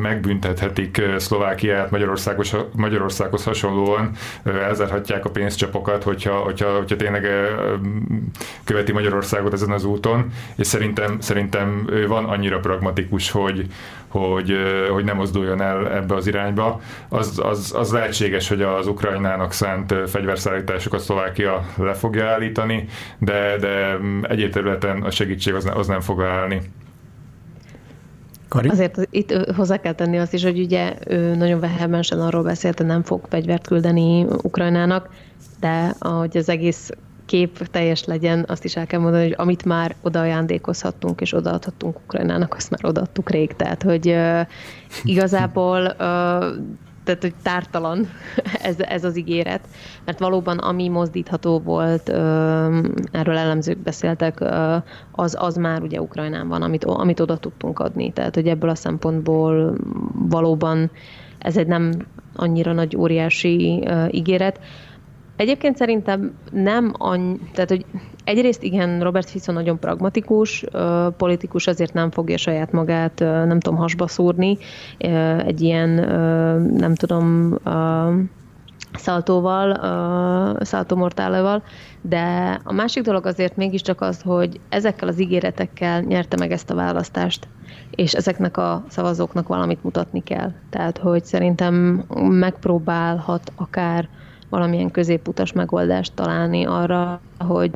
[0.00, 4.10] megbüntethetik Szlovákiát Magyarországos, Magyarországhoz hasonlóan,
[4.44, 7.26] elzárhatják a pénzcsapokat, hogyha, hogyha, hogyha tényleg
[8.64, 13.66] követi Magyarországot ezen az úton, és szerintem, szerintem ő van annyira pragmatikus, hogy,
[14.08, 14.56] hogy,
[14.90, 16.80] hogy nem mozduljon el ebbe az irányba.
[17.08, 22.88] Az, az, az lehetséges, hogy az Ukrajnának szánt fegyverszállításokat Szlovákia le fogja állítani,
[23.18, 26.60] de, de egyéb területen a segítség az, az nem fog állni.
[28.50, 28.68] Kari?
[28.68, 32.86] Azért itt hozzá kell tenni azt is, hogy ugye ő nagyon vehemensen arról beszélt, hogy
[32.86, 35.08] nem fog fegyvert küldeni Ukrajnának,
[35.60, 36.90] de ahogy az egész
[37.26, 42.54] kép teljes legyen, azt is el kell mondani, hogy amit már odaajándékozhattunk és odaadhattunk Ukrajnának,
[42.54, 43.56] azt már odaadtuk rég.
[43.56, 44.40] Tehát, hogy uh,
[45.04, 46.44] igazából uh,
[47.04, 48.08] tehát, hogy tártalan
[48.68, 49.68] ez, ez az ígéret,
[50.04, 52.08] mert valóban ami mozdítható volt,
[53.10, 54.44] erről elemzők beszéltek,
[55.12, 58.12] az, az már ugye Ukrajnán van, amit, amit oda tudtunk adni.
[58.12, 59.76] Tehát, hogy ebből a szempontból
[60.28, 60.90] valóban
[61.38, 61.92] ez egy nem
[62.36, 64.60] annyira nagy óriási ígéret.
[65.40, 67.84] Egyébként szerintem nem annyi, tehát hogy
[68.24, 70.64] egyrészt igen, Robert Fico nagyon pragmatikus,
[71.16, 74.58] politikus azért nem fogja saját magát, nem tudom, hasba szúrni,
[75.38, 75.88] egy ilyen,
[76.76, 77.54] nem tudom,
[78.92, 81.62] szaltóval, uh, szaltómortálával,
[82.00, 86.74] de a másik dolog azért mégiscsak az, hogy ezekkel az ígéretekkel nyerte meg ezt a
[86.74, 87.48] választást,
[87.90, 90.52] és ezeknek a szavazóknak valamit mutatni kell.
[90.70, 94.08] Tehát, hogy szerintem megpróbálhat akár
[94.50, 97.70] valamilyen középutas megoldást találni arra, hogy,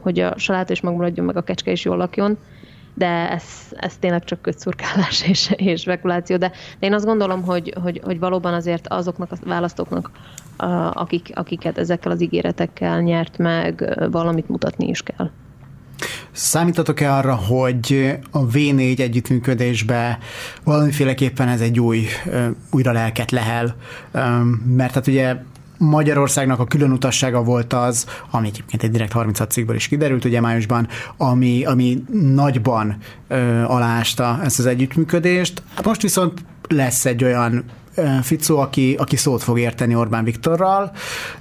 [0.00, 2.38] hogy a saláta is megmaradjon, meg a kecske is jól lakjon,
[2.94, 7.74] de ez, ez tényleg csak kötszurkálás és, és spekuláció, de, de én azt gondolom, hogy,
[7.82, 10.10] hogy, hogy valóban azért azoknak a választóknak,
[10.92, 15.30] akik, akiket ezekkel az ígéretekkel nyert meg, valamit mutatni is kell.
[16.30, 20.18] Számítatok-e arra, hogy a V4 együttműködésbe
[20.64, 22.06] valamiféleképpen ez egy új,
[22.70, 23.76] újra lelket lehel?
[24.66, 25.36] Mert hát ugye
[25.78, 30.40] Magyarországnak a külön utassága volt az, ami egyébként egy direkt 36 cikkből is kiderült, ugye
[30.40, 32.96] májusban, ami, ami nagyban
[33.28, 35.62] ö, aláásta ezt az együttműködést.
[35.84, 37.64] Most viszont lesz egy olyan
[38.22, 40.92] Fico, aki, aki szót fog érteni Orbán Viktorral,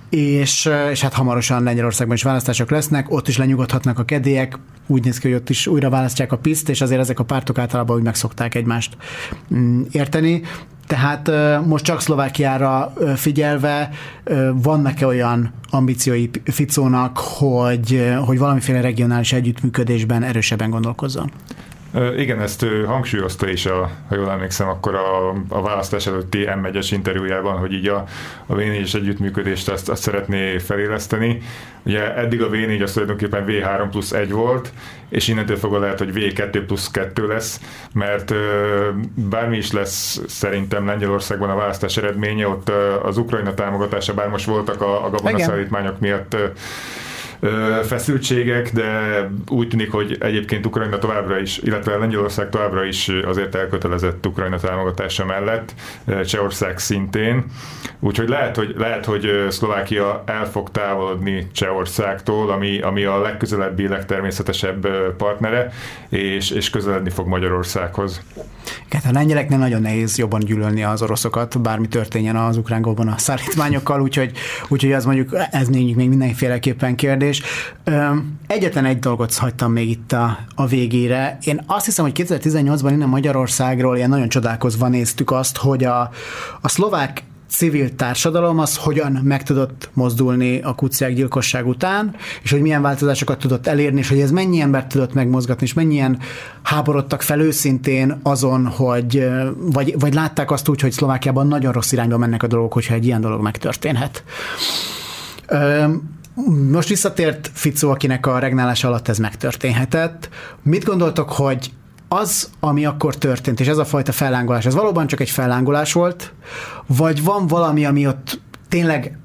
[0.09, 5.17] és, és hát hamarosan Lengyelországban is választások lesznek, ott is lenyugodhatnak a kedélyek, úgy néz
[5.17, 8.03] ki, hogy ott is újra választják a piszt, és azért ezek a pártok általában úgy
[8.03, 8.97] megszokták egymást
[9.55, 10.41] mm, érteni.
[10.87, 11.31] Tehát
[11.65, 13.89] most csak Szlovákiára figyelve
[14.53, 21.31] vannak-e olyan ambíciói Ficónak, hogy, hogy valamiféle regionális együttműködésben erősebben gondolkozzon?
[22.17, 27.57] Igen, ezt hangsúlyozta is, a, ha jól emlékszem, akkor a, a választás előtti M1-es interjújában,
[27.57, 28.05] hogy így a,
[28.45, 31.41] a V4-es együttműködést azt, azt szeretné feléleszteni.
[31.83, 34.71] Ugye eddig a V4 az tulajdonképpen V3 plusz 1 volt,
[35.09, 37.61] és innentől fogva lehet, hogy V2 plusz 2 lesz,
[37.93, 38.33] mert
[39.13, 42.71] bármi is lesz szerintem Lengyelországban a választás eredménye, ott
[43.03, 46.35] az Ukrajna támogatása, bár most voltak a, a gabonaszállítmányok miatt
[47.83, 48.89] feszültségek, de
[49.49, 55.25] úgy tűnik, hogy egyébként Ukrajna továbbra is, illetve Lengyelország továbbra is azért elkötelezett Ukrajna támogatása
[55.25, 55.73] mellett,
[56.25, 57.45] Csehország szintén.
[57.99, 64.87] Úgyhogy lehet, hogy, lehet, hogy Szlovákia el fog távolodni Csehországtól, ami, ami a legközelebbi, legtermészetesebb
[65.17, 65.71] partnere,
[66.09, 68.21] és, és közeledni fog Magyarországhoz.
[68.89, 74.01] Hát a lengyeleknél nagyon nehéz jobban gyűlölni az oroszokat, bármi történjen az ukrán a szállítmányokkal,
[74.01, 74.31] úgyhogy,
[74.67, 77.26] úgyhogy az mondjuk, ez még mindenféleképpen kérdés.
[78.47, 81.37] Egyetlen egy dolgot hagytam még itt a, a végére.
[81.43, 86.09] Én azt hiszem, hogy 2018-ban innen Magyarországról ilyen nagyon csodálkozva néztük azt, hogy a,
[86.61, 92.61] a szlovák civil társadalom az hogyan meg tudott mozdulni a kuciák gyilkosság után, és hogy
[92.61, 96.19] milyen változásokat tudott elérni, és hogy ez mennyi embert tudott megmozgatni, és mennyien
[96.61, 102.17] háborodtak fel őszintén azon, hogy vagy, vagy látták azt úgy, hogy Szlovákiában nagyon rossz irányba
[102.17, 104.23] mennek a dolgok, hogyha egy ilyen dolog megtörténhet.
[106.71, 110.29] Most visszatért Ficó, akinek a regnálás alatt ez megtörténhetett.
[110.63, 111.71] Mit gondoltok, hogy
[112.07, 116.33] az, ami akkor történt, és ez a fajta fellángolás, ez valóban csak egy fellángolás volt,
[116.85, 119.17] vagy van valami, ami ott tényleg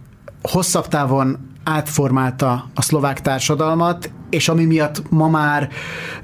[0.42, 5.68] hosszabb távon átformálta a szlovák társadalmat, és ami miatt ma már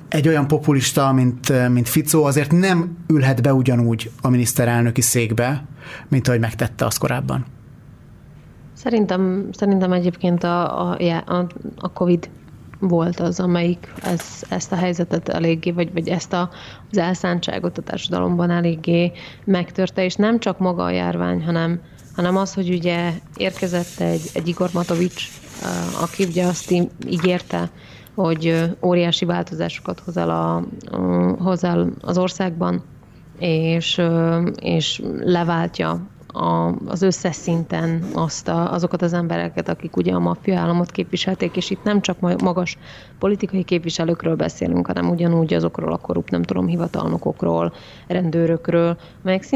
[0.08, 5.64] egy olyan populista, mint, mint Fico, azért nem ülhet be ugyanúgy a miniszterelnöki székbe,
[6.08, 7.57] mint ahogy megtette azt korábban.
[8.78, 10.96] Szerintem, szerintem egyébként a, a,
[11.26, 11.46] a,
[11.76, 12.30] a COVID
[12.80, 16.50] volt az, amelyik ez, ezt a helyzetet eléggé, vagy, vagy ezt a,
[16.90, 19.12] az elszántságot a társadalomban eléggé
[19.44, 21.80] megtörte, és nem csak maga a járvány, hanem,
[22.14, 25.28] hanem az, hogy ugye érkezett egy, egy Igor Matovics,
[26.02, 26.70] aki ugye azt
[27.06, 27.70] ígérte,
[28.14, 30.64] hogy óriási változásokat hoz el, a,
[31.42, 32.82] hoz el az országban,
[33.38, 34.00] és,
[34.60, 40.58] és leváltja a, az összes szinten azt a, azokat az embereket, akik ugye a maffia
[40.58, 42.78] államot képviselték, és itt nem csak magas
[43.18, 47.72] politikai képviselőkről beszélünk, hanem ugyanúgy azokról a korrupt, nem tudom, hivatalnokokról,
[48.06, 48.96] rendőrökről,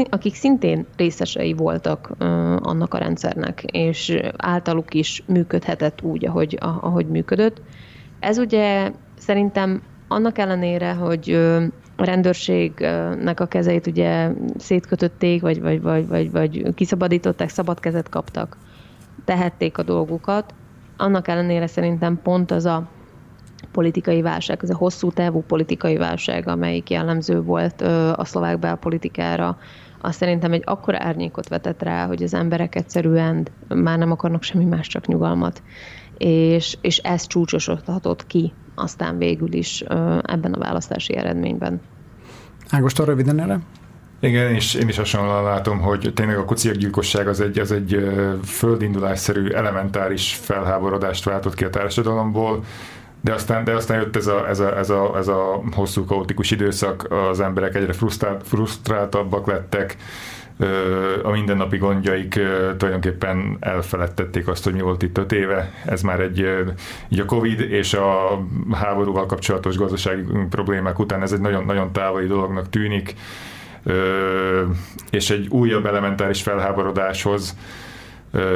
[0.09, 2.27] akik szintén részesei voltak uh,
[2.61, 7.61] annak a rendszernek, és általuk is működhetett úgy, ahogy, ahogy működött.
[8.19, 11.39] Ez ugye szerintem annak ellenére, hogy
[11.95, 18.57] a rendőrségnek a kezeit ugye szétkötötték, vagy, vagy, vagy, vagy, vagy kiszabadították, szabad kezet kaptak,
[19.25, 20.53] tehették a dolgukat.
[20.97, 22.89] Annak ellenére szerintem pont az a
[23.71, 27.81] politikai válság, ez a hosszú távú politikai válság, amelyik jellemző volt
[28.15, 29.57] a szlovák belpolitikára,
[30.01, 34.65] azt szerintem egy akkora árnyékot vetett rá, hogy az emberek egyszerűen már nem akarnak semmi
[34.65, 35.63] más, csak nyugalmat.
[36.17, 39.81] És, és ez csúcsosodhatott ki aztán végül is
[40.21, 41.81] ebben a választási eredményben.
[42.69, 43.59] Ágoston röviden erre?
[44.19, 48.13] Igen, és én is hasonlóan látom, hogy tényleg a kuciak gyilkosság az egy, az egy
[48.43, 52.63] földindulásszerű, elementáris felháborodást váltott ki a társadalomból,
[53.21, 56.51] de aztán, de aztán jött ez a, ez, a, ez, a, ez a hosszú kaotikus
[56.51, 59.97] időszak, az emberek egyre frusztrált, frusztráltabbak lettek,
[61.23, 62.39] a mindennapi gondjaik
[62.77, 65.71] tulajdonképpen elfeledtették azt, hogy mi volt itt öt éve.
[65.85, 66.47] Ez már egy,
[67.09, 68.41] így a Covid és a
[68.71, 73.13] háborúval kapcsolatos gazdasági problémák után ez egy nagyon, nagyon távoli dolognak tűnik,
[75.09, 77.55] és egy újabb elementáris felháborodáshoz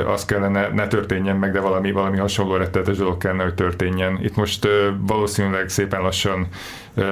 [0.08, 4.20] az kellene, ne történjen meg, de valami, valami hasonló rettenetes dolog kellene, hogy történjen.
[4.22, 4.68] Itt most
[5.00, 6.48] valószínűleg szépen lassan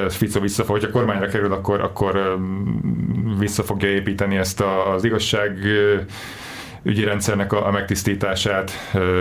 [0.10, 2.38] Fico vissza fog, hogyha kormányra kerül, akkor, akkor
[3.40, 4.64] vissza fogja építeni ezt
[4.96, 5.58] az igazság
[6.86, 8.72] ügyi rendszernek a, a megtisztítását.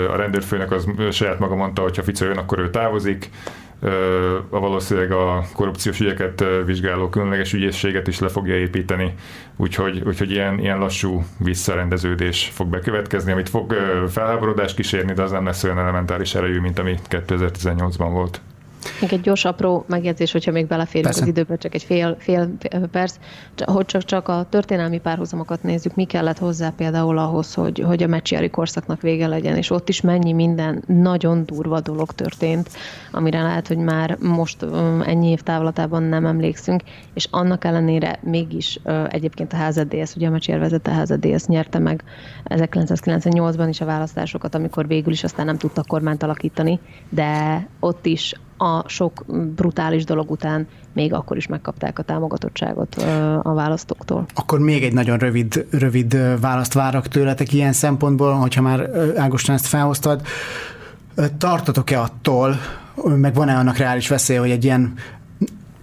[0.09, 3.31] A rendőrfőnek az saját maga mondta, hogy ha Fico jön, akkor ő távozik
[4.51, 9.15] a valószínűleg a korrupciós ügyeket vizsgáló különleges ügyészséget is le fogja építeni,
[9.57, 13.75] úgyhogy, úgyhogy ilyen, ilyen lassú visszarendeződés fog bekövetkezni, amit fog
[14.09, 18.41] felháborodást kísérni, de az nem lesz olyan elementáris erejű, mint ami 2018-ban volt.
[19.01, 21.23] Még egy gyors apró megjegyzés, hogyha még beleférünk Persze.
[21.23, 22.51] az időbe, csak egy fél, fél
[22.91, 23.17] perc,
[23.65, 28.07] hogy csak, csak a történelmi párhuzamokat nézzük, mi kellett hozzá például ahhoz, hogy, hogy a
[28.07, 32.71] mecsiári korszaknak vége legyen, és ott is mennyi minden nagyon durva dolog történt,
[33.11, 34.63] amire lehet, hogy már most
[35.07, 36.83] ennyi év távlatában nem emlékszünk,
[37.15, 42.05] és annak ellenére mégis egyébként a HZDS, ugye a mecsiár vezette HZDS nyerte meg
[42.45, 48.35] 1998-ban is a választásokat, amikor végül is aztán nem tudtak kormányt alakítani, de ott is
[48.57, 49.25] a sok
[49.55, 52.95] brutális dolog után még akkor is megkapták a támogatottságot
[53.43, 54.27] a választóktól.
[54.35, 59.67] Akkor még egy nagyon rövid, rövid választ várok tőletek ilyen szempontból, hogyha már Ágoston ezt
[59.67, 60.23] felhoztad.
[61.39, 62.57] Tartotok-e attól,
[63.05, 64.95] meg van-e annak reális veszély, hogy egy ilyen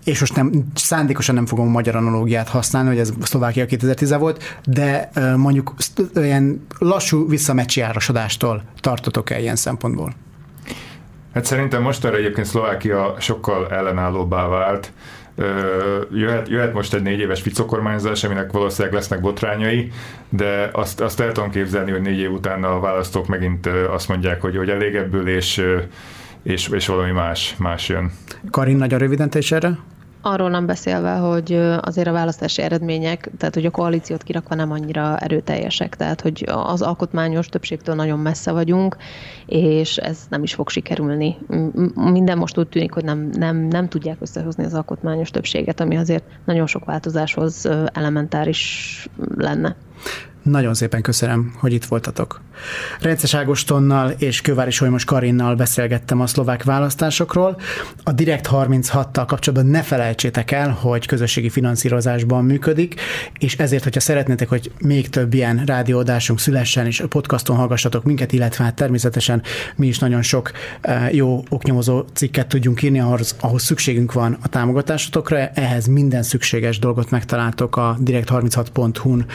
[0.03, 4.59] és most nem, szándékosan nem fogom a magyar analógiát használni, hogy ez Szlovákia 2010 volt,
[4.65, 5.73] de mondjuk
[6.15, 8.45] ilyen lassú visszamecsiárosodást
[8.79, 10.13] tartotok-e ilyen szempontból?
[11.33, 14.91] Hát szerintem most arra egyébként Szlovákia sokkal ellenállóbbá vált.
[16.11, 19.91] Jöhet, jöhet most egy négy éves ficokormányzás, aminek valószínűleg lesznek botrányai,
[20.29, 24.41] de azt, azt el tudom képzelni, hogy négy év után a választók megint azt mondják,
[24.41, 25.65] hogy, hogy elég ebből, és,
[26.43, 28.11] és, és valami más, más jön.
[28.51, 29.77] Karin, nagyon röviden te is erre?
[30.21, 35.17] Arról nem beszélve, hogy azért a választási eredmények, tehát hogy a koalíciót kirakva nem annyira
[35.17, 38.97] erőteljesek, tehát hogy az alkotmányos többségtől nagyon messze vagyunk,
[39.45, 41.37] és ez nem is fog sikerülni.
[41.95, 46.23] Minden most úgy tűnik, hogy nem, nem, nem tudják összehozni az alkotmányos többséget, ami azért
[46.45, 49.75] nagyon sok változáshoz elementáris lenne.
[50.43, 52.41] Nagyon szépen köszönöm, hogy itt voltatok.
[52.99, 57.59] Rences Ágostonnal és Kövári Solymos Karinnal beszélgettem a szlovák választásokról.
[58.03, 63.01] A Direkt 36-tal kapcsolatban ne felejtsétek el, hogy közösségi finanszírozásban működik,
[63.39, 68.63] és ezért, hogyha szeretnétek, hogy még több ilyen rádióadásunk szülessen, és podcaston hallgassatok minket, illetve
[68.63, 69.41] hát természetesen
[69.75, 70.51] mi is nagyon sok
[70.81, 75.37] eh, jó oknyomozó cikket tudjunk írni, ahhoz, ahhoz szükségünk van a támogatásotokra.
[75.37, 79.25] Ehhez minden szükséges dolgot megtaláltok a direkt36.hu-n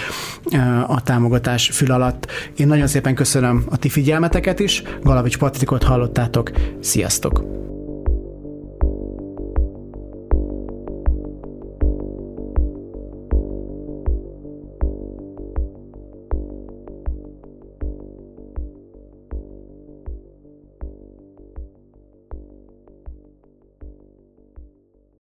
[0.45, 0.56] eh,
[0.87, 2.27] a támogatás fül alatt.
[2.57, 4.83] Én nagyon szépen köszönöm a ti figyelmeteket is.
[5.03, 6.51] Galavics Patrikot hallottátok.
[6.81, 7.76] Sziasztok!